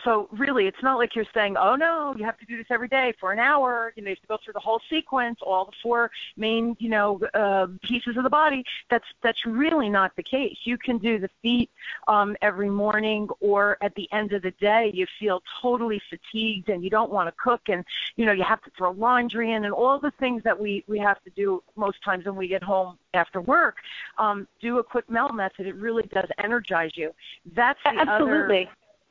So 0.04 0.28
really, 0.32 0.68
it's 0.68 0.82
not 0.82 0.98
like 0.98 1.16
you're 1.16 1.26
saying, 1.34 1.56
"Oh 1.58 1.76
no, 1.76 2.14
you 2.18 2.26
have 2.26 2.38
to 2.40 2.46
do 2.46 2.58
this 2.58 2.68
every 2.70 2.88
day 2.88 3.14
for 3.20 3.32
an 3.32 3.40
hour." 3.40 3.94
You 3.96 4.04
know, 4.04 4.10
you 4.10 4.16
have 4.16 4.22
to 4.22 4.28
go 4.28 4.38
through 4.44 4.54
the 4.54 4.60
whole 4.60 4.82
sequence, 4.90 5.40
all 5.42 5.66
the 5.66 5.74
four 5.84 6.12
main, 6.38 6.76
you 6.80 6.90
know, 6.90 7.22
uh, 7.34 7.68
pieces 7.84 8.18
of 8.18 8.24
the 8.24 8.30
body. 8.30 8.64
That's 8.90 9.06
that's 9.22 9.46
really 9.46 9.90
not 9.90 10.16
the 10.16 10.24
case. 10.24 10.58
You 10.64 10.78
can 10.78 10.98
do 10.98 11.20
the 11.20 11.30
feet 11.42 11.70
um, 12.08 12.36
every 12.42 12.70
morning, 12.70 13.30
or 13.40 13.78
at 13.82 13.94
the 13.96 14.12
end 14.12 14.34
of 14.34 14.42
the 14.42 14.52
day, 14.52 14.92
you 14.94 15.06
feel 15.20 15.44
totally 15.62 16.02
fatigued 16.10 16.70
and 16.70 16.84
you 16.84 16.90
don't 16.90 17.12
want 17.12 17.28
to 17.28 17.36
cook, 17.42 17.70
and 17.70 17.86
you 18.16 18.26
know, 18.26 18.32
you 18.32 18.44
have 18.44 18.62
to 18.64 18.72
throw 18.78 18.92
laundry 18.92 19.52
in, 19.52 19.66
and 19.66 19.74
all 19.74 20.00
the 20.00 20.12
things 20.12 20.42
that 20.44 20.60
we 20.60 20.84
we 20.88 20.98
have 21.00 21.22
to 21.24 21.30
do 21.32 21.62
most 21.76 22.04
times 22.04 22.26
when 22.26 22.36
we 22.36 22.48
get 22.48 22.64
home 22.64 22.98
after 23.14 23.42
work. 23.42 23.78
Um, 24.18 24.48
do 24.60 24.80
a 24.80 24.84
quick 24.84 25.10
melt 25.10 25.34
method. 25.34 25.68
It 25.68 25.76
really 25.76 26.04
does 26.04 26.30
energize 26.40 26.96
you. 26.96 27.14
That's 27.54 27.82
the 27.84 27.90
other 27.90 28.12
Absolutely. 28.12 28.70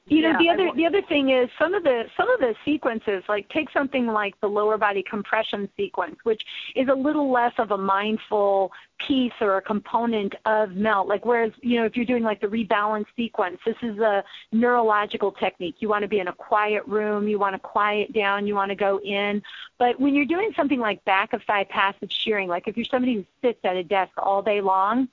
You 0.09 0.23
know, 0.23 0.31
Yeah, 0.31 0.39
the 0.39 0.49
other 0.49 0.71
the 0.75 0.87
other 0.87 1.03
thing 1.03 1.31
is 1.31 1.51
some 1.59 1.75
of 1.75 1.83
the 1.83 2.05
some 2.17 2.31
of 2.31 2.41
the 2.41 2.55
sequences, 2.65 3.23
like 3.29 3.49
take 3.51 3.71
something 3.71 4.07
like 4.07 4.41
the 4.41 4.47
lower 4.47 4.79
body 4.79 5.03
compression 5.03 5.69
sequence, 5.77 6.17
which 6.23 6.43
is 6.75 6.89
a 6.89 6.95
little 6.95 7.31
less 7.31 7.53
of 7.59 7.73
a 7.73 7.79
mindful 7.79 8.73
piece 9.07 9.33
or 9.41 9.59
a 9.59 9.63
component 9.63 10.35
of 10.47 10.73
melt. 10.73 11.09
Like 11.09 11.27
whereas, 11.27 11.53
you 11.61 11.79
know, 11.79 11.85
if 11.85 11.97
you're 11.97 12.07
doing 12.07 12.23
like 12.23 12.41
the 12.41 12.47
rebalance 12.47 13.07
sequence, 13.17 13.59
this 13.67 13.77
is 13.83 13.99
a 13.99 14.25
neurological 14.51 15.33
technique. 15.33 15.77
You 15.81 15.89
want 15.89 16.03
to 16.03 16.09
be 16.09 16.21
in 16.21 16.29
a 16.29 16.33
quiet 16.33 16.85
room, 16.87 17.29
you 17.29 17.39
want 17.39 17.55
to 17.55 17.59
quiet 17.59 18.13
down, 18.13 18.47
you 18.47 18.55
want 18.55 18.71
to 18.71 18.77
go 18.77 19.01
in. 19.01 19.43
But 19.79 20.01
when 20.01 20.15
you're 20.15 20.25
doing 20.25 20.53
something 20.57 20.81
like 20.81 21.05
back 21.05 21.33
of 21.33 21.43
thigh 21.43 21.65
passive 21.65 22.11
shearing, 22.11 22.49
like 22.49 22.67
if 22.67 22.77
you're 22.77 22.87
somebody 22.91 23.15
who 23.15 23.25
sits 23.43 23.61
at 23.65 23.77
a 23.77 23.85
desk 23.85 24.13
all 24.17 24.43
day 24.43 24.61
long, 24.61 25.09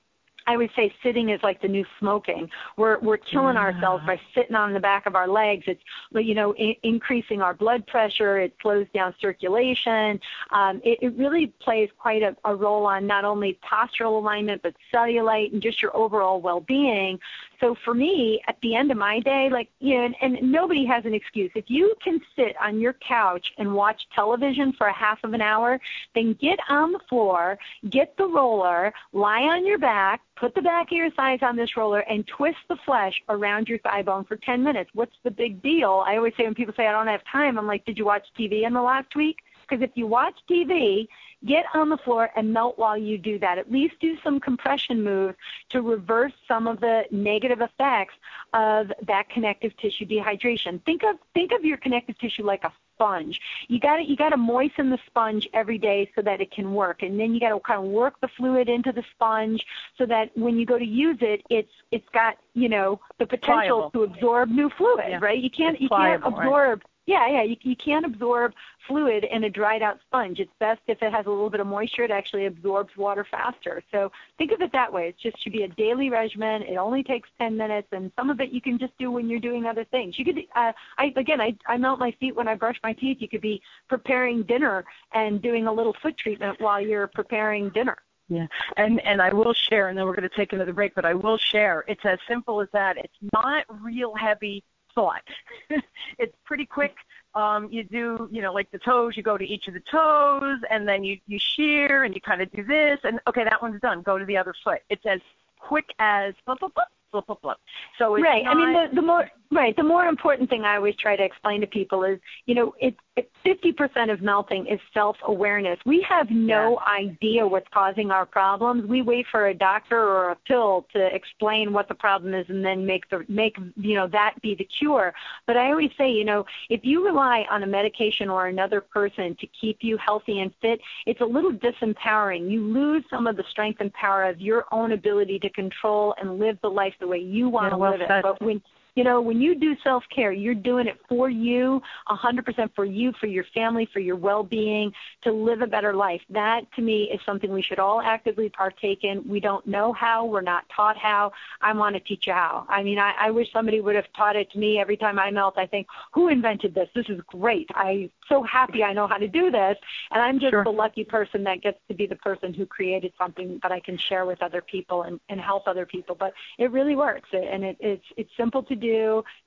I 0.47 0.57
would 0.57 0.69
say 0.75 0.93
sitting 1.01 1.29
is 1.29 1.39
like 1.41 1.61
the 1.61 1.67
new 1.67 1.85
smoking. 1.99 2.49
We're 2.77 2.99
we're 2.99 3.17
killing 3.17 3.57
ourselves 3.57 4.03
by 4.05 4.19
sitting 4.33 4.55
on 4.55 4.73
the 4.73 4.79
back 4.79 5.05
of 5.05 5.15
our 5.15 5.27
legs. 5.27 5.63
It's 5.67 5.81
you 6.11 6.35
know 6.35 6.53
I- 6.59 6.77
increasing 6.83 7.41
our 7.41 7.53
blood 7.53 7.85
pressure. 7.87 8.39
It 8.39 8.55
slows 8.61 8.85
down 8.93 9.13
circulation. 9.19 10.19
Um, 10.51 10.81
it, 10.83 10.99
it 11.01 11.17
really 11.17 11.47
plays 11.59 11.89
quite 11.97 12.21
a, 12.21 12.35
a 12.45 12.55
role 12.55 12.85
on 12.85 13.07
not 13.07 13.25
only 13.25 13.59
postural 13.63 14.17
alignment 14.17 14.61
but 14.61 14.75
cellulite 14.93 15.53
and 15.53 15.61
just 15.61 15.81
your 15.81 15.95
overall 15.95 16.41
well-being. 16.41 17.19
So 17.59 17.75
for 17.83 17.93
me, 17.93 18.41
at 18.47 18.57
the 18.61 18.75
end 18.75 18.91
of 18.91 18.97
my 18.97 19.19
day, 19.19 19.49
like 19.51 19.69
you 19.79 19.97
know, 19.97 20.05
and, 20.05 20.15
and 20.21 20.51
nobody 20.51 20.85
has 20.85 21.05
an 21.05 21.13
excuse. 21.13 21.51
If 21.55 21.65
you 21.67 21.95
can 22.03 22.19
sit 22.35 22.55
on 22.61 22.79
your 22.79 22.93
couch 22.93 23.45
and 23.57 23.73
watch 23.73 24.01
television 24.13 24.73
for 24.77 24.87
a 24.87 24.93
half 24.93 25.19
of 25.23 25.33
an 25.33 25.41
hour, 25.41 25.79
then 26.13 26.37
get 26.41 26.59
on 26.69 26.91
the 26.91 26.99
floor, 27.09 27.57
get 27.89 28.15
the 28.17 28.25
roller, 28.25 28.93
lie 29.13 29.43
on 29.43 29.65
your 29.65 29.77
back, 29.77 30.21
put 30.35 30.53
the 30.55 30.61
back 30.61 30.91
of 30.91 30.97
your 30.97 31.11
thighs 31.11 31.39
on 31.41 31.55
this 31.55 31.77
roller, 31.77 31.99
and 31.99 32.27
twist 32.27 32.57
the 32.69 32.77
flesh 32.85 33.13
around 33.29 33.67
your 33.67 33.79
thigh 33.79 34.01
bone 34.01 34.25
for 34.25 34.37
10 34.37 34.63
minutes. 34.63 34.89
What's 34.93 35.15
the 35.23 35.31
big 35.31 35.61
deal? 35.61 36.03
I 36.05 36.17
always 36.17 36.33
say 36.37 36.43
when 36.43 36.55
people 36.55 36.73
say 36.75 36.87
I 36.87 36.91
don't 36.91 37.07
have 37.07 37.21
time, 37.31 37.57
I'm 37.57 37.67
like, 37.67 37.85
did 37.85 37.97
you 37.97 38.05
watch 38.05 38.25
TV 38.37 38.65
in 38.65 38.73
the 38.73 38.81
last 38.81 39.15
week? 39.15 39.37
Because 39.67 39.83
if 39.83 39.91
you 39.95 40.07
watch 40.07 40.35
TV, 40.49 41.07
get 41.45 41.65
on 41.73 41.89
the 41.89 41.97
floor 41.97 42.29
and 42.35 42.51
melt 42.51 42.77
while 42.77 42.97
you 42.97 43.17
do 43.17 43.37
that. 43.39 43.57
At 43.57 43.71
least 43.71 43.95
do 43.99 44.17
some 44.23 44.39
compression 44.39 45.03
moves 45.03 45.35
to 45.69 45.81
reverse 45.81 46.33
some 46.47 46.67
of 46.67 46.79
the 46.79 47.03
negative 47.11 47.61
effects 47.61 48.15
of 48.53 48.91
that 49.07 49.29
connective 49.29 49.75
tissue 49.77 50.05
dehydration. 50.05 50.83
Think 50.85 51.03
of 51.03 51.17
think 51.33 51.51
of 51.51 51.63
your 51.63 51.77
connective 51.77 52.17
tissue 52.19 52.43
like 52.43 52.63
a 52.63 52.71
sponge. 52.95 53.41
You 53.67 53.79
got 53.79 53.97
to 53.97 54.03
you 54.03 54.15
got 54.15 54.29
to 54.29 54.37
moisten 54.37 54.89
the 54.89 54.99
sponge 55.05 55.47
every 55.53 55.77
day 55.77 56.09
so 56.15 56.21
that 56.21 56.39
it 56.41 56.51
can 56.51 56.73
work, 56.73 57.03
and 57.03 57.19
then 57.19 57.33
you 57.33 57.39
got 57.39 57.49
to 57.49 57.59
kind 57.59 57.79
of 57.85 57.91
work 57.91 58.19
the 58.21 58.29
fluid 58.37 58.69
into 58.69 58.91
the 58.91 59.03
sponge 59.11 59.65
so 59.97 60.05
that 60.05 60.31
when 60.37 60.57
you 60.57 60.65
go 60.65 60.79
to 60.79 60.85
use 60.85 61.17
it, 61.21 61.41
it's 61.49 61.71
it's 61.91 62.07
got 62.13 62.37
you 62.53 62.69
know 62.69 62.99
the 63.19 63.25
potential 63.27 63.89
Pliable. 63.89 63.91
to 63.91 64.03
absorb 64.03 64.49
new 64.49 64.69
fluid, 64.69 65.05
Yeah. 65.09 65.19
right? 65.21 65.39
You 65.39 65.49
can't 65.49 65.75
It's 65.75 65.81
you 65.83 65.89
can't 65.89 66.23
absorb. 66.25 66.79
right. 66.79 66.89
Yeah, 67.05 67.27
yeah. 67.27 67.43
You, 67.43 67.55
you 67.61 67.75
can't 67.75 68.05
absorb 68.05 68.53
fluid 68.87 69.25
in 69.25 69.43
a 69.43 69.49
dried 69.49 69.83
out 69.83 69.99
sponge. 70.07 70.39
It's 70.39 70.51
best 70.59 70.81
if 70.87 71.01
it 71.03 71.11
has 71.13 71.25
a 71.27 71.29
little 71.29 71.49
bit 71.49 71.59
of 71.59 71.67
moisture. 71.67 72.03
It 72.03 72.11
actually 72.11 72.45
absorbs 72.45 72.95
water 72.97 73.25
faster. 73.29 73.83
So 73.91 74.11
think 74.37 74.51
of 74.51 74.61
it 74.61 74.71
that 74.71 74.91
way. 74.91 75.09
It 75.09 75.17
just 75.21 75.41
should 75.41 75.53
be 75.53 75.63
a 75.63 75.67
daily 75.67 76.09
regimen. 76.09 76.63
It 76.63 76.77
only 76.77 77.03
takes 77.03 77.29
10 77.39 77.55
minutes, 77.55 77.87
and 77.91 78.11
some 78.15 78.29
of 78.29 78.39
it 78.41 78.49
you 78.49 78.61
can 78.61 78.79
just 78.79 78.97
do 78.97 79.11
when 79.11 79.29
you're 79.29 79.39
doing 79.39 79.65
other 79.65 79.85
things. 79.85 80.17
You 80.17 80.25
could, 80.25 80.39
uh, 80.55 80.71
I 80.97 81.13
again, 81.15 81.39
I, 81.39 81.55
I 81.67 81.77
melt 81.77 81.99
my 81.99 82.11
feet 82.19 82.35
when 82.35 82.47
I 82.47 82.55
brush 82.55 82.79
my 82.83 82.93
teeth. 82.93 83.17
You 83.19 83.27
could 83.27 83.41
be 83.41 83.61
preparing 83.87 84.43
dinner 84.43 84.83
and 85.13 85.41
doing 85.41 85.67
a 85.67 85.73
little 85.73 85.95
foot 86.01 86.17
treatment 86.17 86.59
while 86.59 86.81
you're 86.81 87.07
preparing 87.07 87.69
dinner. 87.69 87.97
Yeah, 88.27 88.47
and 88.77 88.99
and 89.01 89.21
I 89.21 89.31
will 89.31 89.53
share, 89.53 89.89
and 89.89 89.97
then 89.97 90.05
we're 90.05 90.15
going 90.15 90.27
to 90.27 90.35
take 90.35 90.51
another 90.51 90.73
break. 90.73 90.95
But 90.95 91.05
I 91.05 91.13
will 91.13 91.37
share. 91.37 91.83
It's 91.87 92.03
as 92.05 92.17
simple 92.27 92.59
as 92.59 92.67
that. 92.73 92.97
It's 92.97 93.13
not 93.33 93.65
real 93.83 94.15
heavy 94.15 94.63
thought. 94.95 95.23
it's 96.17 96.35
pretty 96.45 96.65
quick. 96.65 96.95
Um, 97.35 97.69
you 97.71 97.83
do, 97.83 98.29
you 98.31 98.41
know, 98.41 98.53
like 98.53 98.71
the 98.71 98.79
toes. 98.79 99.15
You 99.17 99.23
go 99.23 99.37
to 99.37 99.45
each 99.45 99.67
of 99.67 99.73
the 99.73 99.81
toes, 99.81 100.59
and 100.69 100.87
then 100.87 101.03
you 101.03 101.19
you 101.27 101.37
shear, 101.37 102.03
and 102.05 102.15
you 102.15 102.21
kind 102.21 102.41
of 102.41 102.51
do 102.51 102.63
this, 102.63 102.99
and 103.03 103.19
okay, 103.27 103.43
that 103.43 103.61
one's 103.61 103.81
done. 103.81 104.01
Go 104.01 104.17
to 104.17 104.25
the 104.25 104.37
other 104.37 104.55
foot. 104.63 104.81
It's 104.89 105.05
as 105.05 105.19
quick 105.59 105.93
as 105.99 106.33
blah, 106.45 106.55
blah, 106.55 106.69
blah, 106.69 106.85
blah, 107.21 107.35
blah, 107.35 107.37
blah. 107.41 107.55
So 107.97 108.17
right. 108.21 108.43
Not, 108.43 108.55
I 108.55 108.59
mean, 108.59 108.73
the, 108.73 108.95
the 108.95 109.01
more 109.01 109.29
right, 109.51 109.75
the 109.75 109.83
more 109.83 110.05
important 110.05 110.49
thing 110.49 110.63
I 110.63 110.75
always 110.75 110.95
try 110.95 111.15
to 111.15 111.23
explain 111.23 111.61
to 111.61 111.67
people 111.67 112.03
is, 112.03 112.19
you 112.45 112.55
know, 112.55 112.73
it's 112.79 112.97
50% 113.45 114.11
of 114.11 114.21
melting 114.21 114.67
is 114.67 114.79
self-awareness. 114.93 115.79
We 115.85 116.05
have 116.09 116.29
no 116.29 116.79
idea 116.79 117.47
what's 117.47 117.67
causing 117.73 118.11
our 118.11 118.25
problems. 118.25 118.85
We 118.87 119.01
wait 119.01 119.25
for 119.31 119.47
a 119.47 119.53
doctor 119.53 119.97
or 119.97 120.31
a 120.31 120.35
pill 120.35 120.85
to 120.93 121.15
explain 121.15 121.71
what 121.71 121.87
the 121.87 121.95
problem 121.95 122.33
is 122.33 122.45
and 122.49 122.65
then 122.65 122.85
make 122.85 123.09
the 123.09 123.23
make 123.29 123.55
you 123.77 123.95
know 123.95 124.07
that 124.07 124.33
be 124.41 124.55
the 124.55 124.65
cure. 124.65 125.13
But 125.47 125.55
I 125.55 125.69
always 125.69 125.91
say, 125.97 126.11
you 126.11 126.25
know, 126.25 126.45
if 126.69 126.81
you 126.83 127.05
rely 127.05 127.45
on 127.49 127.63
a 127.63 127.67
medication 127.67 128.29
or 128.29 128.47
another 128.47 128.81
person 128.81 129.35
to 129.39 129.47
keep 129.59 129.77
you 129.81 129.97
healthy 129.97 130.39
and 130.41 130.51
fit, 130.61 130.81
it's 131.05 131.21
a 131.21 131.25
little 131.25 131.53
disempowering. 131.53 132.49
You 132.51 132.65
lose 132.65 133.03
some 133.09 133.27
of 133.27 133.37
the 133.37 133.45
strength 133.49 133.79
and 133.79 133.93
power 133.93 134.25
of 134.25 134.41
your 134.41 134.65
own 134.71 134.91
ability 134.91 135.39
to 135.39 135.49
control 135.51 136.15
and 136.19 136.37
live 136.37 136.57
the 136.61 136.69
life 136.69 136.93
the 136.99 137.04
way 137.07 137.17
you 137.17 137.49
want 137.49 137.71
to 137.71 137.77
well 137.77 137.91
live 137.91 138.01
said. 138.07 138.19
it. 138.19 138.23
But 138.23 138.41
when 138.41 138.61
you 138.95 139.03
know, 139.03 139.21
when 139.21 139.41
you 139.41 139.55
do 139.55 139.75
self 139.83 140.03
care, 140.13 140.31
you're 140.31 140.55
doing 140.55 140.87
it 140.87 140.99
for 141.09 141.29
you, 141.29 141.81
100% 142.09 142.69
for 142.75 142.85
you, 142.85 143.11
for 143.19 143.27
your 143.27 143.43
family, 143.53 143.87
for 143.91 143.99
your 143.99 144.15
well 144.15 144.43
being, 144.43 144.91
to 145.23 145.31
live 145.31 145.61
a 145.61 145.67
better 145.67 145.93
life. 145.93 146.21
That, 146.29 146.61
to 146.75 146.81
me, 146.81 147.09
is 147.13 147.19
something 147.25 147.51
we 147.51 147.61
should 147.61 147.79
all 147.79 148.01
actively 148.01 148.49
partake 148.49 149.03
in. 149.03 149.27
We 149.27 149.39
don't 149.39 149.65
know 149.67 149.93
how, 149.93 150.25
we're 150.25 150.41
not 150.41 150.63
taught 150.75 150.97
how. 150.97 151.31
I 151.61 151.73
want 151.73 151.95
to 151.95 151.99
teach 151.99 152.27
you 152.27 152.33
how. 152.33 152.65
I 152.69 152.83
mean, 152.83 152.97
I, 152.97 153.13
I 153.19 153.31
wish 153.31 153.51
somebody 153.51 153.81
would 153.81 153.95
have 153.95 154.11
taught 154.15 154.35
it 154.35 154.49
to 154.51 154.57
me 154.59 154.79
every 154.79 154.97
time 154.97 155.19
I 155.19 155.29
melt. 155.29 155.57
I 155.57 155.65
think, 155.67 155.87
who 156.13 156.29
invented 156.29 156.73
this? 156.73 156.89
This 156.95 157.09
is 157.09 157.19
great. 157.27 157.69
I'm 157.75 158.09
so 158.29 158.43
happy 158.43 158.83
I 158.83 158.93
know 158.93 159.07
how 159.07 159.17
to 159.17 159.27
do 159.27 159.51
this. 159.51 159.77
And 160.11 160.21
I'm 160.21 160.39
just 160.39 160.51
Sure. 160.51 160.63
the 160.63 160.71
lucky 160.71 161.03
person 161.03 161.43
that 161.43 161.61
gets 161.61 161.79
to 161.89 161.93
be 161.95 162.05
the 162.07 162.15
person 162.17 162.53
who 162.53 162.65
created 162.65 163.11
something 163.17 163.59
that 163.61 163.71
I 163.71 163.79
can 163.79 163.97
share 163.97 164.25
with 164.25 164.41
other 164.41 164.61
people 164.61 165.03
and, 165.03 165.19
and 165.27 165.41
help 165.41 165.67
other 165.67 165.85
people. 165.85 166.15
But 166.15 166.33
it 166.57 166.71
really 166.71 166.95
works, 166.95 167.29
and 167.33 167.63
it, 167.65 167.77
it's 167.79 168.05
it's 168.15 168.29
simple 168.37 168.63
to 168.63 168.75
do. 168.75 168.84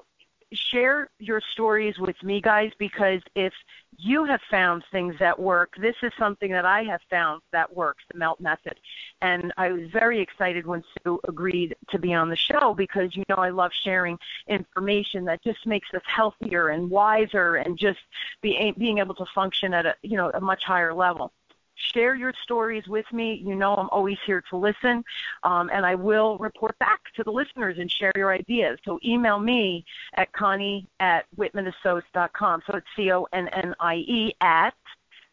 share 0.53 1.09
your 1.19 1.41
stories 1.51 1.97
with 1.99 2.21
me, 2.23 2.41
guys, 2.41 2.71
because 2.77 3.21
if 3.35 3.53
you 3.97 4.25
have 4.25 4.41
found 4.49 4.83
things 4.91 5.15
that 5.19 5.39
work, 5.39 5.73
this 5.79 5.95
is 6.01 6.11
something 6.17 6.51
that 6.51 6.65
I 6.65 6.83
have 6.83 7.01
found 7.09 7.41
that 7.51 7.75
works, 7.75 8.03
the 8.11 8.17
melt 8.17 8.39
method. 8.39 8.79
And 9.21 9.53
I 9.57 9.71
was 9.71 9.89
very 9.91 10.19
excited 10.19 10.65
when 10.65 10.83
Sue 11.03 11.19
agreed 11.27 11.75
to 11.89 11.99
be 11.99 12.13
on 12.13 12.29
the 12.29 12.35
show 12.35 12.73
because 12.73 13.15
you 13.15 13.23
know 13.29 13.35
I 13.35 13.49
love 13.49 13.71
sharing 13.73 14.17
information 14.47 15.25
that 15.25 15.43
just 15.43 15.65
makes 15.67 15.93
us 15.93 16.01
healthier 16.05 16.69
and 16.69 16.89
wiser 16.89 17.55
and 17.55 17.77
just 17.77 17.99
be, 18.41 18.73
being 18.77 18.99
able 18.99 19.15
to 19.15 19.25
function 19.35 19.73
at 19.73 19.85
a 19.85 19.95
you 20.01 20.17
know 20.17 20.31
a 20.33 20.41
much 20.41 20.63
higher 20.63 20.93
level 20.93 21.31
share 21.79 22.15
your 22.15 22.33
stories 22.43 22.87
with 22.87 23.11
me. 23.11 23.41
You 23.45 23.55
know 23.55 23.75
I'm 23.75 23.89
always 23.91 24.17
here 24.25 24.41
to 24.49 24.57
listen, 24.57 25.03
um, 25.43 25.69
and 25.71 25.85
I 25.85 25.93
will 25.95 26.37
report 26.37 26.77
back 26.79 27.01
to 27.15 27.23
the 27.23 27.31
listeners 27.31 27.77
and 27.79 27.91
share 27.91 28.11
your 28.15 28.31
ideas. 28.31 28.79
So 28.85 28.99
email 29.03 29.39
me 29.39 29.83
at 30.15 30.31
connie 30.33 30.87
at 30.99 31.25
whitmanassociates.com. 31.37 32.63
So 32.67 32.77
it's 32.77 32.87
C-O-N-N-I-E 32.95 34.35
at, 34.41 34.75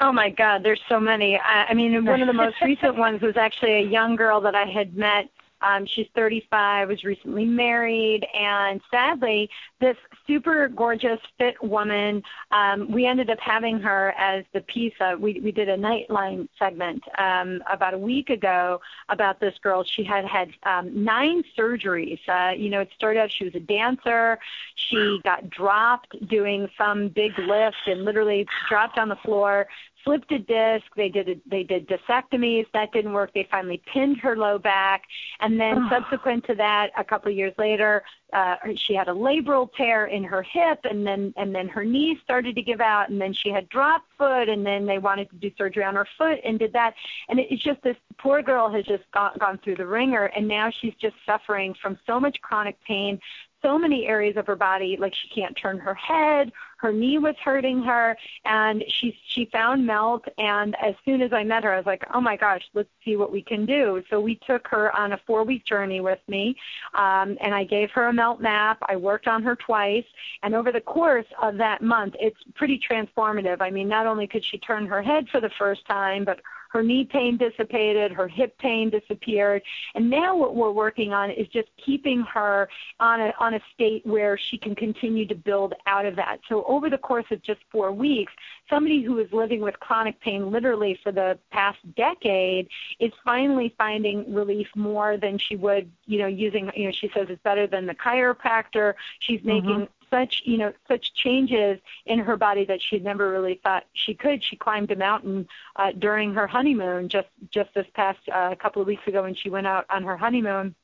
Oh 0.00 0.12
my 0.12 0.30
God, 0.30 0.62
there's 0.62 0.80
so 0.88 1.00
many. 1.00 1.38
I, 1.38 1.66
I 1.70 1.74
mean, 1.74 2.04
one 2.04 2.20
of 2.20 2.26
the 2.26 2.32
most 2.32 2.56
recent 2.62 2.96
ones 2.96 3.20
was 3.20 3.36
actually 3.36 3.72
a 3.72 3.86
young 3.86 4.16
girl 4.16 4.40
that 4.42 4.54
I 4.54 4.64
had 4.64 4.96
met 4.96 5.28
Um, 5.60 5.86
she's 5.86 6.06
35, 6.14 6.88
was 6.88 7.04
recently 7.04 7.44
married, 7.44 8.26
and 8.34 8.80
sadly, 8.90 9.50
this 9.80 9.96
super 10.26 10.68
gorgeous, 10.68 11.20
fit 11.38 11.62
woman, 11.62 12.22
um, 12.50 12.90
we 12.90 13.06
ended 13.06 13.30
up 13.30 13.38
having 13.40 13.78
her 13.80 14.12
as 14.18 14.44
the 14.52 14.60
piece 14.62 14.94
of, 15.00 15.20
we, 15.20 15.40
we 15.40 15.52
did 15.52 15.68
a 15.68 15.76
Nightline 15.76 16.48
segment 16.58 17.02
um, 17.18 17.62
about 17.70 17.94
a 17.94 17.98
week 17.98 18.30
ago 18.30 18.80
about 19.08 19.40
this 19.40 19.54
girl. 19.62 19.84
She 19.84 20.04
had 20.04 20.24
had 20.24 20.50
um, 20.64 21.04
nine 21.04 21.42
surgeries. 21.56 22.20
Uh, 22.28 22.52
you 22.56 22.70
know, 22.70 22.80
it 22.80 22.90
started 22.94 23.20
out, 23.20 23.30
she 23.30 23.44
was 23.44 23.54
a 23.54 23.60
dancer. 23.60 24.38
She 24.74 25.20
got 25.24 25.48
dropped 25.50 26.16
doing 26.28 26.68
some 26.76 27.08
big 27.08 27.32
lift 27.38 27.76
and 27.86 28.04
literally 28.04 28.46
dropped 28.68 28.98
on 28.98 29.08
the 29.08 29.16
floor 29.16 29.66
slipped 30.04 30.32
a 30.32 30.38
disc. 30.38 30.86
They 30.96 31.08
did 31.08 31.28
a, 31.28 31.36
they 31.46 31.62
did 31.62 31.88
discectomies. 31.88 32.66
That 32.72 32.92
didn't 32.92 33.12
work. 33.12 33.32
They 33.34 33.46
finally 33.50 33.82
pinned 33.92 34.18
her 34.18 34.36
low 34.36 34.58
back, 34.58 35.04
and 35.40 35.60
then 35.60 35.84
oh. 35.84 35.88
subsequent 35.90 36.44
to 36.46 36.54
that, 36.56 36.90
a 36.96 37.04
couple 37.04 37.30
of 37.30 37.36
years 37.36 37.54
later, 37.58 38.02
uh, 38.32 38.56
she 38.76 38.94
had 38.94 39.08
a 39.08 39.12
labral 39.12 39.72
tear 39.74 40.06
in 40.06 40.24
her 40.24 40.42
hip, 40.42 40.80
and 40.84 41.06
then 41.06 41.32
and 41.36 41.54
then 41.54 41.68
her 41.68 41.84
knee 41.84 42.18
started 42.22 42.54
to 42.54 42.62
give 42.62 42.80
out, 42.80 43.08
and 43.08 43.20
then 43.20 43.32
she 43.32 43.50
had 43.50 43.68
drop 43.68 44.02
foot, 44.16 44.48
and 44.48 44.64
then 44.64 44.86
they 44.86 44.98
wanted 44.98 45.30
to 45.30 45.36
do 45.36 45.50
surgery 45.56 45.84
on 45.84 45.94
her 45.94 46.06
foot 46.16 46.38
and 46.44 46.58
did 46.58 46.72
that, 46.72 46.94
and 47.28 47.38
it's 47.38 47.62
just 47.62 47.82
this 47.82 47.96
poor 48.18 48.42
girl 48.42 48.68
has 48.70 48.84
just 48.84 49.04
gone, 49.12 49.32
gone 49.38 49.58
through 49.58 49.76
the 49.76 49.86
ringer, 49.86 50.26
and 50.26 50.46
now 50.46 50.70
she's 50.70 50.94
just 50.94 51.16
suffering 51.24 51.74
from 51.80 51.98
so 52.06 52.20
much 52.20 52.40
chronic 52.40 52.76
pain, 52.84 53.18
so 53.62 53.78
many 53.78 54.06
areas 54.06 54.36
of 54.36 54.46
her 54.46 54.56
body, 54.56 54.96
like 54.98 55.14
she 55.14 55.28
can't 55.28 55.56
turn 55.56 55.78
her 55.78 55.94
head, 55.94 56.52
her 56.78 56.92
knee 56.92 57.18
was 57.18 57.34
hurting 57.42 57.82
her, 57.82 58.16
and 58.44 58.84
she 58.88 59.18
she 59.26 59.46
found 59.46 59.86
Melt. 59.86 60.24
And 60.38 60.76
as 60.82 60.94
soon 61.04 61.22
as 61.22 61.32
I 61.32 61.44
met 61.44 61.64
her, 61.64 61.72
I 61.72 61.76
was 61.76 61.86
like, 61.86 62.04
oh 62.14 62.20
my 62.20 62.36
gosh, 62.36 62.62
let's 62.74 62.88
see 63.04 63.16
what 63.16 63.30
we 63.32 63.42
can 63.42 63.66
do. 63.66 64.02
So 64.10 64.20
we 64.20 64.36
took 64.46 64.66
her 64.68 64.94
on 64.96 65.12
a 65.12 65.20
four 65.26 65.44
week 65.44 65.64
journey 65.64 66.00
with 66.00 66.20
me, 66.28 66.56
um, 66.94 67.36
and 67.40 67.54
I 67.54 67.64
gave 67.64 67.90
her 67.92 68.06
a 68.06 68.12
Melt 68.12 68.40
map. 68.40 68.78
I 68.88 68.96
worked 68.96 69.28
on 69.28 69.42
her 69.42 69.56
twice, 69.56 70.06
and 70.42 70.54
over 70.54 70.72
the 70.72 70.80
course 70.80 71.26
of 71.42 71.56
that 71.58 71.82
month, 71.82 72.14
it's 72.18 72.38
pretty 72.54 72.80
transformative. 72.80 73.60
I 73.60 73.70
mean, 73.70 73.88
not 73.88 74.06
only 74.06 74.26
could 74.26 74.44
she 74.44 74.58
turn 74.58 74.86
her 74.86 75.02
head 75.02 75.28
for 75.28 75.40
the 75.40 75.50
first 75.58 75.86
time, 75.86 76.24
but 76.24 76.40
her 76.68 76.82
knee 76.82 77.04
pain 77.04 77.36
dissipated, 77.36 78.12
her 78.12 78.28
hip 78.28 78.56
pain 78.58 78.90
disappeared, 78.90 79.62
and 79.94 80.08
now 80.08 80.36
what 80.36 80.54
we're 80.54 80.70
working 80.70 81.12
on 81.12 81.30
is 81.30 81.48
just 81.48 81.68
keeping 81.84 82.22
her 82.22 82.68
on 83.00 83.20
a 83.20 83.32
on 83.38 83.54
a 83.54 83.60
state 83.74 84.04
where 84.06 84.36
she 84.36 84.58
can 84.58 84.74
continue 84.74 85.26
to 85.26 85.34
build 85.34 85.74
out 85.86 86.06
of 86.06 86.16
that. 86.16 86.40
So 86.48 86.64
over 86.64 86.90
the 86.90 86.98
course 86.98 87.26
of 87.30 87.42
just 87.42 87.60
four 87.70 87.92
weeks, 87.92 88.32
somebody 88.68 89.02
who 89.02 89.18
is 89.18 89.32
living 89.32 89.60
with 89.60 89.78
chronic 89.80 90.20
pain 90.20 90.50
literally 90.50 90.98
for 91.02 91.12
the 91.12 91.38
past 91.50 91.78
decade 91.96 92.68
is 92.98 93.12
finally 93.24 93.74
finding 93.78 94.32
relief 94.32 94.68
more 94.74 95.16
than 95.16 95.38
she 95.38 95.56
would, 95.56 95.90
you 96.06 96.18
know, 96.18 96.26
using, 96.26 96.70
you 96.74 96.86
know, 96.86 96.92
she 96.92 97.10
says 97.14 97.26
it's 97.30 97.42
better 97.42 97.66
than 97.66 97.86
the 97.86 97.94
chiropractor. 97.94 98.94
She's 99.20 99.40
mm-hmm. 99.40 99.48
making 99.48 99.70
mm-hmm 99.70 99.97
such 100.10 100.42
you 100.44 100.56
know 100.56 100.72
such 100.86 101.14
changes 101.14 101.80
in 102.06 102.18
her 102.18 102.36
body 102.36 102.64
that 102.64 102.80
she 102.82 102.98
never 102.98 103.30
really 103.30 103.60
thought 103.62 103.84
she 103.92 104.14
could. 104.14 104.42
She 104.42 104.56
climbed 104.56 104.90
a 104.90 104.96
mountain 104.96 105.48
uh, 105.76 105.92
during 105.98 106.34
her 106.34 106.46
honeymoon 106.46 107.08
just 107.08 107.28
just 107.50 107.72
this 107.74 107.86
past 107.94 108.20
uh, 108.32 108.54
couple 108.56 108.82
of 108.82 108.88
weeks 108.88 109.06
ago 109.06 109.22
when 109.22 109.34
she 109.34 109.50
went 109.50 109.66
out 109.66 109.86
on 109.90 110.02
her 110.04 110.16
honeymoon 110.16 110.74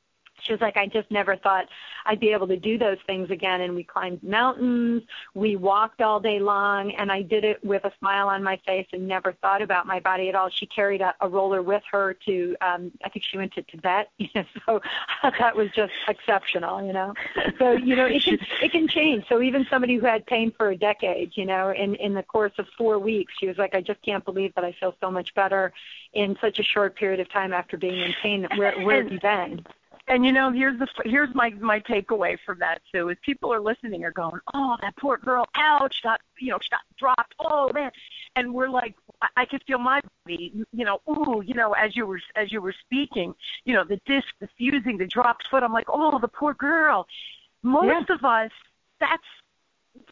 she 0.44 0.52
was 0.52 0.60
like, 0.60 0.76
I 0.76 0.86
just 0.86 1.10
never 1.10 1.36
thought 1.36 1.66
I'd 2.06 2.20
be 2.20 2.30
able 2.32 2.46
to 2.48 2.56
do 2.56 2.78
those 2.78 2.98
things 3.06 3.30
again. 3.30 3.62
And 3.62 3.74
we 3.74 3.82
climbed 3.82 4.22
mountains, 4.22 5.02
we 5.34 5.56
walked 5.56 6.02
all 6.02 6.20
day 6.20 6.38
long, 6.38 6.92
and 6.92 7.10
I 7.10 7.22
did 7.22 7.44
it 7.44 7.64
with 7.64 7.84
a 7.84 7.92
smile 7.98 8.28
on 8.28 8.42
my 8.42 8.60
face 8.66 8.86
and 8.92 9.08
never 9.08 9.32
thought 9.32 9.62
about 9.62 9.86
my 9.86 10.00
body 10.00 10.28
at 10.28 10.34
all. 10.34 10.50
She 10.50 10.66
carried 10.66 11.00
a, 11.00 11.14
a 11.20 11.28
roller 11.28 11.62
with 11.62 11.82
her 11.90 12.14
to, 12.26 12.56
um, 12.60 12.92
I 13.04 13.08
think 13.08 13.24
she 13.24 13.38
went 13.38 13.52
to 13.54 13.62
Tibet, 13.62 14.10
you 14.18 14.28
know, 14.34 14.44
so 14.66 14.80
that 15.38 15.56
was 15.56 15.70
just 15.70 15.92
exceptional, 16.08 16.84
you 16.84 16.92
know. 16.92 17.14
So, 17.58 17.72
you 17.72 17.96
know, 17.96 18.06
it 18.06 18.22
can, 18.22 18.38
it 18.62 18.72
can 18.72 18.88
change. 18.88 19.24
So 19.28 19.40
even 19.40 19.66
somebody 19.70 19.96
who 19.96 20.06
had 20.06 20.26
pain 20.26 20.52
for 20.56 20.70
a 20.70 20.76
decade, 20.76 21.36
you 21.36 21.46
know, 21.46 21.70
in, 21.70 21.94
in 21.96 22.14
the 22.14 22.22
course 22.22 22.52
of 22.58 22.66
four 22.76 22.98
weeks, 22.98 23.32
she 23.38 23.46
was 23.46 23.58
like, 23.58 23.74
I 23.74 23.80
just 23.80 24.02
can't 24.02 24.24
believe 24.24 24.54
that 24.54 24.64
I 24.64 24.72
feel 24.72 24.94
so 25.00 25.10
much 25.10 25.34
better 25.34 25.72
in 26.12 26.36
such 26.40 26.58
a 26.58 26.62
short 26.62 26.96
period 26.96 27.20
of 27.20 27.30
time 27.30 27.52
after 27.52 27.76
being 27.76 28.00
in 28.00 28.14
pain. 28.22 28.46
Where, 28.56 28.80
where 28.82 29.02
have 29.02 29.12
you 29.12 29.20
been? 29.20 29.64
And 30.06 30.24
you 30.24 30.32
know 30.32 30.52
here's 30.52 30.78
the 30.78 30.86
here's 31.04 31.34
my 31.34 31.50
my 31.50 31.80
takeaway 31.80 32.36
from 32.44 32.58
that 32.58 32.80
too 32.92 33.08
is 33.08 33.16
people 33.22 33.52
are 33.52 33.60
listening 33.60 34.04
are 34.04 34.10
going 34.10 34.40
oh 34.54 34.76
that 34.80 34.96
poor 34.96 35.16
girl 35.16 35.46
ouch 35.56 36.02
got 36.02 36.20
you 36.38 36.50
know 36.50 36.58
she 36.60 36.68
got 36.70 36.80
dropped 36.98 37.34
oh 37.40 37.70
man 37.72 37.90
and 38.36 38.52
we're 38.52 38.68
like 38.68 38.94
I, 39.22 39.28
I 39.38 39.44
could 39.46 39.62
feel 39.66 39.78
my 39.78 40.00
body 40.24 40.52
you 40.72 40.84
know 40.84 41.00
ooh 41.08 41.42
you 41.44 41.54
know 41.54 41.72
as 41.72 41.96
you 41.96 42.06
were 42.06 42.20
as 42.36 42.52
you 42.52 42.60
were 42.60 42.74
speaking 42.84 43.34
you 43.64 43.74
know 43.74 43.84
the 43.84 44.00
disc 44.06 44.28
the 44.40 44.48
fusing 44.58 44.98
the 44.98 45.06
dropped 45.06 45.48
foot 45.48 45.62
I'm 45.62 45.72
like 45.72 45.88
oh 45.88 46.18
the 46.18 46.28
poor 46.28 46.54
girl 46.54 47.06
most 47.62 48.06
yeah. 48.08 48.14
of 48.14 48.24
us 48.24 48.50
that's 49.00 49.24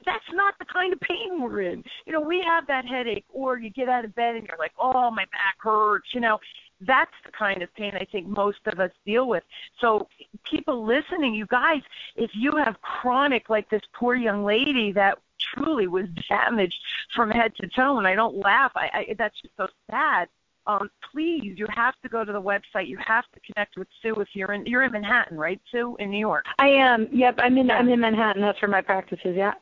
that's 0.04 0.24
not 0.32 0.54
the 0.58 0.64
kind 0.64 0.92
of 0.92 1.00
pain 1.00 1.40
we're 1.40 1.62
in. 1.62 1.84
You 2.06 2.12
know, 2.12 2.20
we 2.20 2.42
have 2.42 2.66
that 2.68 2.84
headache, 2.84 3.24
or 3.28 3.58
you 3.58 3.70
get 3.70 3.88
out 3.88 4.04
of 4.04 4.14
bed 4.14 4.36
and 4.36 4.46
you're 4.46 4.58
like, 4.58 4.72
oh, 4.78 5.10
my 5.10 5.24
back 5.24 5.56
hurts, 5.58 6.08
you 6.12 6.20
know, 6.20 6.38
that's 6.86 7.12
the 7.24 7.32
kind 7.32 7.62
of 7.62 7.74
pain 7.74 7.92
I 7.94 8.04
think 8.04 8.26
most 8.26 8.58
of 8.66 8.80
us 8.80 8.90
deal 9.04 9.28
with. 9.28 9.44
So, 9.80 10.08
people 10.44 10.84
listening, 10.84 11.34
you 11.34 11.46
guys, 11.46 11.82
if 12.16 12.30
you 12.34 12.52
have 12.56 12.80
chronic, 12.82 13.50
like 13.50 13.68
this 13.70 13.82
poor 13.92 14.14
young 14.14 14.44
lady 14.44 14.92
that 14.92 15.18
truly 15.38 15.86
was 15.86 16.06
damaged 16.28 16.80
from 17.14 17.30
head 17.30 17.54
to 17.56 17.68
toe, 17.68 17.98
and 17.98 18.06
I 18.06 18.14
don't 18.14 18.36
laugh, 18.36 18.72
I, 18.74 18.90
I 18.92 19.14
that's 19.18 19.40
just 19.40 19.56
so 19.56 19.68
sad. 19.90 20.28
Um, 20.64 20.90
please, 21.10 21.54
you 21.56 21.66
have 21.74 21.94
to 22.02 22.08
go 22.08 22.24
to 22.24 22.32
the 22.32 22.40
website. 22.40 22.86
You 22.86 22.96
have 23.04 23.24
to 23.34 23.40
connect 23.40 23.76
with 23.76 23.88
Sue 24.00 24.14
if 24.20 24.28
you're 24.32 24.52
in 24.52 24.64
you're 24.66 24.84
in 24.84 24.92
Manhattan, 24.92 25.36
right, 25.36 25.60
Sue, 25.70 25.96
in 25.98 26.10
New 26.10 26.18
York. 26.18 26.44
I 26.58 26.68
am. 26.68 27.08
Yep, 27.12 27.36
I'm 27.38 27.58
in. 27.58 27.70
I'm 27.70 27.88
in 27.88 28.00
Manhattan. 28.00 28.42
That's 28.42 28.62
where 28.62 28.70
my 28.70 28.80
practice 28.80 29.18
is. 29.24 29.36
Yeah 29.36 29.54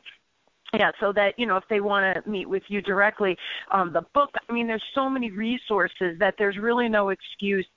yeah 0.73 0.91
so 0.99 1.11
that 1.11 1.37
you 1.37 1.45
know 1.45 1.57
if 1.57 1.63
they 1.69 1.79
want 1.79 2.23
to 2.23 2.29
meet 2.29 2.47
with 2.47 2.63
you 2.67 2.81
directly 2.81 3.37
um 3.71 3.91
the 3.93 4.01
book 4.13 4.29
i 4.49 4.53
mean 4.53 4.67
there's 4.67 4.83
so 4.95 5.09
many 5.09 5.31
resources 5.31 6.17
that 6.19 6.35
there's 6.37 6.57
really 6.57 6.87
no 6.87 7.09
excuse 7.09 7.67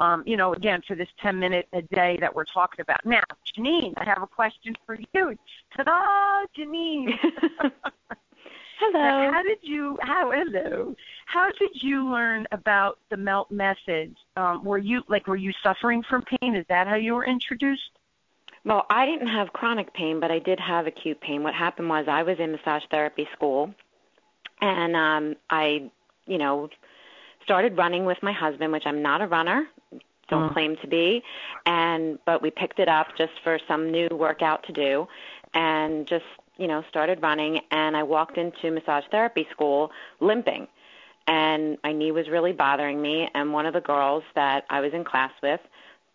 um 0.00 0.22
you 0.26 0.36
know 0.36 0.52
again 0.54 0.82
for 0.86 0.94
this 0.94 1.08
10 1.22 1.38
minute 1.38 1.68
a 1.72 1.82
day 1.82 2.16
that 2.20 2.34
we're 2.34 2.44
talking 2.44 2.80
about. 2.80 3.04
Now 3.04 3.22
janine 3.56 3.94
i 3.96 4.04
have 4.04 4.22
a 4.22 4.26
question 4.26 4.74
for 4.86 4.98
you. 5.14 5.36
Ta-da 5.76 6.46
janine. 6.56 7.18
Hello. 8.78 9.30
How 9.30 9.42
did 9.44 9.58
you 9.62 9.96
how 10.02 10.32
hello. 10.32 10.96
How 11.26 11.50
did 11.52 11.70
you 11.74 12.10
learn 12.10 12.48
about 12.50 12.98
the 13.10 13.16
melt 13.16 13.50
method 13.50 14.16
um 14.36 14.64
were 14.64 14.78
you 14.78 15.02
like 15.08 15.26
were 15.28 15.36
you 15.36 15.52
suffering 15.62 16.02
from 16.02 16.22
pain? 16.22 16.56
Is 16.56 16.66
that 16.68 16.88
how 16.88 16.96
you 16.96 17.14
were 17.14 17.24
introduced 17.24 17.90
well, 18.64 18.86
I 18.90 19.06
didn't 19.06 19.28
have 19.28 19.52
chronic 19.52 19.92
pain, 19.92 20.20
but 20.20 20.30
I 20.30 20.38
did 20.38 20.60
have 20.60 20.86
acute 20.86 21.20
pain. 21.20 21.42
What 21.42 21.54
happened 21.54 21.88
was 21.88 22.06
I 22.08 22.22
was 22.22 22.38
in 22.38 22.52
massage 22.52 22.84
therapy 22.90 23.28
school, 23.32 23.74
and 24.60 24.94
um, 24.94 25.36
I, 25.50 25.90
you 26.26 26.38
know, 26.38 26.68
started 27.44 27.76
running 27.76 28.04
with 28.04 28.18
my 28.22 28.32
husband, 28.32 28.72
which 28.72 28.84
I'm 28.86 29.02
not 29.02 29.20
a 29.20 29.26
runner, 29.26 29.66
don't 30.28 30.50
mm. 30.50 30.52
claim 30.52 30.76
to 30.80 30.86
be, 30.86 31.22
and 31.66 32.18
but 32.24 32.40
we 32.40 32.50
picked 32.50 32.78
it 32.78 32.88
up 32.88 33.08
just 33.18 33.32
for 33.42 33.58
some 33.66 33.90
new 33.90 34.08
workout 34.12 34.64
to 34.66 34.72
do, 34.72 35.06
and 35.54 36.06
just 36.06 36.24
you 36.56 36.68
know 36.68 36.84
started 36.88 37.20
running. 37.20 37.60
And 37.72 37.96
I 37.96 38.04
walked 38.04 38.38
into 38.38 38.70
massage 38.70 39.04
therapy 39.10 39.46
school 39.50 39.90
limping, 40.20 40.68
and 41.26 41.78
my 41.82 41.92
knee 41.92 42.12
was 42.12 42.28
really 42.28 42.52
bothering 42.52 43.02
me. 43.02 43.28
And 43.34 43.52
one 43.52 43.66
of 43.66 43.74
the 43.74 43.80
girls 43.80 44.22
that 44.36 44.64
I 44.70 44.80
was 44.80 44.92
in 44.92 45.04
class 45.04 45.32
with 45.42 45.60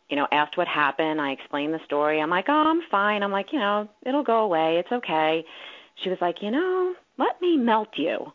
you 0.09 0.15
know, 0.15 0.27
asked 0.31 0.57
what 0.57 0.67
happened. 0.67 1.19
I 1.19 1.31
explained 1.31 1.73
the 1.73 1.79
story. 1.85 2.21
I'm 2.21 2.29
like, 2.29 2.45
oh, 2.47 2.53
I'm 2.53 2.81
fine. 2.89 3.23
I'm 3.23 3.31
like, 3.31 3.51
you 3.51 3.59
know, 3.59 3.87
it'll 4.05 4.23
go 4.23 4.39
away. 4.39 4.77
It's 4.77 4.91
okay. 4.91 5.43
She 6.03 6.09
was 6.09 6.17
like, 6.21 6.41
you 6.41 6.51
know, 6.51 6.93
let 7.17 7.41
me 7.41 7.57
melt 7.57 7.89
you. 7.95 8.31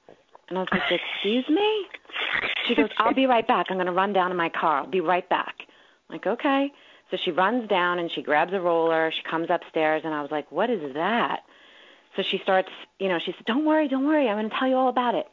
And 0.49 0.59
I 0.59 0.63
was 0.63 0.69
like, 0.71 0.83
excuse 0.91 1.49
me? 1.49 1.87
She 2.67 2.75
goes, 2.75 2.91
I'll 2.99 3.15
be 3.15 3.27
right 3.27 3.47
back. 3.47 3.67
I'm 3.71 3.77
going 3.77 3.87
to 3.87 3.93
run 3.93 4.13
down 4.13 4.31
to 4.31 4.37
my 4.37 4.51
car. 4.51 4.79
I'll 4.79 4.87
be 4.87 5.01
right 5.01 5.27
back. 5.29 5.55
I'm 6.09 6.17
like, 6.17 6.27
okay. 6.27 6.71
So 7.11 7.17
she 7.23 7.31
runs 7.31 7.69
down 7.69 7.99
and 7.99 8.11
she 8.11 8.23
grabs 8.23 8.53
a 8.53 8.61
roller. 8.61 9.11
She 9.11 9.23
comes 9.23 9.49
upstairs 9.49 10.03
and 10.05 10.13
I 10.13 10.21
was 10.21 10.31
like, 10.31 10.51
what 10.53 10.69
is 10.69 10.95
that? 10.95 11.41
So 12.17 12.23
she 12.23 12.39
starts, 12.39 12.69
you 12.99 13.09
know, 13.09 13.19
she 13.19 13.33
said, 13.33 13.47
don't 13.47 13.65
worry, 13.65 13.89
don't 13.89 14.07
worry. 14.07 14.29
I'm 14.29 14.37
going 14.37 14.51
to 14.51 14.57
tell 14.59 14.69
you 14.69 14.77
all 14.77 14.89
about 14.89 15.15
it. 15.15 15.27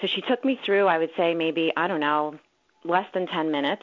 So 0.00 0.06
she 0.06 0.22
took 0.22 0.44
me 0.44 0.58
through, 0.64 0.86
I 0.86 0.96
would 0.96 1.10
say 1.16 1.34
maybe, 1.34 1.72
I 1.76 1.86
don't 1.86 2.00
know, 2.00 2.38
less 2.84 3.06
than 3.12 3.26
10 3.26 3.50
minutes 3.50 3.82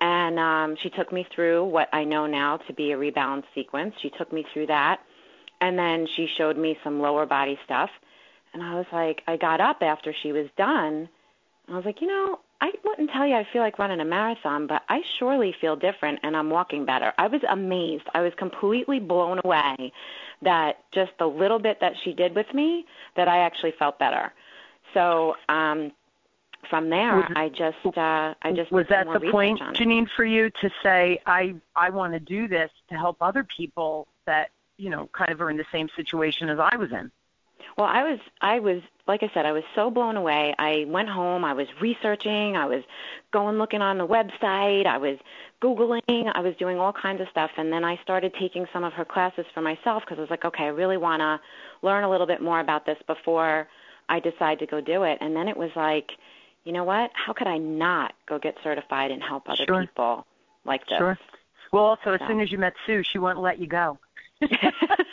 and 0.00 0.38
um, 0.38 0.76
she 0.76 0.90
took 0.90 1.12
me 1.12 1.26
through 1.34 1.64
what 1.64 1.88
I 1.92 2.04
know 2.04 2.26
now 2.26 2.56
to 2.56 2.72
be 2.72 2.92
a 2.92 2.96
rebalance 2.96 3.44
sequence. 3.54 3.94
She 4.00 4.10
took 4.10 4.32
me 4.32 4.44
through 4.52 4.66
that, 4.68 5.00
and 5.60 5.78
then 5.78 6.06
she 6.06 6.26
showed 6.26 6.56
me 6.56 6.78
some 6.82 7.00
lower 7.00 7.26
body 7.26 7.58
stuff. 7.64 7.90
And 8.52 8.62
I 8.62 8.74
was 8.74 8.86
like, 8.92 9.22
I 9.26 9.36
got 9.36 9.60
up 9.60 9.78
after 9.82 10.14
she 10.22 10.32
was 10.32 10.48
done. 10.56 11.08
And 11.66 11.74
I 11.74 11.76
was 11.76 11.84
like, 11.84 12.00
you 12.00 12.08
know, 12.08 12.40
I 12.60 12.72
wouldn't 12.84 13.10
tell 13.10 13.26
you 13.26 13.36
I 13.36 13.46
feel 13.52 13.62
like 13.62 13.78
running 13.78 14.00
a 14.00 14.04
marathon, 14.04 14.66
but 14.66 14.82
I 14.88 15.02
surely 15.18 15.54
feel 15.60 15.76
different 15.76 16.20
and 16.22 16.36
I'm 16.36 16.50
walking 16.50 16.84
better. 16.84 17.12
I 17.16 17.28
was 17.28 17.40
amazed. 17.48 18.04
I 18.12 18.20
was 18.20 18.32
completely 18.36 18.98
blown 18.98 19.40
away 19.44 19.92
that 20.42 20.78
just 20.92 21.12
the 21.18 21.26
little 21.26 21.58
bit 21.58 21.80
that 21.80 21.94
she 22.02 22.12
did 22.12 22.34
with 22.34 22.52
me 22.52 22.86
that 23.16 23.28
I 23.28 23.38
actually 23.38 23.72
felt 23.78 23.98
better. 23.98 24.32
So, 24.92 25.36
um 25.48 25.92
from 26.68 26.90
there, 26.90 27.16
Was- 27.16 27.32
I 27.34 27.48
just 27.48 27.96
uh, 27.96 28.34
I 28.42 28.52
just 28.52 28.70
was 28.70 28.86
that 28.88 29.06
the 29.12 29.30
point. 29.30 29.60
Janine, 29.60 30.08
for 30.16 30.24
you 30.24 30.50
to 30.60 30.70
say 30.82 31.20
I 31.26 31.54
I 31.74 31.90
want 31.90 32.12
to 32.12 32.20
do 32.20 32.48
this 32.48 32.70
to 32.90 32.96
help 32.96 33.16
other 33.20 33.44
people 33.44 34.06
that 34.26 34.50
you 34.76 34.90
know 34.90 35.08
kind 35.12 35.30
of 35.30 35.40
are 35.40 35.50
in 35.50 35.56
the 35.56 35.66
same 35.72 35.88
situation 35.96 36.48
as 36.48 36.58
I 36.58 36.76
was 36.76 36.90
in? 36.92 37.10
Well, 37.76 37.86
I 37.86 38.02
was 38.02 38.18
I 38.40 38.58
was 38.58 38.82
like 39.06 39.22
I 39.22 39.30
said, 39.34 39.46
I 39.46 39.52
was 39.52 39.64
so 39.74 39.90
blown 39.90 40.16
away. 40.16 40.54
I 40.58 40.84
went 40.88 41.08
home, 41.08 41.44
I 41.44 41.52
was 41.52 41.66
researching, 41.80 42.56
I 42.56 42.66
was 42.66 42.82
going 43.32 43.58
looking 43.58 43.82
on 43.82 43.98
the 43.98 44.06
website, 44.06 44.86
I 44.86 44.98
was 44.98 45.18
googling, 45.62 46.30
I 46.34 46.40
was 46.40 46.54
doing 46.56 46.78
all 46.78 46.92
kinds 46.92 47.20
of 47.20 47.28
stuff 47.28 47.50
and 47.56 47.72
then 47.72 47.84
I 47.84 47.98
started 48.02 48.34
taking 48.38 48.66
some 48.72 48.84
of 48.84 48.92
her 48.94 49.04
classes 49.04 49.46
for 49.52 49.60
myself 49.60 50.02
because 50.04 50.18
I 50.18 50.20
was 50.20 50.30
like, 50.30 50.44
okay, 50.44 50.64
I 50.64 50.68
really 50.68 50.96
want 50.96 51.20
to 51.20 51.40
learn 51.82 52.04
a 52.04 52.10
little 52.10 52.26
bit 52.26 52.40
more 52.40 52.60
about 52.60 52.86
this 52.86 52.98
before 53.06 53.68
I 54.08 54.20
decide 54.20 54.58
to 54.60 54.66
go 54.66 54.80
do 54.80 55.04
it. 55.04 55.18
And 55.20 55.34
then 55.34 55.48
it 55.48 55.56
was 55.56 55.70
like, 55.74 56.12
you 56.64 56.72
know 56.72 56.84
what? 56.84 57.10
How 57.14 57.32
could 57.32 57.46
I 57.46 57.58
not 57.58 58.14
go 58.28 58.38
get 58.38 58.56
certified 58.62 59.10
and 59.10 59.22
help 59.22 59.48
other 59.48 59.64
Sure. 59.66 59.80
people 59.82 60.26
like 60.64 60.86
this? 60.86 60.98
Sure. 60.98 61.18
Well, 61.72 61.84
also 61.84 62.12
as 62.14 62.20
So. 62.20 62.26
soon 62.26 62.40
as 62.40 62.50
you 62.50 62.58
met 62.58 62.74
Sue, 62.86 63.02
she 63.02 63.18
wouldn't 63.18 63.40
let 63.40 63.58
you 63.58 63.66
go. 63.66 63.98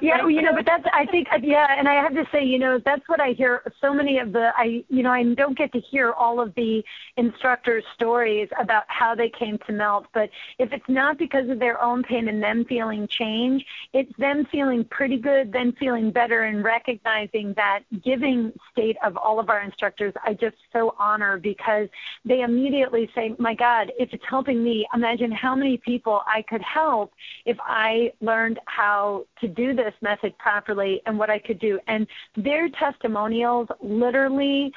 yeah, 0.00 0.26
you 0.26 0.42
know, 0.42 0.54
but 0.54 0.64
that's 0.64 0.84
I 0.92 1.06
think 1.06 1.28
uh, 1.32 1.38
yeah, 1.42 1.66
and 1.76 1.88
I 1.88 1.94
have 1.94 2.14
to 2.14 2.24
say, 2.32 2.44
you 2.44 2.58
know, 2.58 2.80
that's 2.84 3.06
what 3.08 3.20
I 3.20 3.32
hear. 3.32 3.62
So 3.80 3.92
many 3.92 4.18
of 4.18 4.32
the 4.32 4.50
I, 4.56 4.84
you 4.88 5.02
know, 5.02 5.10
I 5.10 5.22
don't 5.34 5.56
get 5.56 5.72
to 5.72 5.80
hear 5.80 6.12
all 6.12 6.40
of 6.40 6.54
the 6.54 6.82
instructors' 7.16 7.84
stories 7.94 8.48
about 8.58 8.84
how 8.86 9.14
they 9.14 9.28
came 9.28 9.58
to 9.66 9.72
melt. 9.72 10.06
But 10.14 10.30
if 10.58 10.72
it's 10.72 10.88
not 10.88 11.18
because 11.18 11.48
of 11.50 11.58
their 11.58 11.82
own 11.82 12.02
pain 12.02 12.28
and 12.28 12.42
them 12.42 12.64
feeling 12.64 13.06
change, 13.08 13.64
it's 13.92 14.12
them 14.16 14.46
feeling 14.50 14.84
pretty 14.84 15.18
good, 15.18 15.52
then 15.52 15.72
feeling 15.72 16.10
better, 16.10 16.42
and 16.42 16.64
recognizing 16.64 17.52
that 17.54 17.80
giving 18.02 18.52
state 18.72 18.96
of 19.04 19.16
all 19.16 19.38
of 19.38 19.50
our 19.50 19.60
instructors, 19.60 20.14
I 20.24 20.34
just 20.34 20.56
so 20.72 20.94
honor 20.98 21.38
because 21.38 21.88
they 22.24 22.40
immediately 22.40 23.10
say, 23.14 23.34
"My 23.38 23.54
God, 23.54 23.92
if 23.98 24.12
it's 24.12 24.24
helping 24.28 24.62
me, 24.62 24.86
imagine 24.94 25.32
how 25.32 25.54
many 25.54 25.76
people 25.76 26.22
I 26.26 26.42
could 26.42 26.62
help 26.62 27.12
if 27.44 27.58
I 27.60 28.12
learned 28.20 28.58
how 28.66 29.26
to 29.40 29.48
do 29.48 29.74
this 29.74 29.81
method 30.00 30.36
properly 30.38 31.02
and 31.06 31.18
what 31.18 31.30
I 31.30 31.38
could 31.38 31.58
do. 31.58 31.78
And 31.86 32.06
their 32.36 32.68
testimonials 32.70 33.68
literally 33.80 34.72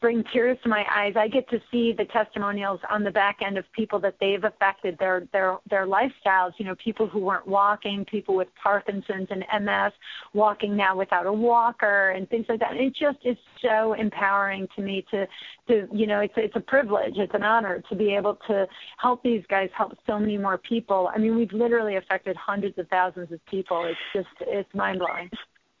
bring 0.00 0.22
tears 0.32 0.58
to 0.62 0.68
my 0.68 0.84
eyes. 0.94 1.14
I 1.16 1.26
get 1.28 1.48
to 1.50 1.60
see 1.70 1.94
the 1.96 2.04
testimonials 2.06 2.80
on 2.90 3.02
the 3.02 3.10
back 3.10 3.38
end 3.44 3.56
of 3.56 3.64
people 3.72 3.98
that 4.00 4.14
they've 4.20 4.42
affected 4.44 4.96
their 4.98 5.26
their 5.32 5.56
their 5.70 5.86
lifestyles. 5.86 6.52
You 6.58 6.66
know, 6.66 6.74
people 6.82 7.08
who 7.08 7.20
weren't 7.20 7.46
walking, 7.46 8.04
people 8.04 8.36
with 8.36 8.48
Parkinson's 8.62 9.28
and 9.30 9.44
MS, 9.64 9.92
walking 10.34 10.76
now 10.76 10.96
without 10.96 11.26
a 11.26 11.32
walker 11.32 12.10
and 12.10 12.28
things 12.28 12.46
like 12.48 12.60
that. 12.60 12.72
And 12.72 12.80
it 12.80 12.94
just 12.94 13.18
is 13.24 13.36
so 13.62 13.94
empowering 13.94 14.68
to 14.76 14.82
me 14.82 15.04
to 15.10 15.26
to 15.68 15.88
you 15.92 16.06
know 16.06 16.20
it's 16.20 16.34
it's 16.36 16.56
a 16.56 16.60
privilege, 16.60 17.14
it's 17.16 17.34
an 17.34 17.42
honor 17.42 17.82
to 17.88 17.96
be 17.96 18.14
able 18.14 18.38
to 18.48 18.66
help 18.98 19.22
these 19.22 19.42
guys 19.48 19.70
help 19.76 19.96
so 20.06 20.18
many 20.18 20.36
more 20.36 20.58
people. 20.58 21.10
I 21.14 21.18
mean, 21.18 21.36
we've 21.36 21.52
literally 21.52 21.96
affected 21.96 22.36
hundreds 22.36 22.78
of 22.78 22.86
thousands 22.88 23.32
of 23.32 23.44
people. 23.46 23.86
It's 23.86 23.98
just 24.14 24.28
it's 24.40 24.72
mind 24.74 24.98
blowing. 24.98 25.30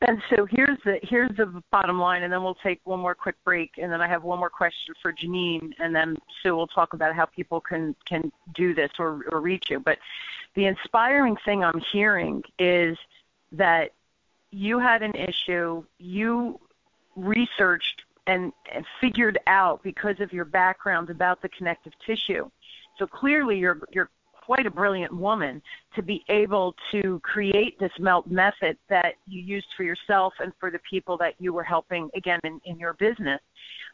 And 0.00 0.22
so 0.30 0.46
here's 0.48 0.78
the 0.84 1.00
here's 1.02 1.36
the 1.36 1.62
bottom 1.72 1.98
line, 1.98 2.22
and 2.22 2.32
then 2.32 2.44
we'll 2.44 2.54
take 2.54 2.80
one 2.84 3.00
more 3.00 3.16
quick 3.16 3.34
break, 3.44 3.72
and 3.78 3.90
then 3.90 4.00
I 4.00 4.06
have 4.06 4.22
one 4.22 4.38
more 4.38 4.50
question 4.50 4.94
for 5.02 5.12
Janine, 5.12 5.72
and 5.80 5.94
then 5.94 6.16
Sue 6.40 6.54
will 6.54 6.68
talk 6.68 6.92
about 6.92 7.16
how 7.16 7.24
people 7.24 7.60
can 7.60 7.96
can 8.04 8.30
do 8.54 8.74
this 8.74 8.92
or, 9.00 9.24
or 9.32 9.40
reach 9.40 9.70
you. 9.70 9.80
But 9.80 9.98
the 10.54 10.66
inspiring 10.66 11.36
thing 11.44 11.64
I'm 11.64 11.80
hearing 11.92 12.44
is 12.60 12.96
that 13.52 13.92
you 14.52 14.78
had 14.78 15.02
an 15.02 15.14
issue, 15.14 15.82
you 15.98 16.60
researched 17.16 18.02
and, 18.28 18.52
and 18.72 18.84
figured 19.00 19.38
out 19.48 19.82
because 19.82 20.20
of 20.20 20.32
your 20.32 20.44
background 20.44 21.10
about 21.10 21.42
the 21.42 21.48
connective 21.48 21.92
tissue. 22.06 22.48
So 22.98 23.06
clearly 23.06 23.58
you're 23.58 23.80
you're 23.90 24.10
quite 24.48 24.64
a 24.64 24.70
brilliant 24.70 25.14
woman 25.14 25.60
to 25.94 26.00
be 26.00 26.24
able 26.30 26.74
to 26.90 27.20
create 27.22 27.78
this 27.78 27.92
melt 27.98 28.26
method 28.28 28.78
that 28.88 29.16
you 29.26 29.42
used 29.42 29.66
for 29.76 29.82
yourself 29.82 30.32
and 30.40 30.54
for 30.58 30.70
the 30.70 30.78
people 30.90 31.18
that 31.18 31.34
you 31.38 31.52
were 31.52 31.62
helping 31.62 32.08
again 32.14 32.40
in, 32.44 32.58
in 32.64 32.78
your 32.78 32.94
business. 32.94 33.42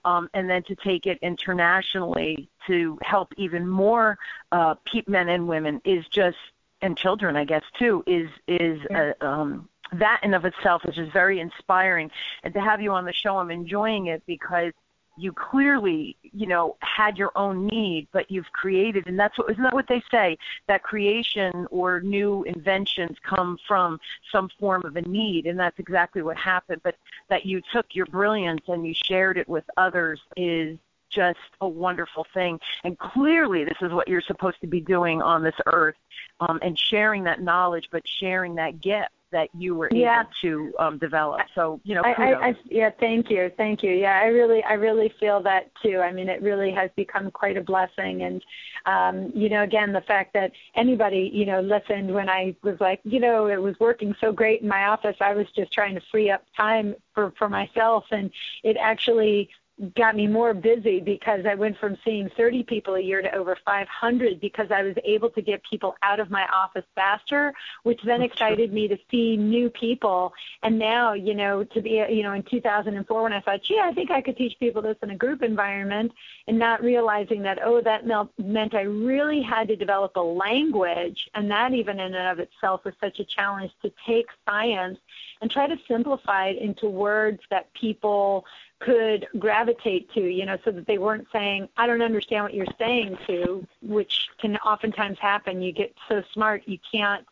Um, 0.04 0.30
and 0.32 0.48
then 0.48 0.62
to 0.68 0.76
take 0.76 1.06
it 1.06 1.18
internationally 1.22 2.48
to 2.68 2.96
help 3.02 3.32
even 3.36 3.66
more 3.66 4.16
uh, 4.52 4.76
men 5.08 5.28
and 5.28 5.48
women 5.48 5.80
is 5.84 6.06
just 6.06 6.36
and 6.82 6.96
children, 6.96 7.34
I 7.34 7.44
guess 7.44 7.64
too, 7.76 8.04
is 8.06 8.28
is 8.46 8.78
uh, 8.94 9.26
um, 9.26 9.68
that 9.94 10.20
in 10.22 10.34
of 10.34 10.44
itself 10.44 10.82
is 10.86 10.94
just 10.94 11.12
very 11.12 11.40
inspiring. 11.40 12.12
And 12.44 12.54
to 12.54 12.60
have 12.60 12.80
you 12.80 12.92
on 12.92 13.04
the 13.04 13.12
show, 13.12 13.38
I'm 13.38 13.50
enjoying 13.50 14.06
it 14.06 14.22
because 14.26 14.72
you 15.16 15.32
clearly, 15.32 16.16
you 16.22 16.46
know, 16.46 16.76
had 16.80 17.16
your 17.16 17.30
own 17.36 17.66
need, 17.66 18.08
but 18.12 18.30
you've 18.30 18.50
created, 18.52 19.06
and 19.06 19.18
that's 19.18 19.38
what 19.38 19.50
isn't 19.50 19.62
that 19.62 19.72
what 19.72 19.86
they 19.88 20.02
say 20.10 20.36
that 20.66 20.82
creation 20.82 21.66
or 21.70 22.00
new 22.00 22.42
inventions 22.44 23.16
come 23.22 23.58
from 23.66 24.00
some 24.32 24.48
form 24.58 24.84
of 24.84 24.96
a 24.96 25.02
need, 25.02 25.46
and 25.46 25.58
that's 25.58 25.78
exactly 25.78 26.22
what 26.22 26.36
happened. 26.36 26.80
But 26.82 26.96
that 27.28 27.46
you 27.46 27.62
took 27.72 27.86
your 27.92 28.06
brilliance 28.06 28.62
and 28.68 28.86
you 28.86 28.94
shared 28.94 29.38
it 29.38 29.48
with 29.48 29.64
others 29.76 30.20
is 30.36 30.78
just 31.10 31.38
a 31.60 31.68
wonderful 31.68 32.26
thing. 32.34 32.58
And 32.82 32.98
clearly, 32.98 33.64
this 33.64 33.78
is 33.80 33.92
what 33.92 34.08
you're 34.08 34.20
supposed 34.20 34.60
to 34.62 34.66
be 34.66 34.80
doing 34.80 35.22
on 35.22 35.42
this 35.42 35.54
earth, 35.66 35.96
um, 36.40 36.58
and 36.62 36.76
sharing 36.78 37.24
that 37.24 37.40
knowledge, 37.40 37.88
but 37.92 38.02
sharing 38.06 38.56
that 38.56 38.80
gift 38.80 39.10
that 39.34 39.48
you 39.58 39.74
were 39.74 39.88
Yeah. 39.92 40.20
able 40.20 40.30
to 40.42 40.74
um, 40.78 40.98
develop. 40.98 41.40
So, 41.54 41.80
you 41.84 41.94
know, 41.94 42.02
I. 42.02 42.12
I, 42.12 42.48
I, 42.48 42.56
yeah, 42.70 42.90
thank 43.00 43.28
you, 43.30 43.50
thank 43.56 43.82
you. 43.82 43.90
Yeah, 43.90 44.20
I 44.20 44.26
really, 44.26 44.62
I 44.62 44.74
really 44.74 45.12
feel 45.20 45.42
that 45.42 45.70
too. 45.82 45.98
I 45.98 46.12
mean, 46.12 46.28
it 46.28 46.40
really 46.40 46.70
has 46.70 46.90
become 46.96 47.30
quite 47.30 47.56
a 47.56 47.60
blessing, 47.60 48.22
and 48.22 48.42
um, 48.86 49.32
you 49.34 49.48
know, 49.48 49.62
again, 49.62 49.92
the 49.92 50.00
fact 50.02 50.32
that 50.34 50.52
anybody, 50.76 51.30
you 51.34 51.46
know, 51.46 51.60
listened 51.60 52.14
when 52.14 52.28
I 52.28 52.54
was 52.62 52.78
like, 52.80 53.00
you 53.04 53.18
know, 53.18 53.46
it 53.48 53.60
was 53.60 53.74
working 53.80 54.14
so 54.20 54.32
great 54.32 54.62
in 54.62 54.68
my 54.68 54.84
office. 54.86 55.16
I 55.20 55.34
was 55.34 55.46
just 55.56 55.72
trying 55.72 55.94
to 55.96 56.02
free 56.12 56.30
up 56.30 56.44
time 56.56 56.94
for 57.12 57.32
for 57.38 57.48
myself, 57.48 58.04
and 58.12 58.30
it 58.62 58.76
actually 58.76 59.50
got 59.96 60.14
me 60.14 60.26
more 60.28 60.54
busy 60.54 61.00
because 61.00 61.44
I 61.46 61.56
went 61.56 61.76
from 61.78 61.98
seeing 62.04 62.30
30 62.36 62.62
people 62.62 62.94
a 62.94 63.00
year 63.00 63.20
to 63.22 63.34
over 63.34 63.58
500 63.64 64.40
because 64.40 64.70
I 64.70 64.82
was 64.82 64.94
able 65.04 65.30
to 65.30 65.42
get 65.42 65.62
people 65.68 65.96
out 66.02 66.20
of 66.20 66.30
my 66.30 66.46
office 66.54 66.84
faster, 66.94 67.52
which 67.82 68.00
then 68.04 68.22
excited 68.22 68.72
me 68.72 68.86
to 68.86 68.96
see 69.10 69.36
new 69.36 69.68
people. 69.70 70.32
And 70.62 70.78
now, 70.78 71.14
you 71.14 71.34
know, 71.34 71.64
to 71.64 71.80
be, 71.82 72.04
you 72.08 72.22
know, 72.22 72.34
in 72.34 72.44
2004 72.44 73.22
when 73.22 73.32
I 73.32 73.40
thought, 73.40 73.62
gee, 73.62 73.80
I 73.82 73.92
think 73.92 74.12
I 74.12 74.20
could 74.20 74.36
teach 74.36 74.56
people 74.60 74.80
this 74.80 74.96
in 75.02 75.10
a 75.10 75.16
group 75.16 75.42
environment 75.42 76.12
and 76.46 76.56
not 76.56 76.80
realizing 76.80 77.42
that, 77.42 77.58
oh, 77.64 77.80
that 77.80 78.06
meant 78.38 78.74
I 78.74 78.82
really 78.82 79.42
had 79.42 79.66
to 79.68 79.76
develop 79.76 80.14
a 80.14 80.20
language. 80.20 81.28
And 81.34 81.50
that 81.50 81.74
even 81.74 81.98
in 81.98 82.14
and 82.14 82.28
of 82.28 82.38
itself 82.38 82.84
was 82.84 82.94
such 83.00 83.18
a 83.18 83.24
challenge 83.24 83.72
to 83.82 83.92
take 84.06 84.26
science 84.48 84.98
and 85.40 85.50
try 85.50 85.66
to 85.66 85.76
simplify 85.88 86.48
it 86.48 86.58
into 86.58 86.88
words 86.88 87.40
that 87.50 87.74
people 87.74 88.46
could 88.84 89.26
gravitate 89.38 90.12
to, 90.12 90.20
you 90.20 90.44
know, 90.44 90.58
so 90.64 90.70
that 90.70 90.86
they 90.86 90.98
weren't 90.98 91.26
saying, 91.32 91.68
I 91.76 91.86
don't 91.86 92.02
understand 92.02 92.44
what 92.44 92.54
you're 92.54 92.66
saying 92.78 93.16
to, 93.26 93.66
which 93.82 94.28
can 94.38 94.56
oftentimes 94.58 95.18
happen. 95.18 95.62
You 95.62 95.72
get 95.72 95.94
so 96.08 96.22
smart 96.32 96.62
you 96.66 96.78
can't 96.92 97.24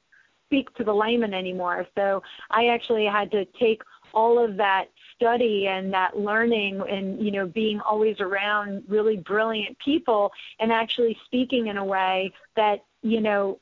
speak 0.49 0.75
to 0.77 0.85
the 0.85 0.95
layman 0.95 1.35
anymore. 1.35 1.87
So 1.95 2.23
I 2.51 2.69
actually 2.69 3.07
had 3.07 3.31
to 3.33 3.45
take 3.59 3.83
all 4.15 4.43
of 4.43 4.57
that 4.57 4.87
study 5.15 5.67
and 5.69 5.93
that 5.93 6.19
learning 6.19 6.83
and 6.89 7.19
you 7.25 7.31
know 7.31 7.47
being 7.47 7.81
always 7.81 8.21
around 8.21 8.83
really 8.89 9.17
brilliant 9.17 9.79
people 9.79 10.31
and 10.59 10.71
actually 10.71 11.17
speaking 11.25 11.69
in 11.69 11.79
a 11.79 11.85
way 11.85 12.31
that 12.55 12.85
you 13.03 13.23
know 13.23 13.59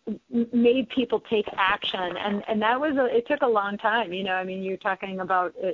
made 0.53 0.89
people 0.89 1.21
take 1.21 1.47
action 1.57 2.17
and 2.17 2.43
and 2.49 2.61
that 2.61 2.81
was 2.81 2.97
a 2.97 3.17
it 3.17 3.29
took 3.29 3.43
a 3.43 3.47
long 3.47 3.79
time 3.79 4.13
you 4.13 4.25
know 4.25 4.35
i 4.35 4.43
mean 4.43 4.61
you're 4.63 4.77
talking 4.77 5.21
about 5.21 5.55
uh, 5.65 5.71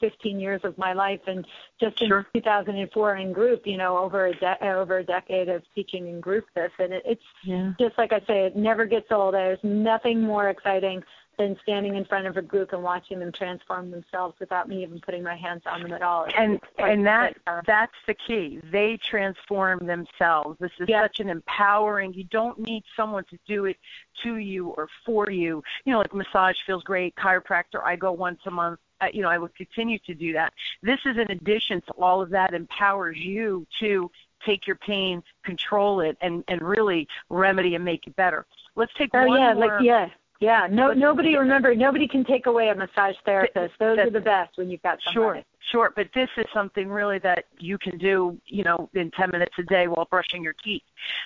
15 0.00 0.38
years 0.40 0.60
of 0.64 0.76
my 0.78 0.92
life 0.92 1.20
and 1.26 1.46
just 1.80 2.00
in 2.02 2.08
Sure. 2.08 2.26
2004 2.34 3.16
in 3.16 3.32
group 3.32 3.66
you 3.66 3.76
know 3.76 3.96
over 3.98 4.26
a 4.26 4.34
de- 4.34 4.64
over 4.68 4.98
a 4.98 5.04
decade 5.04 5.48
of 5.48 5.62
teaching 5.74 6.08
in 6.08 6.20
group 6.20 6.46
this 6.54 6.72
and 6.78 6.92
it, 6.92 7.02
it's 7.06 7.22
yeah. 7.44 7.72
just 7.78 7.96
like 7.98 8.12
I 8.12 8.20
say, 8.26 8.44
it 8.46 8.56
never 8.56 8.84
gets 8.86 9.10
old. 9.10 9.34
There's 9.34 9.58
nothing 9.62 10.20
more 10.20 10.48
exciting 10.50 11.02
than 11.38 11.54
standing 11.62 11.96
in 11.96 12.04
front 12.06 12.26
of 12.26 12.38
a 12.38 12.42
group 12.42 12.72
and 12.72 12.82
watching 12.82 13.18
them 13.18 13.30
transform 13.30 13.90
themselves 13.90 14.34
without 14.40 14.70
me 14.70 14.82
even 14.82 14.98
putting 15.00 15.22
my 15.22 15.36
hands 15.36 15.60
on 15.66 15.82
them 15.82 15.92
at 15.92 16.00
all. 16.00 16.24
It's- 16.24 16.40
and 16.42 16.58
quite- 16.76 16.90
and 16.92 17.06
that 17.06 17.44
powerful. 17.44 17.62
that's 17.66 17.92
the 18.06 18.14
key 18.14 18.58
they 18.64 18.96
transform 18.96 19.80
themselves 19.86 20.58
this 20.60 20.70
is 20.80 20.88
Yeah. 20.88 21.02
such 21.02 21.20
an 21.20 21.28
empowering 21.28 22.14
you 22.14 22.24
don't 22.24 22.58
need 22.58 22.84
someone 22.96 23.24
to 23.24 23.38
do 23.46 23.66
it 23.66 23.76
to 24.22 24.36
you 24.36 24.68
or 24.68 24.88
for 25.04 25.30
you 25.30 25.62
you 25.84 25.92
know 25.92 25.98
like 25.98 26.14
massage 26.14 26.56
feels 26.64 26.82
great 26.84 27.14
chiropractor 27.16 27.82
i 27.84 27.96
go 27.96 28.12
once 28.12 28.40
a 28.46 28.50
month 28.50 28.78
uh, 28.80 28.85
Uh, 29.00 29.06
you 29.12 29.20
know 29.22 29.28
i 29.28 29.36
will 29.36 29.50
continue 29.56 29.98
to 30.06 30.14
do 30.14 30.32
that 30.32 30.52
this 30.82 30.98
is 31.04 31.16
in 31.18 31.30
addition 31.30 31.82
to 31.82 31.92
all 31.98 32.22
of 32.22 32.30
that 32.30 32.54
empowers 32.54 33.18
you 33.18 33.66
to 33.78 34.10
take 34.44 34.66
your 34.66 34.76
pain 34.76 35.22
control 35.44 36.00
it 36.00 36.16
and 36.22 36.42
and 36.48 36.62
really 36.62 37.06
remedy 37.28 37.74
and 37.74 37.84
make 37.84 38.06
it 38.06 38.16
better 38.16 38.46
let's 38.74 38.92
take 38.94 39.10
Oh 39.12 39.26
one 39.26 39.38
yeah, 39.38 39.52
more 39.54 39.66
like 39.68 39.82
yeah, 39.82 40.08
yeah. 40.40 40.66
No, 40.70 40.88
Let's- 40.88 41.00
nobody 41.00 41.36
remember. 41.36 41.74
Nobody 41.74 42.06
can 42.06 42.24
take 42.24 42.46
away 42.46 42.68
a 42.68 42.74
massage 42.74 43.16
therapist. 43.24 43.74
Those 43.80 43.98
are 43.98 44.10
the 44.10 44.20
best 44.20 44.56
when 44.58 44.70
you've 44.70 44.82
got 44.82 44.98
somebody. 45.04 45.40
Sure, 45.40 45.44
Sure, 45.70 45.92
but 45.94 46.08
this 46.14 46.28
is 46.36 46.46
something 46.54 46.88
really 46.88 47.18
that 47.18 47.46
you 47.58 47.76
can 47.76 47.98
do, 47.98 48.38
you 48.46 48.62
know, 48.62 48.88
in 48.94 49.10
10 49.10 49.30
minutes 49.30 49.54
a 49.58 49.64
day 49.64 49.88
while 49.88 50.06
brushing 50.08 50.42
your 50.42 50.52
teeth. 50.52 50.82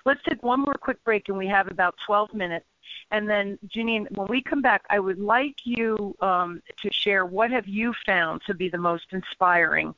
Let's 0.06 0.22
take 0.26 0.42
one 0.42 0.60
more 0.60 0.74
quick 0.74 1.02
break, 1.04 1.28
and 1.28 1.36
we 1.36 1.46
have 1.48 1.70
about 1.70 1.94
12 2.06 2.32
minutes. 2.32 2.64
And 3.10 3.28
then, 3.28 3.58
Janine, 3.68 4.10
when 4.16 4.28
we 4.28 4.42
come 4.42 4.62
back, 4.62 4.82
I 4.88 4.98
would 4.98 5.18
like 5.18 5.56
you 5.64 6.16
um, 6.20 6.62
to 6.78 6.90
share 6.90 7.26
what 7.26 7.50
have 7.50 7.68
you 7.68 7.92
found 8.06 8.40
to 8.46 8.54
be 8.54 8.70
the 8.70 8.78
most 8.78 9.06
inspiring 9.12 9.94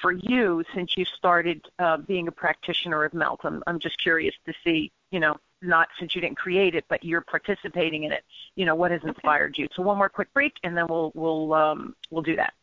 for 0.00 0.12
you 0.12 0.64
since 0.74 0.96
you 0.96 1.04
started 1.04 1.64
uh, 1.78 1.98
being 1.98 2.28
a 2.28 2.32
practitioner 2.32 3.04
of 3.04 3.12
Melt. 3.12 3.40
I'm, 3.44 3.62
I'm 3.66 3.78
just 3.78 4.00
curious 4.00 4.34
to 4.46 4.54
see, 4.64 4.90
you 5.10 5.20
know, 5.20 5.36
not 5.60 5.88
since 5.98 6.14
you 6.14 6.20
didn't 6.22 6.38
create 6.38 6.74
it, 6.74 6.84
but 6.88 7.04
you're 7.04 7.20
participating 7.20 8.04
in 8.04 8.12
it. 8.12 8.24
You 8.56 8.64
know, 8.64 8.74
what 8.74 8.90
has 8.90 9.02
inspired 9.04 9.58
you? 9.58 9.68
So 9.74 9.82
one 9.82 9.98
more 9.98 10.08
quick 10.08 10.32
break, 10.32 10.54
and 10.64 10.76
then 10.76 10.86
we'll 10.88 11.12
we'll 11.14 11.52
um, 11.52 11.94
we'll 12.10 12.22
do 12.22 12.36
that. 12.36 12.54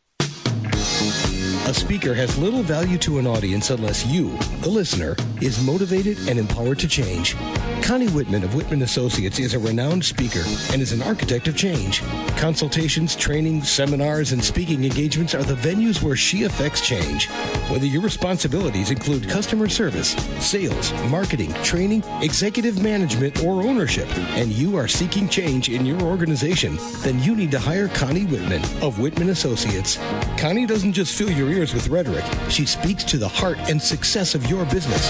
A 1.68 1.74
speaker 1.74 2.16
has 2.16 2.36
little 2.38 2.64
value 2.64 2.98
to 3.00 3.20
an 3.20 3.28
audience 3.28 3.70
unless 3.70 4.06
you, 4.08 4.36
the 4.62 4.70
listener, 4.70 5.16
is 5.40 5.64
motivated 5.64 6.18
and 6.28 6.40
empowered 6.40 6.80
to 6.80 6.88
change. 6.88 7.36
Connie 7.84 8.08
Whitman 8.08 8.44
of 8.44 8.56
Whitman 8.56 8.82
Associates 8.82 9.40
is 9.40 9.54
a 9.54 9.60
renowned 9.60 10.04
speaker 10.04 10.42
and 10.72 10.82
is 10.82 10.92
an 10.92 11.02
architect 11.02 11.48
of 11.48 11.56
change. 11.56 12.02
Consultations, 12.38 13.16
trainings, 13.16 13.70
seminars, 13.70 14.32
and 14.32 14.44
speaking 14.44 14.84
engagements 14.84 15.36
are 15.36 15.44
the 15.44 15.56
venues 15.56 16.02
where 16.02 16.16
she 16.16 16.44
affects 16.44 16.86
change. 16.86 17.30
Whether 17.70 17.86
your 17.86 18.02
responsibilities 18.02 18.90
include 18.90 19.30
customer 19.30 19.70
service, 19.70 20.12
sales, 20.40 20.92
marketing, 21.10 21.54
training, 21.64 22.04
executive 22.22 22.82
management, 22.82 23.44
or 23.44 23.62
ownership, 23.62 24.08
and 24.38 24.52
you 24.52 24.76
are 24.76 24.88
seeking 24.88 25.30
change 25.30 25.70
in 25.70 25.86
your 25.86 26.02
organization, 26.02 26.78
then 27.02 27.22
you 27.22 27.36
need 27.36 27.52
to 27.52 27.60
hire 27.60 27.88
Connie 27.90 28.26
Whitman 28.26 28.64
of 28.84 29.00
Whitman 29.00 29.30
Associates. 29.30 29.98
Connie 30.38 30.66
doesn't 30.66 30.94
just 30.94 31.16
fill 31.16 31.32
your 31.32 31.49
ears 31.52 31.74
with 31.74 31.90
rhetoric, 31.90 32.24
she 32.50 32.66
speaks 32.66 33.04
to 33.06 33.18
the 33.18 33.28
heart 33.28 33.58
and 33.70 33.82
success 33.82 34.36
of 34.36 34.48
your 34.50 34.66
business. 34.66 35.10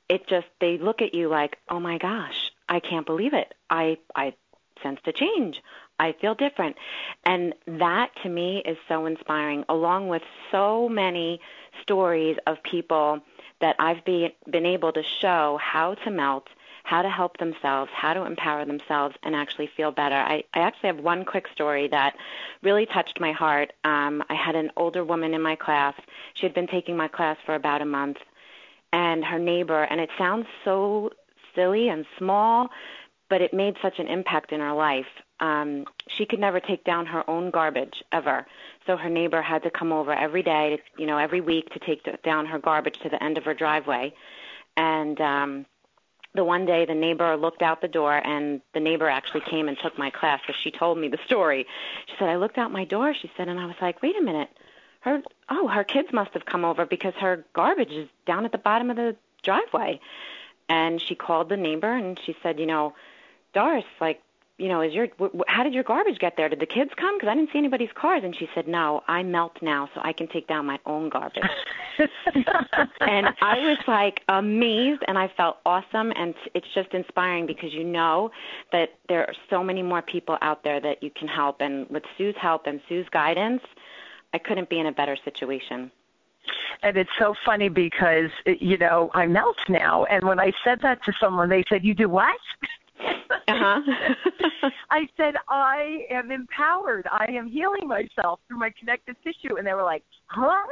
It 0.08 0.28
just 0.28 0.46
they 0.60 0.78
look 0.78 1.02
at 1.02 1.12
you 1.12 1.28
like, 1.28 1.58
"Oh 1.68 1.80
my 1.80 1.98
gosh, 1.98 2.52
I 2.68 2.78
can't 2.78 3.04
believe 3.04 3.34
it. 3.34 3.52
I 3.68 3.98
I 4.14 4.34
sensed 4.80 5.08
a 5.08 5.12
change. 5.12 5.60
I 5.98 6.14
feel 6.20 6.34
different. 6.34 6.76
And 7.24 7.54
that 7.66 8.10
to 8.22 8.28
me 8.28 8.62
is 8.64 8.76
so 8.88 9.06
inspiring, 9.06 9.64
along 9.68 10.08
with 10.08 10.22
so 10.50 10.88
many 10.88 11.40
stories 11.82 12.36
of 12.46 12.62
people 12.62 13.20
that 13.60 13.76
I've 13.78 14.04
be, 14.04 14.34
been 14.48 14.66
able 14.66 14.92
to 14.92 15.02
show 15.20 15.58
how 15.60 15.94
to 15.94 16.10
melt, 16.10 16.48
how 16.84 17.02
to 17.02 17.10
help 17.10 17.36
themselves, 17.38 17.90
how 17.92 18.14
to 18.14 18.24
empower 18.24 18.64
themselves, 18.64 19.16
and 19.22 19.34
actually 19.34 19.68
feel 19.76 19.90
better. 19.90 20.14
I, 20.14 20.44
I 20.54 20.60
actually 20.60 20.88
have 20.88 21.00
one 21.00 21.24
quick 21.24 21.46
story 21.52 21.88
that 21.88 22.14
really 22.62 22.86
touched 22.86 23.20
my 23.20 23.32
heart. 23.32 23.72
Um, 23.84 24.22
I 24.28 24.34
had 24.34 24.54
an 24.54 24.70
older 24.76 25.04
woman 25.04 25.34
in 25.34 25.42
my 25.42 25.56
class. 25.56 25.94
She 26.34 26.46
had 26.46 26.54
been 26.54 26.68
taking 26.68 26.96
my 26.96 27.08
class 27.08 27.36
for 27.44 27.54
about 27.54 27.82
a 27.82 27.86
month, 27.86 28.18
and 28.92 29.24
her 29.24 29.38
neighbor, 29.38 29.82
and 29.82 30.00
it 30.00 30.10
sounds 30.16 30.46
so 30.64 31.10
silly 31.54 31.88
and 31.88 32.06
small, 32.16 32.68
but 33.28 33.42
it 33.42 33.52
made 33.52 33.76
such 33.82 33.98
an 33.98 34.06
impact 34.06 34.52
in 34.52 34.60
her 34.60 34.72
life. 34.72 35.06
Um, 35.40 35.84
she 36.08 36.26
could 36.26 36.40
never 36.40 36.60
take 36.60 36.84
down 36.84 37.06
her 37.06 37.28
own 37.30 37.50
garbage 37.50 38.02
ever. 38.10 38.46
So 38.86 38.96
her 38.96 39.08
neighbor 39.08 39.40
had 39.40 39.62
to 39.62 39.70
come 39.70 39.92
over 39.92 40.12
every 40.12 40.42
day, 40.42 40.80
you 40.96 41.06
know, 41.06 41.18
every 41.18 41.40
week 41.40 41.70
to 41.70 41.78
take 41.78 42.06
down 42.22 42.46
her 42.46 42.58
garbage 42.58 42.98
to 43.00 43.08
the 43.08 43.22
end 43.22 43.38
of 43.38 43.44
her 43.44 43.54
driveway. 43.54 44.14
And 44.76 45.20
um, 45.20 45.66
the 46.34 46.44
one 46.44 46.66
day 46.66 46.84
the 46.84 46.94
neighbor 46.94 47.36
looked 47.36 47.62
out 47.62 47.80
the 47.80 47.88
door 47.88 48.14
and 48.14 48.60
the 48.74 48.80
neighbor 48.80 49.08
actually 49.08 49.40
came 49.40 49.68
and 49.68 49.78
took 49.78 49.98
my 49.98 50.10
class. 50.10 50.40
So 50.46 50.52
she 50.52 50.70
told 50.70 50.98
me 50.98 51.08
the 51.08 51.18
story. 51.26 51.66
She 52.06 52.14
said, 52.18 52.28
I 52.28 52.36
looked 52.36 52.58
out 52.58 52.70
my 52.70 52.84
door, 52.84 53.14
she 53.14 53.30
said, 53.36 53.48
and 53.48 53.58
I 53.58 53.66
was 53.66 53.76
like, 53.80 54.02
wait 54.02 54.16
a 54.16 54.22
minute. 54.22 54.48
Her, 55.00 55.22
oh, 55.48 55.68
her 55.68 55.84
kids 55.84 56.12
must 56.12 56.32
have 56.34 56.44
come 56.44 56.64
over 56.64 56.84
because 56.84 57.14
her 57.14 57.44
garbage 57.52 57.92
is 57.92 58.08
down 58.26 58.44
at 58.44 58.52
the 58.52 58.58
bottom 58.58 58.90
of 58.90 58.96
the 58.96 59.16
driveway. 59.42 60.00
And 60.68 61.00
she 61.00 61.14
called 61.14 61.48
the 61.48 61.56
neighbor 61.56 61.92
and 61.92 62.18
she 62.24 62.36
said, 62.42 62.60
you 62.60 62.66
know, 62.66 62.94
Doris, 63.54 63.84
like, 64.00 64.20
you 64.58 64.66
know, 64.66 64.80
is 64.80 64.92
your 64.92 65.06
how 65.46 65.62
did 65.62 65.72
your 65.72 65.84
garbage 65.84 66.18
get 66.18 66.36
there? 66.36 66.48
Did 66.48 66.58
the 66.58 66.66
kids 66.66 66.90
come? 66.96 67.16
Because 67.16 67.28
I 67.28 67.34
didn't 67.36 67.50
see 67.52 67.58
anybody's 67.58 67.92
cars. 67.94 68.22
And 68.24 68.36
she 68.36 68.48
said, 68.54 68.66
no, 68.66 69.02
I 69.06 69.22
melt 69.22 69.56
now, 69.62 69.88
so 69.94 70.00
I 70.02 70.12
can 70.12 70.26
take 70.26 70.48
down 70.48 70.66
my 70.66 70.80
own 70.84 71.08
garbage. 71.08 71.44
and 73.00 73.28
I 73.40 73.58
was 73.60 73.78
like 73.86 74.22
amazed, 74.28 75.02
and 75.06 75.16
I 75.16 75.28
felt 75.36 75.58
awesome, 75.64 76.12
and 76.16 76.34
it's 76.54 76.66
just 76.74 76.92
inspiring 76.92 77.46
because 77.46 77.72
you 77.72 77.84
know 77.84 78.32
that 78.72 78.90
there 79.08 79.26
are 79.28 79.34
so 79.48 79.62
many 79.62 79.82
more 79.82 80.02
people 80.02 80.36
out 80.42 80.64
there 80.64 80.80
that 80.80 81.04
you 81.04 81.10
can 81.10 81.28
help. 81.28 81.60
And 81.60 81.88
with 81.88 82.02
Sue's 82.16 82.36
help 82.36 82.66
and 82.66 82.80
Sue's 82.88 83.08
guidance, 83.10 83.62
I 84.34 84.38
couldn't 84.38 84.68
be 84.68 84.80
in 84.80 84.86
a 84.86 84.92
better 84.92 85.16
situation. 85.24 85.92
And 86.82 86.96
it's 86.96 87.10
so 87.18 87.34
funny 87.44 87.68
because, 87.68 88.30
you 88.46 88.76
know, 88.76 89.10
I 89.14 89.26
melt 89.26 89.58
now. 89.68 90.04
And 90.04 90.24
when 90.24 90.40
I 90.40 90.52
said 90.64 90.80
that 90.82 91.02
to 91.04 91.12
someone, 91.20 91.48
they 91.48 91.64
said, 91.68 91.84
You 91.84 91.94
do 91.94 92.08
what? 92.08 92.38
Uh-huh. 93.48 94.70
I 94.90 95.08
said, 95.16 95.34
I 95.48 96.06
am 96.10 96.30
empowered. 96.30 97.06
I 97.10 97.26
am 97.30 97.48
healing 97.48 97.86
myself 97.86 98.40
through 98.46 98.58
my 98.58 98.70
connective 98.78 99.16
tissue. 99.22 99.56
And 99.56 99.66
they 99.66 99.74
were 99.74 99.82
like, 99.82 100.02
huh? 100.26 100.66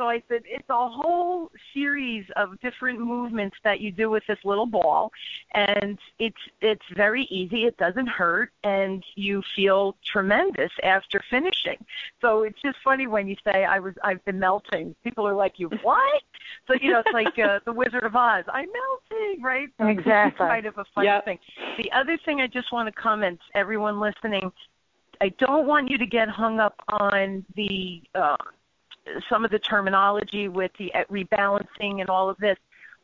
So 0.00 0.08
I 0.08 0.22
said, 0.28 0.44
it's 0.46 0.70
a 0.70 0.88
whole 0.88 1.50
series 1.74 2.24
of 2.36 2.58
different 2.60 3.00
movements 3.00 3.54
that 3.64 3.80
you 3.80 3.92
do 3.92 4.08
with 4.08 4.22
this 4.26 4.38
little 4.44 4.64
ball. 4.64 5.12
And 5.52 5.98
it's, 6.18 6.40
it's 6.62 6.86
very 6.96 7.24
easy. 7.24 7.66
It 7.66 7.76
doesn't 7.76 8.06
hurt. 8.06 8.50
And 8.64 9.04
you 9.14 9.42
feel 9.54 9.98
tremendous 10.02 10.70
after 10.82 11.22
finishing. 11.28 11.76
So 12.22 12.44
it's 12.44 12.58
just 12.62 12.78
funny 12.82 13.08
when 13.08 13.28
you 13.28 13.36
say, 13.44 13.66
I 13.66 13.78
was, 13.78 13.92
I've 14.02 14.24
been 14.24 14.38
melting. 14.38 14.94
People 15.04 15.28
are 15.28 15.34
like, 15.34 15.58
you 15.58 15.68
what? 15.82 16.22
So, 16.66 16.72
you 16.80 16.92
know, 16.92 17.00
it's 17.00 17.12
like 17.12 17.38
uh, 17.38 17.60
the 17.66 17.72
Wizard 17.74 18.04
of 18.04 18.16
Oz. 18.16 18.44
I'm 18.50 18.70
melting, 18.72 19.42
right? 19.42 19.68
Exactly. 19.80 20.46
Kind 20.46 20.64
of 20.64 20.78
a 20.78 20.84
funny 20.94 21.08
yep. 21.08 21.26
thing. 21.26 21.38
The 21.76 21.92
other 21.92 22.16
thing 22.24 22.40
I 22.40 22.46
just 22.46 22.72
want 22.72 22.86
to 22.86 22.92
comment, 22.98 23.38
everyone 23.54 24.00
listening, 24.00 24.50
I 25.20 25.28
don't 25.36 25.66
want 25.66 25.90
you 25.90 25.98
to 25.98 26.06
get 26.06 26.30
hung 26.30 26.58
up 26.58 26.80
on 26.88 27.44
the 27.54 28.02
uh, 28.14 28.36
some 29.28 29.44
of 29.44 29.50
the 29.50 29.58
terminology 29.58 30.48
with 30.48 30.72
the 30.78 30.92
uh, 30.94 31.04
rebalancing 31.10 32.00
and 32.00 32.08
all 32.08 32.28
of 32.30 32.36
this. 32.38 32.56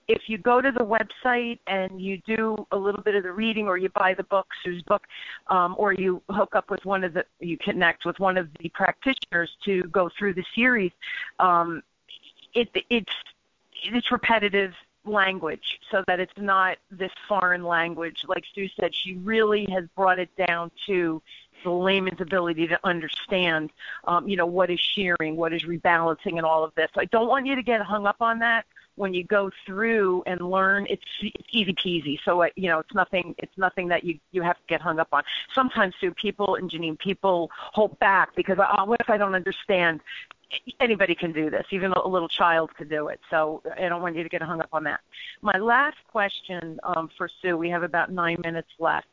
If 0.09 0.29
you 0.29 0.39
go 0.39 0.61
to 0.61 0.71
the 0.71 0.85
website 0.85 1.59
and 1.67 2.01
you 2.01 2.19
do 2.19 2.65
a 2.71 2.77
little 2.77 3.03
bit 3.03 3.17
of 3.17 3.25
the 3.25 3.33
reading, 3.33 3.67
or 3.67 3.77
you 3.77 3.89
buy 3.89 4.15
the 4.15 4.23
book, 4.23 4.47
Sue's 4.63 4.83
book, 4.83 5.03
um, 5.49 5.75
or 5.79 5.93
you 5.93 6.23
hook 6.31 6.55
up 6.55 6.71
with 6.71 6.85
one 6.85 7.03
of 7.03 7.13
the, 7.13 7.25
you 7.41 7.59
connect 7.59 8.05
with 8.05 8.19
one 8.21 8.37
of 8.37 8.49
the 8.61 8.69
practitioners 8.69 9.51
to 9.65 9.83
go 9.85 10.09
through 10.17 10.35
the 10.35 10.45
series, 10.55 10.93
um, 11.41 11.83
it, 12.55 12.69
it's 12.89 13.13
it's 13.83 14.11
repetitive 14.11 14.73
language 15.05 15.81
so 15.91 16.03
that 16.07 16.21
it's 16.21 16.33
not 16.37 16.79
this 16.91 17.13
foreign 17.29 17.65
language. 17.65 18.25
Like 18.27 18.45
Sue 18.55 18.69
said, 18.79 18.95
she 18.95 19.15
really 19.15 19.67
has 19.71 19.85
brought 19.95 20.19
it 20.19 20.31
down 20.37 20.71
to 20.87 21.23
the 21.67 21.73
layman's 21.73 22.21
ability 22.21 22.69
to 22.69 22.79
understand, 22.85 23.71
um, 24.05 24.29
you 24.29 24.37
know, 24.37 24.47
what 24.47 24.71
is 24.71 24.79
shearing, 24.79 25.37
what 25.37 25.53
is 25.53 25.65
rebalancing, 25.65 26.37
and 26.37 26.43
all 26.43 26.63
of 26.63 26.73
this. 26.77 26.89
I 26.97 27.07
don't 27.07 27.27
want 27.27 27.45
you 27.45 27.57
to 27.57 27.63
get 27.63 27.81
hung 27.83 28.07
up 28.07 28.23
on 28.23 28.39
that. 28.39 28.67
When 28.95 29.13
you 29.13 29.25
go 29.25 29.51
through 29.67 30.23
and 30.27 30.41
learn, 30.41 30.87
it's, 30.89 31.03
it's 31.21 31.49
easy 31.51 31.75
peasy. 31.75 32.19
So 32.25 32.45
uh, 32.45 32.49
you 32.55 32.69
know, 32.69 32.79
it's 32.79 32.95
nothing. 32.95 33.35
It's 33.39 33.59
nothing 33.59 33.89
that 33.89 34.05
you 34.05 34.19
you 34.31 34.43
have 34.43 34.57
to 34.57 34.63
get 34.69 34.81
hung 34.81 35.01
up 35.01 35.09
on. 35.13 35.25
Sometimes, 35.53 35.95
Sue, 36.01 36.15
people 36.15 36.55
and 36.55 36.71
Janine, 36.71 36.99
people 36.99 37.51
hold 37.57 37.99
back 37.99 38.35
because 38.37 38.59
oh, 38.59 38.85
what 38.85 39.01
if 39.01 39.11
I 39.11 39.19
don't 39.19 39.35
understand? 39.35 40.01
anybody 40.79 41.13
can 41.17 41.33
do 41.33 41.51
this. 41.51 41.67
Even 41.73 41.91
a 41.91 42.07
little 42.07 42.29
child 42.29 42.73
could 42.77 42.89
do 42.89 43.09
it. 43.09 43.19
So 43.31 43.63
I 43.77 43.89
don't 43.89 44.01
want 44.01 44.15
you 44.15 44.23
to 44.23 44.29
get 44.29 44.41
hung 44.43 44.61
up 44.61 44.69
on 44.73 44.85
that. 44.85 45.01
My 45.43 45.59
last 45.59 45.97
question 46.13 46.79
um, 46.85 47.11
for 47.19 47.29
Sue. 47.43 47.57
We 47.57 47.69
have 47.71 47.83
about 47.83 48.13
nine 48.13 48.37
minutes 48.45 48.71
left. 48.79 49.09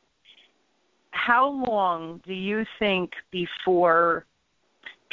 How 1.14 1.47
long 1.47 2.22
do 2.26 2.34
you 2.34 2.66
think 2.80 3.14
before 3.32 4.26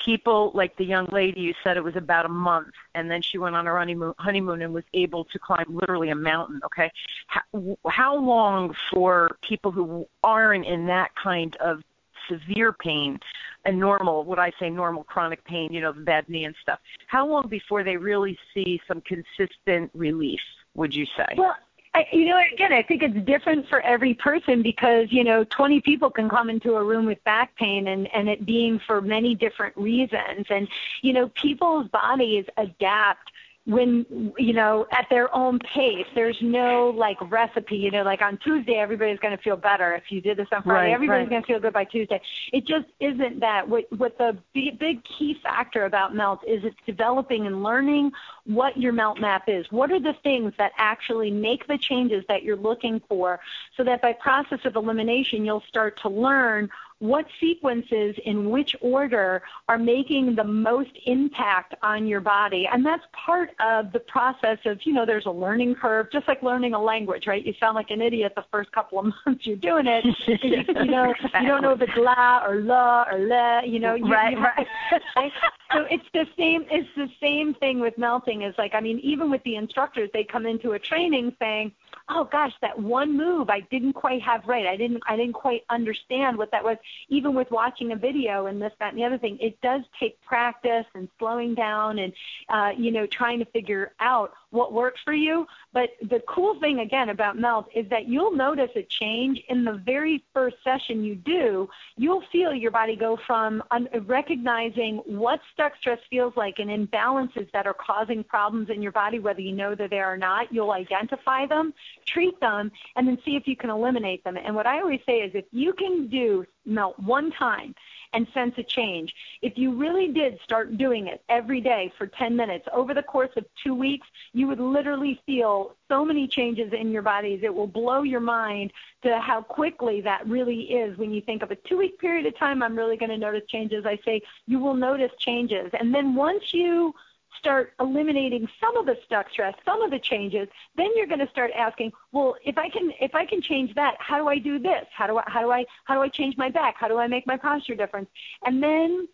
people 0.04 0.50
like 0.54 0.74
the 0.76 0.84
young 0.84 1.06
lady 1.12 1.42
you 1.42 1.54
said 1.62 1.76
it 1.76 1.84
was 1.84 1.94
about 1.94 2.24
a 2.24 2.28
month 2.28 2.72
and 2.94 3.10
then 3.10 3.20
she 3.20 3.36
went 3.36 3.54
on 3.54 3.66
her 3.66 3.76
honeymoon 3.76 4.14
honeymoon 4.18 4.62
and 4.62 4.72
was 4.72 4.82
able 4.94 5.24
to 5.26 5.38
climb 5.38 5.66
literally 5.68 6.08
a 6.08 6.14
mountain 6.14 6.58
okay? 6.64 6.90
How, 7.26 7.76
how 7.86 8.16
long 8.16 8.74
for 8.90 9.36
people 9.46 9.70
who 9.70 10.08
aren't 10.24 10.64
in 10.64 10.86
that 10.86 11.14
kind 11.22 11.54
of 11.56 11.82
severe 12.28 12.72
pain 12.72 13.20
and 13.66 13.78
normal 13.78 14.24
what 14.24 14.38
i 14.38 14.52
say 14.58 14.70
normal 14.70 15.04
chronic 15.04 15.44
pain 15.44 15.72
you 15.72 15.80
know 15.80 15.92
the 15.92 16.00
bad 16.00 16.28
knee 16.28 16.44
and 16.44 16.54
stuff 16.62 16.78
how 17.08 17.26
long 17.26 17.48
before 17.48 17.82
they 17.82 17.96
really 17.96 18.38
see 18.54 18.80
some 18.86 19.00
consistent 19.02 19.90
relief 19.94 20.40
would 20.74 20.94
you 20.94 21.06
say? 21.16 21.34
Well 21.36 21.56
I, 21.92 22.06
you 22.12 22.26
know, 22.26 22.40
again, 22.52 22.72
I 22.72 22.82
think 22.82 23.02
it's 23.02 23.26
different 23.26 23.68
for 23.68 23.80
every 23.80 24.14
person 24.14 24.62
because 24.62 25.10
you 25.10 25.24
know, 25.24 25.44
20 25.44 25.80
people 25.80 26.08
can 26.08 26.28
come 26.28 26.48
into 26.48 26.74
a 26.76 26.84
room 26.84 27.04
with 27.04 27.22
back 27.24 27.56
pain, 27.56 27.88
and 27.88 28.12
and 28.14 28.28
it 28.28 28.46
being 28.46 28.78
for 28.86 29.00
many 29.00 29.34
different 29.34 29.76
reasons, 29.76 30.46
and 30.50 30.68
you 31.02 31.12
know, 31.12 31.28
people's 31.30 31.88
bodies 31.88 32.44
adapt 32.56 33.29
when 33.66 34.32
you 34.38 34.52
know 34.52 34.86
at 34.90 35.06
their 35.10 35.34
own 35.34 35.58
pace. 35.58 36.06
There's 36.14 36.38
no 36.40 36.94
like 36.96 37.18
recipe 37.30 37.76
you 37.76 37.90
know 37.90 38.02
like 38.02 38.22
on 38.22 38.38
tuesday 38.38 38.76
everybody's 38.76 39.18
going 39.18 39.36
to 39.36 39.42
feel 39.42 39.56
better. 39.56 39.94
If 39.94 40.04
you 40.10 40.20
did 40.20 40.38
this 40.38 40.48
on 40.50 40.62
friday 40.62 40.88
right, 40.88 40.94
everybody's 40.94 41.24
right. 41.24 41.30
going 41.30 41.42
to 41.42 41.46
feel 41.46 41.60
good 41.60 41.72
by 41.72 41.84
tuesday. 41.84 42.20
It 42.52 42.66
just 42.66 42.86
isn't 43.00 43.40
that. 43.40 43.68
What 43.68 43.84
what 43.98 44.16
the 44.16 44.38
big, 44.54 44.78
big 44.78 45.04
key 45.04 45.38
factor 45.42 45.84
about 45.84 46.14
melt 46.14 46.40
is 46.46 46.64
it's 46.64 46.76
developing 46.86 47.46
and 47.46 47.62
learning 47.62 48.12
what 48.46 48.76
your 48.76 48.92
melt 48.92 49.20
map 49.20 49.44
is. 49.46 49.66
What 49.70 49.92
are 49.92 50.00
the 50.00 50.14
things 50.22 50.52
that 50.56 50.72
actually 50.78 51.30
make 51.30 51.66
the 51.66 51.76
changes 51.78 52.24
that 52.28 52.42
you're 52.42 52.56
looking 52.56 53.00
for 53.08 53.40
so 53.76 53.84
that 53.84 54.00
by 54.00 54.14
process 54.14 54.60
of 54.64 54.74
elimination 54.76 55.44
you'll 55.44 55.64
start 55.68 56.00
to 56.02 56.08
learn 56.08 56.70
what 57.00 57.24
sequences 57.40 58.14
in 58.26 58.50
which 58.50 58.76
order 58.82 59.42
are 59.68 59.78
making 59.78 60.34
the 60.34 60.44
most 60.44 60.90
impact 61.06 61.74
on 61.82 62.06
your 62.06 62.20
body. 62.20 62.68
And 62.70 62.84
that's 62.84 63.02
part 63.12 63.50
of 63.58 63.90
the 63.92 64.00
process 64.00 64.58
of, 64.66 64.78
you 64.84 64.92
know, 64.92 65.06
there's 65.06 65.24
a 65.24 65.30
learning 65.30 65.76
curve, 65.76 66.08
just 66.12 66.28
like 66.28 66.42
learning 66.42 66.74
a 66.74 66.80
language, 66.80 67.26
right? 67.26 67.44
You 67.44 67.54
sound 67.58 67.74
like 67.74 67.90
an 67.90 68.02
idiot 68.02 68.34
the 68.36 68.44
first 68.52 68.70
couple 68.72 68.98
of 68.98 69.06
months 69.26 69.46
you're 69.46 69.56
doing 69.56 69.86
it. 69.86 70.04
you, 70.42 70.62
you 70.68 70.90
know, 70.90 71.14
you 71.40 71.48
don't 71.48 71.62
know 71.62 71.72
if 71.72 71.80
it's 71.80 71.96
la 71.96 72.44
or 72.44 72.56
la 72.56 73.04
or 73.10 73.18
le, 73.18 73.62
you 73.66 73.78
know. 73.78 73.94
You, 73.94 74.06
right, 74.06 74.36
you 74.36 74.42
right. 74.42 74.66
right. 75.16 75.32
So 75.72 75.86
it's 75.90 76.04
the 76.12 76.26
same, 76.36 76.66
it's 76.70 76.88
the 76.96 77.08
same 77.18 77.54
thing 77.54 77.80
with 77.80 77.96
melting 77.96 78.42
is 78.42 78.54
like, 78.58 78.74
I 78.74 78.80
mean, 78.80 78.98
even 79.02 79.30
with 79.30 79.42
the 79.44 79.56
instructors, 79.56 80.10
they 80.12 80.24
come 80.24 80.44
into 80.44 80.72
a 80.72 80.78
training 80.78 81.34
saying, 81.38 81.72
oh 82.08 82.24
gosh, 82.24 82.52
that 82.60 82.78
one 82.78 83.16
move 83.16 83.50
I 83.50 83.60
didn't 83.60 83.94
quite 83.94 84.22
have 84.22 84.46
right. 84.46 84.66
I 84.66 84.76
didn't, 84.76 85.02
I 85.06 85.16
didn't 85.16 85.34
quite 85.34 85.64
understand 85.70 86.36
what 86.36 86.50
that 86.50 86.64
was 86.64 86.76
even 87.08 87.34
with 87.34 87.50
watching 87.50 87.92
a 87.92 87.96
video 87.96 88.46
and 88.46 88.60
this, 88.60 88.72
that, 88.78 88.90
and 88.90 88.98
the 88.98 89.04
other 89.04 89.18
thing, 89.18 89.38
it 89.40 89.60
does 89.60 89.82
take 89.98 90.20
practice 90.22 90.86
and 90.94 91.08
slowing 91.18 91.54
down 91.54 91.98
and, 91.98 92.12
uh, 92.48 92.72
you 92.76 92.90
know, 92.90 93.06
trying 93.06 93.38
to 93.38 93.44
figure 93.46 93.92
out 94.00 94.32
what 94.50 94.72
works 94.72 95.00
for 95.04 95.12
you. 95.12 95.46
But 95.72 95.90
the 96.02 96.20
cool 96.26 96.58
thing, 96.58 96.80
again, 96.80 97.08
about 97.10 97.38
Melt 97.38 97.68
is 97.74 97.88
that 97.90 98.08
you'll 98.08 98.34
notice 98.34 98.70
a 98.74 98.82
change 98.82 99.40
in 99.48 99.64
the 99.64 99.74
very 99.74 100.24
first 100.34 100.56
session 100.64 101.04
you 101.04 101.14
do. 101.14 101.68
You'll 101.96 102.24
feel 102.32 102.52
your 102.52 102.72
body 102.72 102.96
go 102.96 103.16
from 103.26 103.62
un- 103.70 103.88
recognizing 104.06 104.96
what 105.06 105.40
stuck 105.52 105.76
stress 105.76 106.00
feels 106.10 106.36
like 106.36 106.58
and 106.58 106.70
imbalances 106.70 107.50
that 107.52 107.66
are 107.66 107.74
causing 107.74 108.24
problems 108.24 108.70
in 108.70 108.82
your 108.82 108.92
body, 108.92 109.18
whether 109.18 109.40
you 109.40 109.52
know 109.52 109.74
they're 109.74 109.88
there 109.88 110.12
or 110.12 110.16
not. 110.16 110.52
You'll 110.52 110.72
identify 110.72 111.46
them, 111.46 111.72
treat 112.06 112.38
them, 112.40 112.70
and 112.96 113.06
then 113.06 113.18
see 113.24 113.36
if 113.36 113.46
you 113.46 113.56
can 113.56 113.70
eliminate 113.70 114.24
them. 114.24 114.36
And 114.36 114.54
what 114.54 114.66
I 114.66 114.80
always 114.80 115.00
say 115.06 115.18
is 115.18 115.32
if 115.34 115.44
you 115.52 115.72
can 115.72 116.08
do 116.08 116.46
melt 116.66 116.98
one 116.98 117.30
time 117.32 117.74
and 118.12 118.26
sense 118.34 118.54
a 118.58 118.62
change. 118.62 119.14
If 119.42 119.56
you 119.56 119.72
really 119.72 120.08
did 120.08 120.38
start 120.42 120.76
doing 120.76 121.06
it 121.06 121.22
every 121.28 121.60
day 121.60 121.92
for 121.96 122.06
10 122.06 122.34
minutes 122.34 122.66
over 122.72 122.92
the 122.94 123.02
course 123.02 123.30
of 123.36 123.44
two 123.62 123.74
weeks, 123.74 124.06
you 124.32 124.46
would 124.48 124.60
literally 124.60 125.20
feel 125.26 125.76
so 125.88 126.04
many 126.04 126.26
changes 126.26 126.72
in 126.72 126.90
your 126.90 127.02
bodies. 127.02 127.40
It 127.42 127.54
will 127.54 127.66
blow 127.66 128.02
your 128.02 128.20
mind 128.20 128.72
to 129.02 129.18
how 129.20 129.42
quickly 129.42 130.00
that 130.02 130.26
really 130.26 130.62
is 130.62 130.98
when 130.98 131.12
you 131.12 131.20
think 131.20 131.42
of 131.42 131.50
a 131.50 131.56
two 131.56 131.78
week 131.78 131.98
period 131.98 132.26
of 132.26 132.36
time, 132.36 132.62
I'm 132.62 132.76
really 132.76 132.96
going 132.96 133.10
to 133.10 133.18
notice 133.18 133.46
changes. 133.48 133.86
I 133.86 133.98
say 134.04 134.22
you 134.46 134.58
will 134.58 134.74
notice 134.74 135.12
changes. 135.18 135.70
And 135.78 135.94
then 135.94 136.14
once 136.14 136.52
you 136.52 136.94
start 137.38 137.72
eliminating 137.80 138.48
some 138.60 138.76
of 138.76 138.86
the 138.86 138.96
stuck 139.06 139.30
stress, 139.30 139.54
some 139.64 139.82
of 139.82 139.90
the 139.90 139.98
changes, 139.98 140.48
then 140.76 140.88
you're 140.96 141.06
going 141.06 141.20
to 141.20 141.28
start 141.30 141.50
asking, 141.56 141.92
well, 142.12 142.36
if 142.44 142.58
I 142.58 142.68
can 142.68 142.92
if 143.00 143.14
I 143.14 143.24
can 143.24 143.40
change 143.40 143.74
that, 143.74 143.96
how 143.98 144.18
do 144.18 144.28
I 144.28 144.38
do 144.38 144.58
this? 144.58 144.86
How 144.92 145.06
do 145.06 145.18
I 145.18 145.24
how 145.26 145.40
do 145.40 145.50
I 145.50 145.64
how 145.84 145.94
do 145.94 146.00
I 146.00 146.08
change 146.08 146.36
my 146.36 146.48
back? 146.48 146.74
How 146.78 146.88
do 146.88 146.98
I 146.98 147.06
make 147.06 147.26
my 147.26 147.36
posture 147.36 147.74
different? 147.74 148.08
And 148.44 148.62
then 148.62 149.08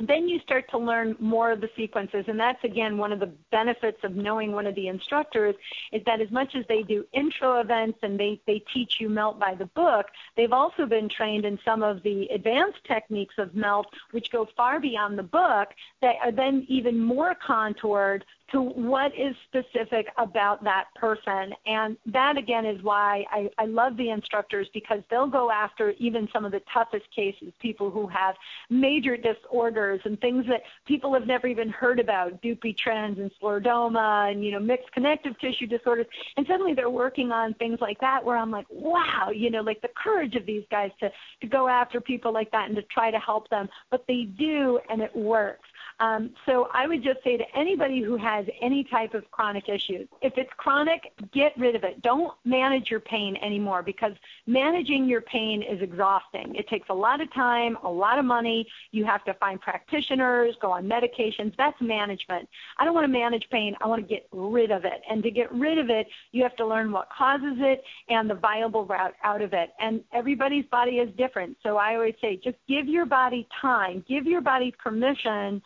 then 0.00 0.28
you 0.28 0.40
start 0.40 0.70
to 0.70 0.78
learn 0.78 1.16
more 1.18 1.52
of 1.52 1.60
the 1.60 1.70
sequences. 1.76 2.24
And 2.28 2.38
that's 2.38 2.62
again 2.64 2.98
one 2.98 3.12
of 3.12 3.20
the 3.20 3.32
benefits 3.50 4.02
of 4.02 4.16
knowing 4.16 4.52
one 4.52 4.66
of 4.66 4.74
the 4.74 4.88
instructors 4.88 5.54
is 5.92 6.02
that 6.04 6.20
as 6.20 6.30
much 6.30 6.54
as 6.54 6.64
they 6.68 6.82
do 6.82 7.06
intro 7.12 7.60
events 7.60 7.98
and 8.02 8.18
they, 8.18 8.40
they 8.46 8.60
teach 8.72 9.00
you 9.00 9.08
melt 9.08 9.38
by 9.38 9.54
the 9.54 9.66
book 9.66 10.06
they've 10.36 10.52
also 10.52 10.86
been 10.86 11.08
trained 11.08 11.44
in 11.44 11.58
some 11.64 11.82
of 11.82 12.02
the 12.02 12.26
advanced 12.28 12.82
techniques 12.84 13.34
of 13.38 13.54
melt 13.54 13.86
which 14.12 14.30
go 14.30 14.48
far 14.56 14.80
beyond 14.80 15.18
the 15.18 15.22
book 15.22 15.68
that 16.00 16.16
are 16.22 16.32
then 16.32 16.64
even 16.68 16.98
more 16.98 17.34
contoured 17.34 18.24
to 18.52 18.60
what 18.60 19.12
is 19.16 19.34
specific 19.46 20.06
about 20.18 20.62
that 20.64 20.86
person. 20.94 21.54
And 21.66 21.96
that 22.06 22.36
again 22.36 22.66
is 22.66 22.82
why 22.82 23.24
I, 23.30 23.50
I 23.58 23.66
love 23.66 23.96
the 23.96 24.10
instructors 24.10 24.68
because 24.74 25.02
they'll 25.10 25.28
go 25.28 25.50
after 25.50 25.90
even 25.98 26.28
some 26.32 26.44
of 26.44 26.52
the 26.52 26.62
toughest 26.72 27.04
cases, 27.14 27.52
people 27.60 27.90
who 27.90 28.06
have 28.08 28.34
major 28.68 29.16
disorders 29.16 30.00
and 30.04 30.20
things 30.20 30.46
that 30.48 30.62
people 30.86 31.14
have 31.14 31.26
never 31.26 31.46
even 31.46 31.68
heard 31.68 32.00
about, 32.00 32.42
Dupuytren's 32.42 33.18
and 33.18 33.30
scleroderma 33.40 34.32
and, 34.32 34.44
you 34.44 34.52
know, 34.52 34.60
mixed 34.60 34.90
connective 34.92 35.38
tissue 35.38 35.66
disorders. 35.66 36.06
And 36.36 36.46
suddenly 36.46 36.74
they're 36.74 36.90
working 36.90 37.32
on 37.32 37.54
things 37.54 37.78
like 37.80 38.00
that 38.00 38.24
where 38.24 38.36
I'm 38.36 38.50
like, 38.50 38.66
wow, 38.70 39.30
you 39.34 39.50
know, 39.50 39.62
like 39.62 39.80
the 39.80 39.90
courage 39.96 40.34
of 40.34 40.46
these 40.46 40.64
guys 40.70 40.90
to, 41.00 41.10
to 41.40 41.46
go 41.46 41.68
after 41.68 42.00
people 42.00 42.32
like 42.32 42.50
that 42.50 42.66
and 42.66 42.76
to 42.76 42.82
try 42.82 43.10
to 43.10 43.18
help 43.18 43.48
them. 43.50 43.68
But 43.90 44.04
they 44.08 44.24
do 44.24 44.80
and 44.88 45.00
it 45.00 45.14
works. 45.14 45.68
Um, 46.00 46.30
so 46.46 46.68
I 46.72 46.86
would 46.86 47.02
just 47.02 47.22
say 47.22 47.36
to 47.36 47.44
anybody 47.54 48.00
who 48.00 48.16
has 48.16 48.46
any 48.62 48.84
type 48.84 49.12
of 49.12 49.30
chronic 49.30 49.68
issues, 49.68 50.08
if 50.22 50.32
it's 50.38 50.50
chronic, 50.56 51.12
get 51.32 51.52
rid 51.58 51.76
of 51.76 51.84
it. 51.84 52.00
Don't 52.00 52.32
manage 52.46 52.90
your 52.90 53.00
pain 53.00 53.36
anymore 53.42 53.82
because 53.82 54.12
managing 54.46 55.04
your 55.04 55.20
pain 55.20 55.62
is 55.62 55.82
exhausting. 55.82 56.54
It 56.54 56.68
takes 56.68 56.88
a 56.88 56.94
lot 56.94 57.20
of 57.20 57.32
time, 57.34 57.76
a 57.84 57.90
lot 57.90 58.18
of 58.18 58.24
money. 58.24 58.66
You 58.92 59.04
have 59.04 59.24
to 59.24 59.34
find 59.34 59.60
practitioners, 59.60 60.56
go 60.62 60.72
on 60.72 60.86
medications. 60.86 61.54
That's 61.58 61.78
management. 61.82 62.48
I 62.78 62.86
don't 62.86 62.94
want 62.94 63.04
to 63.04 63.12
manage 63.12 63.46
pain. 63.50 63.76
I 63.82 63.86
want 63.86 64.00
to 64.00 64.08
get 64.08 64.26
rid 64.32 64.70
of 64.70 64.86
it. 64.86 65.02
And 65.08 65.22
to 65.22 65.30
get 65.30 65.52
rid 65.52 65.76
of 65.76 65.90
it, 65.90 66.06
you 66.32 66.42
have 66.42 66.56
to 66.56 66.66
learn 66.66 66.92
what 66.92 67.10
causes 67.10 67.58
it 67.58 67.84
and 68.08 68.28
the 68.28 68.34
viable 68.34 68.86
route 68.86 69.14
out 69.22 69.42
of 69.42 69.52
it. 69.52 69.70
And 69.78 70.00
everybody's 70.14 70.64
body 70.66 70.92
is 70.92 71.14
different. 71.18 71.58
So 71.62 71.76
I 71.76 71.94
always 71.94 72.14
say 72.22 72.40
just 72.42 72.56
give 72.66 72.88
your 72.88 73.04
body 73.04 73.46
time, 73.60 74.02
give 74.08 74.24
your 74.24 74.40
body 74.40 74.72
permission 74.82 75.60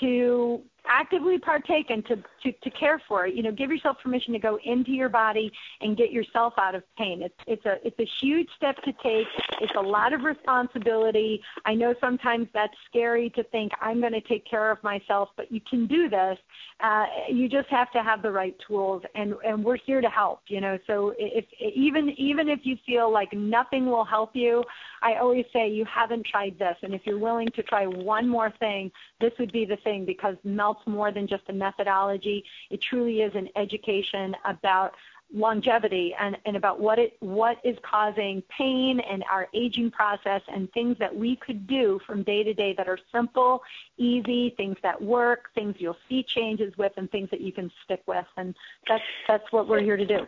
to 0.00 0.62
actively 0.88 1.38
partake 1.38 1.90
and 1.90 2.04
to, 2.06 2.16
to, 2.42 2.52
to 2.52 2.70
care 2.70 3.00
for 3.06 3.26
it. 3.26 3.34
You 3.34 3.42
know, 3.42 3.52
give 3.52 3.70
yourself 3.70 3.98
permission 4.02 4.32
to 4.32 4.38
go 4.38 4.58
into 4.64 4.90
your 4.92 5.08
body 5.08 5.52
and 5.80 5.96
get 5.96 6.10
yourself 6.10 6.54
out 6.58 6.74
of 6.74 6.82
pain. 6.96 7.22
It's 7.22 7.34
it's 7.46 7.64
a 7.66 7.76
it's 7.86 7.98
a 7.98 8.08
huge 8.20 8.48
step 8.56 8.76
to 8.82 8.92
take. 9.02 9.26
It's 9.60 9.72
a 9.76 9.80
lot 9.80 10.12
of 10.12 10.22
responsibility. 10.22 11.42
I 11.64 11.74
know 11.74 11.94
sometimes 12.00 12.48
that's 12.54 12.74
scary 12.88 13.30
to 13.30 13.42
think 13.44 13.72
I'm 13.80 14.00
going 14.00 14.12
to 14.12 14.20
take 14.22 14.44
care 14.46 14.70
of 14.70 14.82
myself, 14.82 15.28
but 15.36 15.52
you 15.52 15.60
can 15.68 15.86
do 15.86 16.08
this. 16.08 16.38
Uh, 16.80 17.06
you 17.28 17.48
just 17.48 17.68
have 17.68 17.90
to 17.92 18.02
have 18.02 18.22
the 18.22 18.30
right 18.30 18.56
tools, 18.66 19.02
and 19.14 19.34
and 19.44 19.64
we're 19.64 19.76
here 19.76 20.00
to 20.00 20.08
help. 20.08 20.40
You 20.48 20.60
know, 20.60 20.78
so 20.86 21.14
if 21.18 21.44
even 21.60 22.10
even 22.10 22.48
if 22.48 22.60
you 22.62 22.76
feel 22.86 23.12
like 23.12 23.32
nothing 23.32 23.86
will 23.86 24.04
help 24.04 24.30
you, 24.34 24.64
I 25.02 25.16
always 25.16 25.44
say 25.52 25.68
you 25.68 25.84
haven't 25.84 26.26
tried 26.26 26.58
this, 26.58 26.76
and 26.82 26.94
if 26.94 27.02
you're 27.04 27.18
willing 27.18 27.48
to 27.54 27.62
try 27.62 27.86
one 27.86 28.28
more 28.28 28.52
thing, 28.58 28.90
this 29.20 29.32
would 29.38 29.52
be 29.52 29.64
the 29.64 29.76
thing 29.76 30.04
because 30.04 30.36
more 30.86 31.12
than 31.12 31.26
just 31.26 31.42
a 31.48 31.52
methodology. 31.52 32.44
It 32.70 32.80
truly 32.80 33.22
is 33.22 33.34
an 33.34 33.48
education 33.56 34.34
about 34.44 34.94
longevity 35.32 36.14
and, 36.18 36.38
and 36.46 36.56
about 36.56 36.80
what 36.80 36.98
it 36.98 37.16
what 37.20 37.58
is 37.62 37.76
causing 37.82 38.42
pain 38.56 38.98
and 39.00 39.22
our 39.30 39.46
aging 39.52 39.90
process 39.90 40.40
and 40.48 40.72
things 40.72 40.96
that 40.98 41.14
we 41.14 41.36
could 41.36 41.66
do 41.66 42.00
from 42.06 42.22
day 42.22 42.42
to 42.42 42.54
day 42.54 42.74
that 42.76 42.88
are 42.88 42.98
simple, 43.12 43.62
easy, 43.98 44.54
things 44.56 44.76
that 44.82 45.00
work, 45.00 45.50
things 45.54 45.74
you'll 45.78 45.96
see 46.08 46.22
changes 46.22 46.76
with 46.78 46.92
and 46.96 47.10
things 47.10 47.28
that 47.30 47.40
you 47.40 47.52
can 47.52 47.70
stick 47.84 48.02
with. 48.06 48.24
And 48.36 48.54
that's 48.88 49.04
that's 49.26 49.44
what 49.50 49.68
we're 49.68 49.82
here 49.82 49.96
to 49.96 50.06
do. 50.06 50.26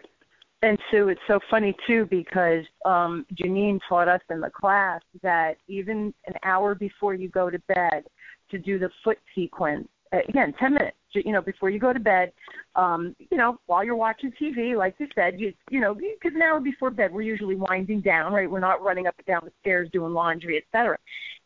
And 0.63 0.79
Sue, 0.91 1.09
it's 1.09 1.21
so 1.27 1.41
funny 1.51 1.75
too 1.87 2.07
because 2.11 2.67
um, 2.85 3.25
Janine 3.35 3.81
taught 3.89 4.09
us 4.09 4.21
in 4.29 4.41
the 4.41 4.51
class 4.51 5.01
that 5.23 5.57
even 5.69 6.13
an 6.27 6.35
hour 6.43 6.75
before 6.75 7.15
you 7.15 7.31
go 7.31 7.49
to 7.49 7.59
bed 7.61 8.05
to 8.51 8.59
do 8.59 8.79
the 8.79 8.91
foot 9.03 9.19
sequence, 9.35 9.89
again, 10.13 10.55
10 10.59 10.75
minutes, 10.75 10.97
you 11.13 11.33
know, 11.33 11.43
before 11.43 11.71
you 11.71 11.79
go 11.79 11.93
to 11.93 12.01
bed, 12.01 12.33
um, 12.75 13.15
you 13.31 13.37
know, 13.37 13.59
while 13.67 13.85
you're 13.85 13.97
watching 13.97 14.33
TV, 14.41 14.77
like 14.77 14.95
you 14.99 15.07
said, 15.15 15.39
you, 15.39 15.53
you 15.71 15.81
know, 15.81 15.95
because 15.95 16.35
an 16.35 16.43
hour 16.43 16.61
before 16.61 16.91
bed, 16.91 17.13
we're 17.13 17.23
usually 17.23 17.57
winding 17.57 18.01
down, 18.01 18.33
right? 18.33 18.51
We're 18.51 18.61
not 18.61 18.83
running 18.83 19.07
up 19.07 19.15
and 19.19 19.27
down 19.27 19.43
the 19.45 19.53
stairs 19.61 19.89
doing 19.93 20.13
laundry, 20.13 20.57
et 20.57 20.65
cetera. 20.73 20.99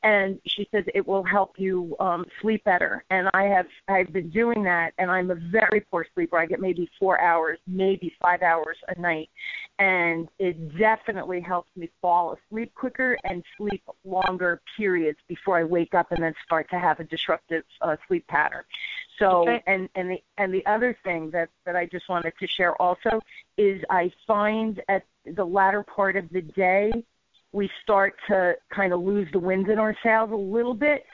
And 0.04 0.38
she 0.46 0.68
says 0.70 0.84
it 0.94 1.06
will 1.06 1.24
help 1.24 1.54
you 1.56 1.96
um, 1.98 2.26
sleep 2.42 2.62
better. 2.64 3.02
And 3.10 3.30
I 3.32 3.44
have 3.44 3.66
I've 3.88 4.12
been 4.12 4.28
doing 4.28 4.62
that, 4.64 4.92
and 4.98 5.10
I'm 5.10 5.30
a 5.30 5.34
very 5.34 5.80
poor 5.90 6.06
sleeper. 6.14 6.38
I 6.38 6.44
get 6.46 6.60
maybe 6.60 6.88
four 7.00 7.20
hours, 7.20 7.58
maybe 7.66 8.12
five 8.20 8.42
hours 8.42 8.76
a 8.88 9.00
night, 9.00 9.30
and 9.78 10.28
it 10.38 10.78
definitely 10.78 11.40
helps 11.40 11.74
me 11.74 11.90
fall 12.02 12.36
asleep 12.36 12.74
quicker 12.74 13.16
and 13.24 13.42
sleep 13.56 13.82
longer 14.04 14.60
periods 14.76 15.18
before 15.26 15.58
I 15.58 15.64
wake 15.64 15.94
up 15.94 16.12
and 16.12 16.22
then 16.22 16.34
start 16.44 16.68
to 16.70 16.78
have 16.78 17.00
a 17.00 17.04
disruptive 17.04 17.64
uh, 17.80 17.96
sleep 18.06 18.26
pattern. 18.26 18.64
So 19.18 19.48
okay. 19.48 19.62
and 19.66 19.88
and 19.94 20.10
the 20.10 20.22
and 20.36 20.52
the 20.52 20.64
other 20.66 20.96
thing 21.02 21.30
that 21.30 21.48
that 21.64 21.76
I 21.76 21.86
just 21.86 22.10
wanted 22.10 22.34
to 22.40 22.46
share 22.46 22.80
also 22.80 23.22
is 23.56 23.82
I 23.88 24.12
find 24.26 24.82
at 24.88 25.04
the 25.24 25.46
latter 25.46 25.82
part 25.82 26.16
of 26.16 26.28
the 26.28 26.42
day 26.42 26.92
we 27.54 27.70
start 27.82 28.14
to 28.26 28.56
kind 28.70 28.92
of 28.92 29.00
lose 29.00 29.28
the 29.32 29.38
wind 29.38 29.68
in 29.68 29.78
our 29.78 29.96
sails 30.02 30.30
a 30.32 30.36
little 30.36 30.74
bit. 30.74 31.04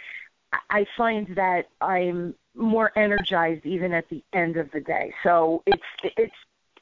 I 0.70 0.86
find 0.96 1.28
that 1.36 1.68
I'm 1.80 2.34
more 2.54 2.90
energized 2.96 3.66
even 3.66 3.92
at 3.92 4.08
the 4.08 4.24
end 4.32 4.56
of 4.56 4.70
the 4.72 4.80
day. 4.80 5.12
So 5.22 5.62
it's 5.66 5.82
it's 6.16 6.34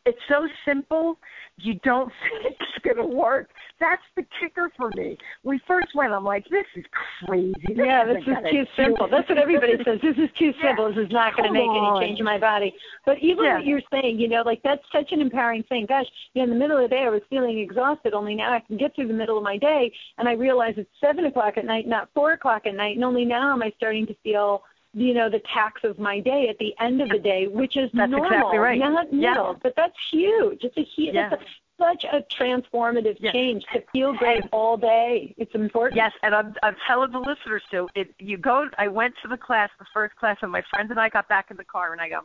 it's 0.09 0.19
so 0.29 0.49
simple 0.65 1.19
you 1.61 1.75
don't 1.85 2.09
think 2.43 2.57
it's 2.61 2.85
going 2.85 2.97
to 2.97 3.17
work. 3.17 3.51
That's 3.81 4.03
the 4.17 4.25
kicker 4.41 4.71
for 4.77 4.91
me. 4.95 5.17
We 5.45 5.61
first 5.67 5.89
went, 5.95 6.13
I'm 6.13 6.25
like, 6.25 6.45
this 6.51 6.67
is 6.77 6.85
crazy. 7.27 7.55
This 7.69 7.77
yeah, 7.77 8.05
this 8.05 8.23
is 8.23 8.51
too 8.51 8.65
simple. 8.77 9.09
That's 9.11 9.29
what 9.29 9.39
everybody 9.39 9.75
says. 9.85 9.99
This 10.03 10.17
is 10.17 10.31
too 10.39 10.53
simple. 10.63 10.89
Yeah. 10.89 10.97
This 10.97 11.07
is 11.07 11.13
not 11.13 11.37
going 11.37 11.49
to 11.49 11.53
make 11.53 11.69
on. 11.69 12.03
any 12.03 12.09
change 12.09 12.19
in 12.19 12.25
my 12.25 12.39
body. 12.39 12.75
But 13.07 13.19
even 13.19 13.45
yeah. 13.45 13.57
what 13.57 13.67
you're 13.67 13.83
saying, 13.91 14.19
you 14.19 14.29
know, 14.29 14.43
like 14.45 14.61
that's 14.63 14.83
such 14.93 15.13
an 15.13 15.21
empowering 15.21 15.63
thing. 15.65 15.87
Gosh, 15.89 16.07
you 16.35 16.41
know, 16.41 16.45
in 16.45 16.51
the 16.51 16.57
middle 16.57 16.83
of 16.83 16.91
the 16.91 16.97
day, 16.97 17.03
I 17.03 17.11
was 17.11 17.23
feeling 17.31 17.59
exhausted. 17.59 18.15
Only 18.15 18.35
now 18.35 18.53
I 18.53 18.61
can 18.61 18.77
get 18.77 18.95
through 18.95 19.09
the 19.09 19.15
middle 19.15 19.39
of 19.39 19.45
my 19.45 19.59
day, 19.59 19.93
and 20.19 20.29
I 20.29 20.33
realize 20.33 20.75
it's 20.77 20.91
seven 21.01 21.27
o'clock 21.27 21.57
at 21.57 21.65
night, 21.65 21.87
not 21.87 22.09
four 22.15 22.33
o'clock 22.33 22.67
at 22.67 22.75
night, 22.75 22.97
and 22.97 23.05
only 23.05 23.25
now 23.25 23.53
am 23.53 23.63
I 23.63 23.73
starting 23.77 24.07
to 24.07 24.15
feel 24.23 24.63
you 25.01 25.15
know 25.15 25.29
the 25.31 25.43
tax 25.53 25.83
of 25.85 25.99
my 25.99 26.21
day 26.21 26.49
at 26.49 26.59
the 26.59 26.75
end 26.81 27.01
of 27.01 27.09
the 27.09 27.19
day, 27.19 27.47
which 27.47 27.77
is 27.77 27.91
that's 27.93 28.11
normal, 28.11 28.29
exactly 28.29 28.59
right. 28.59 28.79
not 28.79 29.13
middle, 29.13 29.53
yeah. 29.53 29.59
but 29.63 29.75
that's 29.77 29.97
huge. 30.11 30.63
It's 30.63 30.77
a 30.77 30.83
huge. 30.83 31.15
Yeah. 31.15 31.31
It's 31.33 31.43
a, 31.43 31.47
such 31.79 32.05
a 32.05 32.23
transformative 32.23 33.17
yes. 33.21 33.33
change 33.33 33.65
to 33.73 33.83
feel 33.93 34.13
great 34.13 34.43
all 34.53 34.77
day. 34.77 35.35
It's 35.39 35.55
important. 35.55 35.97
Yes, 35.97 36.13
and 36.23 36.35
I'm 36.35 36.55
I'm 36.63 36.77
telling 36.87 37.13
the 37.13 37.21
listeners 37.21 37.63
too. 37.71 37.89
It 37.95 38.15
you 38.19 38.37
go. 38.37 38.69
I 38.79 38.89
went 38.89 39.15
to 39.23 39.29
the 39.29 39.37
class, 39.37 39.71
the 39.79 39.87
first 39.95 40.17
class, 40.17 40.39
and 40.43 40.51
my 40.51 40.63
friends 40.71 40.91
and 40.91 40.99
I 40.99 41.09
got 41.09 41.29
back 41.29 41.51
in 41.51 41.57
the 41.57 41.65
car, 41.65 41.93
and 41.93 42.01
I 42.01 42.09
go, 42.09 42.21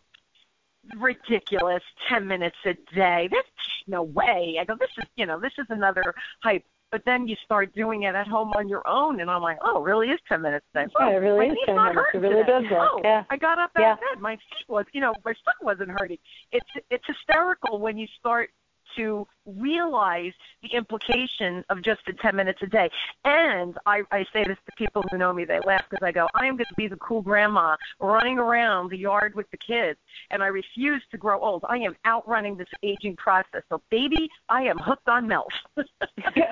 ridiculous, 0.98 1.84
ten 2.10 2.28
minutes 2.28 2.58
a 2.66 2.74
day. 2.96 3.28
There's 3.32 3.46
no 3.88 4.04
way. 4.04 4.58
I 4.60 4.66
go, 4.66 4.76
this 4.80 4.90
is 4.98 5.06
you 5.16 5.26
know, 5.26 5.40
this 5.40 5.54
is 5.58 5.68
another 5.70 6.16
hype. 6.42 6.66
But 6.94 7.02
then 7.08 7.28
you 7.28 7.36
start 7.44 7.74
doing 7.74 8.04
it 8.04 8.14
at 8.14 8.28
home 8.28 8.54
on 8.56 8.70
your 8.70 8.88
own, 8.88 9.20
and 9.20 9.32
I'm 9.32 9.42
like, 9.42 9.58
oh, 9.66 9.82
it 9.82 9.84
really 9.84 10.10
is 10.10 10.20
ten 10.30 10.44
minutes 10.44 10.64
a 10.76 10.86
day. 10.86 10.92
Yeah, 11.00 11.10
it 11.10 11.16
oh, 11.16 11.18
really 11.18 11.48
is 11.48 11.58
ten 11.66 11.76
minutes. 11.76 12.00
It 12.14 12.18
really 12.20 12.44
today. 12.44 12.62
does 12.62 12.64
work. 12.72 12.90
Oh, 12.94 13.02
yeah. 13.04 13.24
I 13.32 13.36
got 13.36 13.58
up 13.58 13.72
out 13.76 13.82
yeah. 13.82 13.94
of 13.94 13.98
bed. 13.98 14.22
My 14.22 14.36
feet 14.36 14.70
was, 14.70 14.86
you 14.94 15.02
know, 15.02 15.12
my 15.26 15.34
foot 15.44 15.56
wasn't 15.64 15.90
hurting. 15.98 16.20
It's 16.52 16.70
it's 16.92 17.04
hysterical 17.08 17.80
when 17.80 17.98
you 17.98 18.06
start 18.20 18.52
to 18.96 19.28
realize 19.46 20.34
the 20.62 20.70
implication 20.70 21.64
of 21.70 21.82
just 21.82 22.02
the 22.06 22.14
10 22.14 22.36
minutes 22.36 22.62
a 22.62 22.68
day. 22.68 22.90
And 23.26 23.78
I, 23.86 24.04
I 24.12 24.26
say 24.32 24.44
this 24.46 24.58
to 24.66 24.72
people 24.78 25.04
who 25.12 25.18
know 25.18 25.34
me, 25.34 25.46
they 25.46 25.60
laugh 25.66 25.84
because 25.90 26.04
I 26.04 26.12
go, 26.12 26.28
I 26.34 26.46
am 26.46 26.56
going 26.56 26.68
to 26.68 26.76
be 26.76 26.88
the 26.88 26.96
cool 26.98 27.22
grandma 27.22 27.76
running 28.00 28.38
around 28.38 28.90
the 28.90 28.98
yard 28.98 29.36
with 29.36 29.50
the 29.52 29.58
kids, 29.58 30.00
and 30.32 30.42
I 30.42 30.48
refuse 30.48 31.02
to 31.12 31.18
grow 31.18 31.42
old. 31.42 31.66
I 31.68 31.78
am 31.78 31.96
outrunning 32.06 32.56
this 32.56 32.68
aging 32.84 33.16
process. 33.18 33.64
So, 33.70 33.82
baby, 33.90 34.30
I 34.50 34.64
am 34.64 34.78
hooked 34.78 35.10
on 35.10 35.28
milk. 35.28 35.52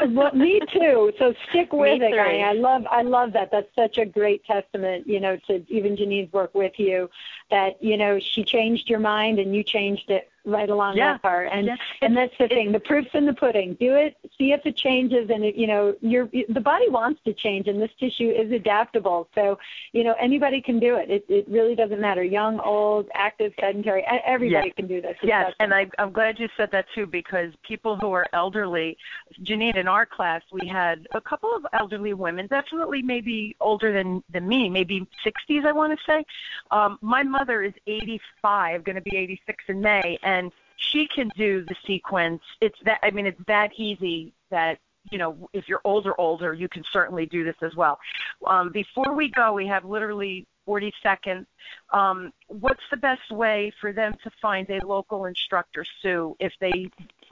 well, 0.09 0.33
me 0.33 0.59
too. 0.71 1.13
So 1.17 1.33
stick 1.49 1.71
with 1.71 2.01
it, 2.01 2.13
I, 2.13 2.39
I 2.39 2.53
love, 2.53 2.85
I 2.89 3.01
love 3.01 3.33
that. 3.33 3.51
That's 3.51 3.73
such 3.75 3.97
a 3.97 4.05
great 4.05 4.43
testament, 4.45 5.07
you 5.07 5.19
know, 5.19 5.37
to 5.47 5.63
even 5.69 5.95
Janine's 5.95 6.31
work 6.33 6.53
with 6.53 6.77
you. 6.77 7.09
That 7.49 7.81
you 7.81 7.97
know, 7.97 8.19
she 8.19 8.43
changed 8.43 8.89
your 8.89 8.99
mind 8.99 9.39
and 9.39 9.55
you 9.55 9.63
changed 9.63 10.09
it 10.09 10.30
right 10.45 10.69
along 10.69 10.97
yeah. 10.97 11.13
with 11.13 11.21
her. 11.23 11.45
And 11.45 11.67
yeah. 11.67 11.75
and 12.01 12.15
that's 12.15 12.33
the 12.39 12.47
thing. 12.47 12.71
The 12.71 12.79
proof's 12.79 13.09
in 13.13 13.25
the 13.25 13.33
pudding. 13.33 13.75
Do 13.79 13.95
it. 13.95 14.17
See 14.37 14.51
if 14.51 14.65
it 14.65 14.75
changes. 14.75 15.29
And 15.29 15.43
it, 15.43 15.55
you 15.55 15.67
know, 15.67 15.95
your 16.01 16.29
the 16.49 16.61
body 16.61 16.89
wants 16.89 17.21
to 17.25 17.33
change, 17.33 17.67
and 17.67 17.81
this 17.81 17.91
tissue 17.99 18.29
is 18.29 18.51
adaptable. 18.51 19.27
So 19.35 19.57
you 19.93 20.03
know, 20.03 20.15
anybody 20.19 20.61
can 20.61 20.79
do 20.79 20.95
it. 20.95 21.09
It 21.09 21.25
it 21.29 21.47
really 21.47 21.75
doesn't 21.75 21.99
matter. 21.99 22.23
Young, 22.23 22.59
old, 22.59 23.07
active, 23.13 23.53
sedentary. 23.59 24.03
Everybody 24.25 24.67
yes. 24.67 24.75
can 24.75 24.87
do 24.87 25.01
this. 25.01 25.17
Yes, 25.23 25.53
and 25.59 25.73
I, 25.73 25.87
I'm 25.99 26.11
glad 26.11 26.39
you 26.39 26.47
said 26.57 26.69
that 26.71 26.85
too 26.95 27.05
because 27.05 27.53
people 27.63 27.97
who 27.97 28.11
are 28.13 28.25
elderly, 28.33 28.97
Janine, 29.43 29.75
in 29.75 29.87
our 29.87 30.05
class 30.05 30.41
we 30.51 30.67
had 30.67 31.07
a 31.13 31.21
couple 31.21 31.53
of 31.55 31.65
elderly 31.73 32.13
women, 32.13 32.47
definitely 32.47 33.01
maybe 33.01 33.55
older 33.59 33.93
than 33.93 34.23
than 34.31 34.47
me, 34.47 34.69
maybe 34.69 35.07
60s, 35.25 35.65
I 35.65 35.71
want 35.71 35.97
to 35.97 36.03
say. 36.05 36.25
Um, 36.71 36.97
my 37.01 37.23
mother 37.23 37.63
is 37.63 37.73
85, 37.87 38.83
going 38.83 38.95
to 38.95 39.01
be 39.01 39.15
86 39.15 39.63
in 39.67 39.81
May, 39.81 40.17
and 40.23 40.30
she 40.77 41.07
can 41.07 41.29
do 41.37 41.63
the 41.65 41.75
sequence. 41.85 42.41
It's 42.59 42.77
that 42.85 42.99
I 43.03 43.11
mean 43.11 43.25
it's 43.25 43.41
that 43.47 43.71
easy 43.77 44.33
that 44.49 44.79
you 45.11 45.17
know 45.17 45.49
if 45.53 45.67
you're 45.67 45.81
older 45.83 46.19
older 46.19 46.53
you 46.53 46.67
can 46.67 46.83
certainly 46.91 47.25
do 47.25 47.43
this 47.43 47.55
as 47.61 47.75
well. 47.75 47.99
Um, 48.45 48.71
before 48.71 49.13
we 49.13 49.29
go, 49.29 49.53
we 49.53 49.67
have 49.67 49.85
literally 49.85 50.47
40 50.65 50.93
seconds. 51.01 51.47
Um, 51.91 52.31
what's 52.47 52.83
the 52.91 52.97
best 52.97 53.31
way 53.31 53.71
for 53.81 53.91
them 53.91 54.13
to 54.23 54.31
find 54.41 54.69
a 54.69 54.85
local 54.85 55.25
instructor, 55.25 55.85
Sue, 56.01 56.35
if 56.39 56.53
they 56.59 56.89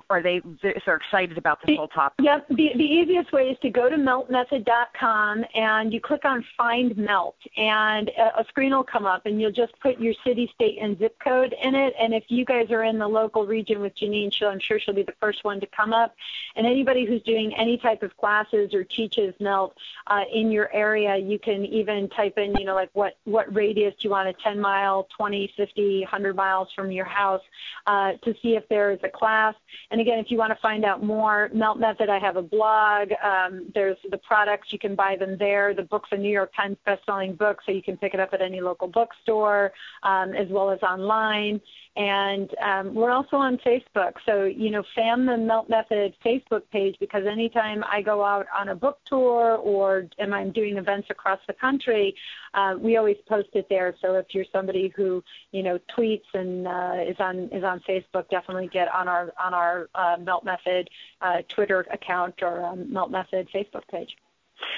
are 0.10 0.24
they 0.24 0.42
are 0.88 0.96
excited 0.96 1.38
about 1.38 1.60
this 1.66 1.78
whole 1.78 1.88
topic? 1.88 2.24
Yep. 2.24 2.48
The, 2.50 2.72
the 2.76 2.84
easiest 2.84 3.32
way 3.32 3.50
is 3.50 3.58
to 3.62 3.70
go 3.70 3.90
to 3.90 3.96
meltmethod.com 3.96 5.46
and 5.54 5.94
you 5.94 6.02
click 6.02 6.26
on 6.26 6.44
Find 6.58 6.98
Melt, 6.98 7.36
and 7.58 8.10
a, 8.10 8.40
a 8.40 8.46
screen 8.48 8.72
will 8.72 8.84
come 8.84 9.06
up, 9.06 9.26
and 9.26 9.40
you'll 9.40 9.52
just 9.52 9.80
put 9.80 10.00
your 10.00 10.14
city, 10.26 10.52
state, 10.56 10.80
and 10.82 10.98
zip 10.98 11.18
code 11.24 11.56
in 11.62 11.76
it. 11.76 11.94
And 12.00 12.14
if 12.14 12.24
you 12.28 12.46
guys 12.46 12.72
are 12.72 12.84
in 12.84 12.98
the 12.98 13.08
local 13.08 13.46
region 13.46 13.82
with 13.82 13.96
Janine, 13.96 14.34
she'll, 14.34 14.50
I'm 14.50 14.60
sure 14.60 14.80
she'll 14.80 14.96
be 14.96 15.04
the 15.04 15.16
first 15.20 15.44
one 15.44 15.60
to 15.60 15.68
come 15.68 15.94
up. 15.94 16.16
And 16.56 16.66
anybody 16.66 17.06
who's 17.06 17.22
doing 17.24 17.54
any 17.56 17.78
type 17.78 18.04
of 18.04 18.16
classes 18.18 18.74
or 18.74 18.84
teaches 18.84 19.34
Melt 19.40 19.78
uh, 20.08 20.24
in 20.32 20.52
your 20.52 20.74
area, 20.74 21.18
you 21.18 21.40
can 21.40 21.66
even 21.66 22.10
type 22.10 22.38
in, 22.38 22.56
you 22.56 22.66
know, 22.66 22.76
like 22.76 22.90
what 22.94 23.18
what 23.26 23.54
radius 23.54 23.94
do 24.00 24.08
you 24.08 24.12
want 24.12 24.28
a 24.28 24.34
10 24.34 24.60
mile, 24.60 25.08
20, 25.16 25.54
50, 25.56 26.02
100 26.02 26.36
miles 26.36 26.70
from 26.76 26.92
your 26.92 27.06
house 27.06 27.42
uh, 27.88 28.14
to 28.24 28.36
see 28.42 28.56
if 28.56 28.68
there 28.70 28.92
is 28.92 29.00
a 29.04 29.10
class. 29.10 29.56
And 29.92 29.99
again, 30.02 30.20
if 30.20 30.30
you 30.30 30.38
want 30.38 30.52
to 30.52 30.60
find 30.62 30.86
out 30.86 31.04
more, 31.04 31.50
Melt 31.54 31.80
Method, 31.80 32.10
I 32.10 32.20
have 32.20 32.36
a 32.36 32.42
blog. 32.42 33.12
Um, 33.24 33.72
there's 33.74 33.98
the 34.10 34.18
products, 34.18 34.72
you 34.72 34.80
can 34.80 34.96
buy 34.96 35.16
them 35.16 35.38
there. 35.38 35.74
The 35.74 35.84
book's 35.84 36.10
a 36.12 36.18
New 36.18 36.32
York 36.32 36.54
Times 36.56 36.78
best-selling 36.86 37.36
book, 37.36 37.60
so 37.66 37.72
you 37.72 37.82
can 37.82 37.98
pick 37.98 38.14
it 38.14 38.20
up 38.20 38.34
at 38.34 38.42
any 38.42 38.62
local 38.62 38.88
bookstore 38.88 39.72
um, 40.04 40.34
as 40.34 40.48
well 40.50 40.70
as 40.70 40.80
online. 40.82 41.62
And 41.96 42.50
um, 42.62 42.94
we're 42.94 43.12
also 43.12 43.36
on 43.38 43.58
Facebook. 43.58 44.14
So, 44.26 44.46
you 44.46 44.70
know, 44.70 44.84
fan 44.96 45.26
the 45.26 45.36
Melt 45.36 45.70
Method 45.70 46.14
Facebook 46.24 46.62
page 46.72 46.96
because 47.00 47.26
anytime 47.26 47.84
I 47.84 48.02
go 48.02 48.24
out 48.24 48.46
on 48.58 48.70
a 48.70 48.76
book 48.76 49.00
tour 49.06 49.58
or 49.58 50.06
am 50.18 50.34
I 50.34 50.46
doing 50.46 50.78
events 50.78 51.10
across 51.10 51.40
the 51.48 51.54
country, 51.54 52.16
uh, 52.54 52.76
we 52.80 52.98
always 52.98 53.18
post 53.28 53.50
it 53.54 53.68
there. 53.70 53.96
So 54.02 54.16
if 54.16 54.28
you're 54.32 54.46
somebody 54.52 54.92
who, 54.96 55.24
you 55.52 55.64
know, 55.64 55.80
tweets 55.96 56.24
and 56.34 56.68
uh, 56.68 57.04
is 57.06 57.20
on 57.20 57.50
is 57.52 57.64
on 57.64 57.80
Facebook, 57.82 58.30
definitely 58.30 58.68
get 58.68 58.94
on 58.94 59.08
our 59.08 59.32
on 59.42 59.54
our 59.54 59.90
uh, 59.96 60.18
Melt 60.20 60.44
Method 60.44 60.90
uh, 61.22 61.42
Twitter 61.48 61.86
account 61.92 62.42
or 62.42 62.64
um, 62.66 62.92
Melt 62.92 63.12
Method 63.12 63.50
Facebook 63.54 63.88
page. 63.92 64.16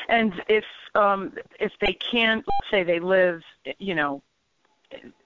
And 0.10 0.34
if 0.48 0.66
um, 0.96 1.34
if 1.60 1.72
they 1.80 1.94
can't, 1.94 2.46
say 2.70 2.84
they 2.84 3.00
live, 3.00 3.42
you 3.80 3.96
know, 3.96 4.22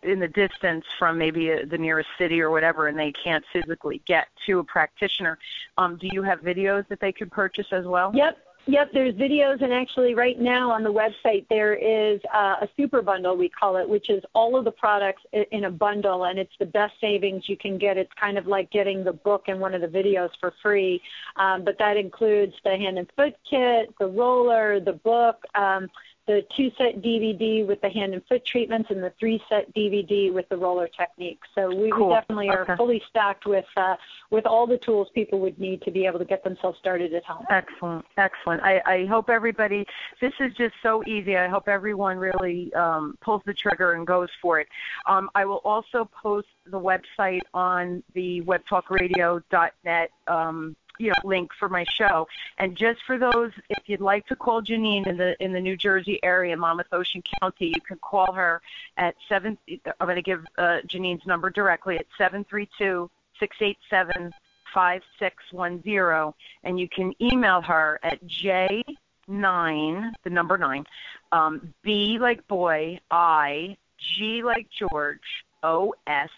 in 0.03 0.19
the 0.19 0.27
distance 0.27 0.85
from 0.97 1.17
maybe 1.17 1.49
a, 1.49 1.65
the 1.65 1.77
nearest 1.77 2.09
city 2.17 2.41
or 2.41 2.51
whatever, 2.51 2.87
and 2.87 2.97
they 2.97 3.11
can't 3.11 3.43
physically 3.51 4.01
get 4.05 4.27
to 4.45 4.59
a 4.59 4.63
practitioner, 4.63 5.37
um, 5.77 5.97
do 5.97 6.07
you 6.11 6.21
have 6.21 6.41
videos 6.41 6.87
that 6.87 6.99
they 6.99 7.11
could 7.11 7.31
purchase 7.31 7.67
as 7.71 7.85
well? 7.85 8.11
Yep. 8.13 8.37
Yep, 8.67 8.93
there's 8.93 9.13
videos, 9.13 9.61
and 9.61 9.71
actually, 9.71 10.15
right 10.15 10.39
now 10.39 10.71
on 10.71 10.81
the 10.81 10.91
website, 10.91 11.45
there 11.49 11.75
is 11.75 12.19
uh, 12.33 12.55
a 12.61 12.69
super 12.75 13.03
bundle, 13.03 13.37
we 13.37 13.47
call 13.47 13.77
it, 13.77 13.87
which 13.87 14.09
is 14.09 14.23
all 14.33 14.57
of 14.57 14.65
the 14.65 14.71
products 14.71 15.21
in 15.51 15.65
a 15.65 15.69
bundle, 15.69 16.25
and 16.25 16.39
it's 16.39 16.53
the 16.57 16.65
best 16.65 16.93
savings 16.99 17.47
you 17.47 17.57
can 17.57 17.77
get. 17.77 17.95
It's 17.95 18.11
kind 18.19 18.39
of 18.39 18.47
like 18.47 18.71
getting 18.71 19.03
the 19.03 19.13
book 19.13 19.43
and 19.49 19.59
one 19.59 19.75
of 19.75 19.81
the 19.81 19.87
videos 19.87 20.31
for 20.39 20.51
free, 20.63 20.99
um, 21.35 21.63
but 21.63 21.77
that 21.77 21.95
includes 21.95 22.53
the 22.63 22.71
hand 22.71 22.97
and 22.97 23.07
foot 23.15 23.35
kit, 23.47 23.93
the 23.99 24.07
roller, 24.07 24.79
the 24.79 24.93
book. 24.93 25.43
Um, 25.53 25.87
the 26.27 26.45
two 26.55 26.71
set 26.77 27.01
DVD 27.01 27.65
with 27.65 27.81
the 27.81 27.89
hand 27.89 28.13
and 28.13 28.25
foot 28.25 28.43
treatments 28.45 28.89
and 28.89 29.03
the 29.03 29.13
three 29.19 29.41
set 29.47 29.71
DVD 29.75 30.33
with 30.33 30.47
the 30.49 30.57
roller 30.57 30.87
technique. 30.87 31.39
So 31.53 31.69
we, 31.69 31.91
cool. 31.91 32.09
we 32.09 32.13
definitely 32.15 32.49
okay. 32.49 32.73
are 32.73 32.77
fully 32.77 33.01
stocked 33.09 33.45
with 33.45 33.65
uh, 33.77 33.95
with 34.31 34.45
all 34.45 34.65
the 34.65 34.77
tools 34.77 35.07
people 35.13 35.39
would 35.39 35.59
need 35.59 35.81
to 35.83 35.91
be 35.91 36.05
able 36.05 36.19
to 36.19 36.25
get 36.25 36.43
themselves 36.43 36.79
started 36.79 37.13
at 37.13 37.23
home. 37.25 37.45
Excellent, 37.49 38.05
excellent. 38.17 38.63
I, 38.63 38.81
I 38.85 39.05
hope 39.05 39.29
everybody. 39.29 39.85
This 40.19 40.33
is 40.39 40.53
just 40.55 40.73
so 40.81 41.03
easy. 41.05 41.37
I 41.37 41.47
hope 41.47 41.67
everyone 41.67 42.17
really 42.17 42.73
um, 42.73 43.17
pulls 43.21 43.43
the 43.45 43.53
trigger 43.53 43.93
and 43.93 44.07
goes 44.07 44.29
for 44.41 44.59
it. 44.59 44.67
Um, 45.05 45.29
I 45.35 45.45
will 45.45 45.61
also 45.63 46.09
post 46.11 46.47
the 46.65 46.79
website 46.79 47.41
on 47.53 48.03
the 48.13 48.41
webtalkradio.net 48.41 50.09
um, 50.27 50.75
you 50.99 51.09
know 51.09 51.15
link 51.23 51.51
for 51.59 51.69
my 51.69 51.85
show. 51.85 52.27
And 52.57 52.75
just 52.75 53.01
for 53.05 53.17
those, 53.17 53.51
if 53.69 53.83
you'd 53.87 54.01
like 54.01 54.25
to 54.27 54.35
call 54.35 54.61
Janine 54.61 55.07
in 55.07 55.17
the 55.17 55.41
in 55.43 55.53
the 55.53 55.61
New 55.61 55.77
Jersey 55.77 56.19
area, 56.23 56.55
Monmouth 56.57 56.87
Ocean 56.91 57.23
County, 57.41 57.67
you 57.67 57.81
can 57.81 57.97
call 57.97 58.31
her 58.33 58.61
at 58.97 59.15
seven. 59.29 59.57
I'm 59.67 60.07
going 60.07 60.15
to 60.15 60.21
give 60.21 60.45
uh, 60.57 60.79
Janine's 60.87 61.25
number 61.25 61.49
directly 61.49 61.97
at 61.97 62.05
seven 62.17 62.43
three 62.43 62.69
two 62.77 63.09
six 63.39 63.57
eight 63.61 63.77
seven 63.89 64.31
five 64.73 65.01
six 65.19 65.35
one 65.51 65.81
zero, 65.83 66.35
and 66.63 66.79
you 66.79 66.89
can 66.89 67.13
email 67.21 67.61
her 67.61 67.99
at 68.03 68.25
j 68.27 68.83
nine 69.27 70.13
the 70.23 70.29
number 70.29 70.57
nine 70.57 70.85
um, 71.31 71.73
b 71.81 72.19
like 72.19 72.47
boy 72.47 72.99
i 73.09 73.75
g 73.97 74.43
like 74.43 74.67
george 74.69 75.43
o 75.63 75.93
s 76.05 76.29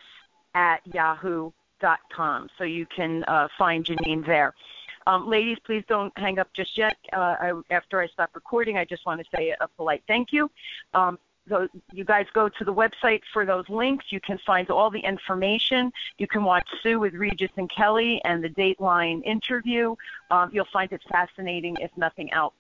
at 0.55 0.79
yahoo 0.93 1.51
com. 2.09 2.49
So 2.57 2.63
you 2.63 2.85
can 2.85 3.23
uh, 3.27 3.47
find 3.57 3.85
Janine 3.85 4.25
there. 4.25 4.53
Um, 5.05 5.29
ladies, 5.29 5.57
please 5.63 5.83
don't 5.87 6.11
hang 6.17 6.37
up 6.37 6.51
just 6.53 6.77
yet. 6.77 6.97
Uh, 7.13 7.35
I, 7.39 7.61
after 7.71 8.01
I 8.01 8.07
stop 8.07 8.31
recording, 8.35 8.77
I 8.77 8.83
just 8.83 9.05
want 9.05 9.21
to 9.21 9.27
say 9.35 9.55
a 9.59 9.67
polite 9.67 10.03
thank 10.05 10.33
you. 10.33 10.51
Um, 10.93 11.17
you 11.93 12.03
guys 12.03 12.25
go 12.33 12.49
to 12.49 12.65
the 12.65 12.73
website 12.73 13.21
for 13.31 13.45
those 13.45 13.67
links. 13.69 14.07
You 14.09 14.19
can 14.19 14.37
find 14.45 14.69
all 14.69 14.89
the 14.89 14.99
information. 14.99 15.93
You 16.17 16.27
can 16.27 16.43
watch 16.43 16.67
Sue 16.83 16.99
with 16.99 17.13
Regis 17.13 17.51
and 17.55 17.69
Kelly 17.69 18.21
and 18.25 18.43
the 18.43 18.49
Dateline 18.49 19.23
interview. 19.23 19.95
Um, 20.29 20.49
you'll 20.51 20.67
find 20.73 20.91
it 20.91 21.01
fascinating, 21.09 21.77
if 21.79 21.91
nothing 21.95 22.33
else. 22.33 22.53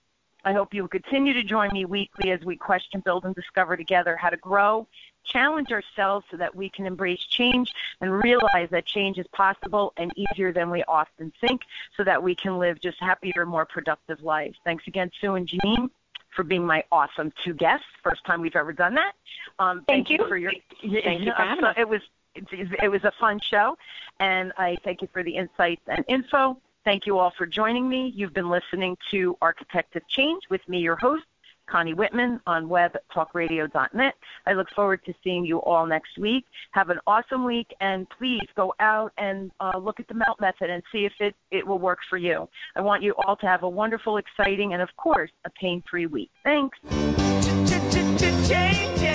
I 0.45 0.53
hope 0.53 0.73
you 0.73 0.83
will 0.83 0.87
continue 0.87 1.33
to 1.33 1.43
join 1.43 1.73
me 1.73 1.83
weekly 1.83 2.31
as 2.31 2.39
we 2.45 2.55
question, 2.55 3.01
build, 3.01 3.25
and 3.25 3.35
discover 3.35 3.75
together 3.75 4.15
how 4.15 4.29
to 4.29 4.37
grow 4.37 4.87
challenge 5.27 5.71
ourselves 5.71 6.25
so 6.31 6.37
that 6.37 6.55
we 6.55 6.69
can 6.69 6.85
embrace 6.85 7.23
change 7.23 7.73
and 8.01 8.11
realize 8.23 8.69
that 8.71 8.85
change 8.85 9.17
is 9.17 9.27
possible 9.27 9.93
and 9.97 10.11
easier 10.15 10.51
than 10.51 10.69
we 10.69 10.83
often 10.87 11.31
think 11.41 11.61
so 11.95 12.03
that 12.03 12.21
we 12.21 12.35
can 12.35 12.57
live 12.57 12.79
just 12.79 12.99
happier, 12.99 13.45
more 13.45 13.65
productive 13.65 14.21
lives. 14.21 14.57
Thanks 14.63 14.87
again, 14.87 15.11
Sue 15.19 15.35
and 15.35 15.47
Janine 15.47 15.89
for 16.35 16.43
being 16.43 16.65
my 16.65 16.83
awesome 16.91 17.33
two 17.43 17.53
guests. 17.53 17.85
First 18.03 18.23
time 18.25 18.41
we've 18.41 18.55
ever 18.55 18.71
done 18.71 18.93
that. 18.95 19.13
Um, 19.59 19.83
thank, 19.87 20.07
thank 20.07 20.09
you. 20.11 20.23
you. 20.23 20.29
for 20.29 20.37
your. 20.37 20.51
Thank 20.81 21.21
you 21.21 21.33
for 21.35 21.41
us. 21.41 21.75
It 21.77 21.89
was 21.89 22.01
it 22.35 22.89
was 22.89 23.03
a 23.03 23.11
fun 23.19 23.39
show, 23.39 23.77
and 24.19 24.53
I 24.57 24.77
thank 24.83 25.01
you 25.01 25.09
for 25.11 25.23
the 25.23 25.35
insights 25.35 25.81
and 25.87 26.05
info. 26.07 26.57
Thank 26.85 27.05
you 27.05 27.17
all 27.17 27.31
for 27.31 27.45
joining 27.45 27.89
me. 27.89 28.13
You've 28.15 28.33
been 28.33 28.49
listening 28.49 28.97
to 29.11 29.35
Architect 29.41 29.95
of 29.95 30.07
Change 30.07 30.43
with 30.49 30.61
me, 30.69 30.79
your 30.79 30.95
host, 30.95 31.25
Connie 31.69 31.93
Whitman 31.93 32.39
on 32.47 32.67
webtalkradio.net. 32.67 34.13
I 34.45 34.53
look 34.53 34.67
forward 34.75 35.03
to 35.05 35.13
seeing 35.23 35.45
you 35.45 35.61
all 35.61 35.85
next 35.85 36.17
week. 36.17 36.45
Have 36.71 36.89
an 36.89 36.99
awesome 37.05 37.45
week, 37.45 37.67
and 37.81 38.07
please 38.17 38.47
go 38.55 38.73
out 38.79 39.11
and 39.17 39.51
uh, 39.59 39.77
look 39.77 39.99
at 39.99 40.07
the 40.07 40.13
melt 40.13 40.39
method 40.39 40.69
and 40.69 40.81
see 40.91 41.05
if 41.05 41.13
it, 41.19 41.35
it 41.51 41.65
will 41.65 41.79
work 41.79 41.99
for 42.09 42.17
you. 42.17 42.47
I 42.75 42.81
want 42.81 43.03
you 43.03 43.13
all 43.25 43.35
to 43.37 43.45
have 43.45 43.63
a 43.63 43.69
wonderful, 43.69 44.17
exciting, 44.17 44.73
and 44.73 44.81
of 44.81 44.89
course, 44.97 45.31
a 45.45 45.49
pain 45.51 45.83
free 45.89 46.05
week. 46.05 46.29
Thanks. 46.43 46.77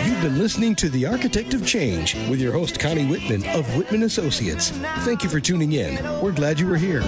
You've 0.04 0.22
been 0.22 0.38
listening 0.38 0.74
to 0.76 0.88
The 0.88 1.06
Architect 1.06 1.54
of 1.54 1.66
Change 1.66 2.14
with 2.28 2.40
your 2.40 2.52
host, 2.52 2.78
Connie 2.78 3.06
Whitman 3.06 3.44
of 3.48 3.66
Whitman 3.76 4.04
Associates. 4.04 4.70
Thank 5.00 5.24
you 5.24 5.28
for 5.28 5.40
tuning 5.40 5.72
in. 5.72 5.96
We're 6.20 6.32
glad 6.32 6.60
you 6.60 6.68
were 6.68 6.76
here. 6.76 7.02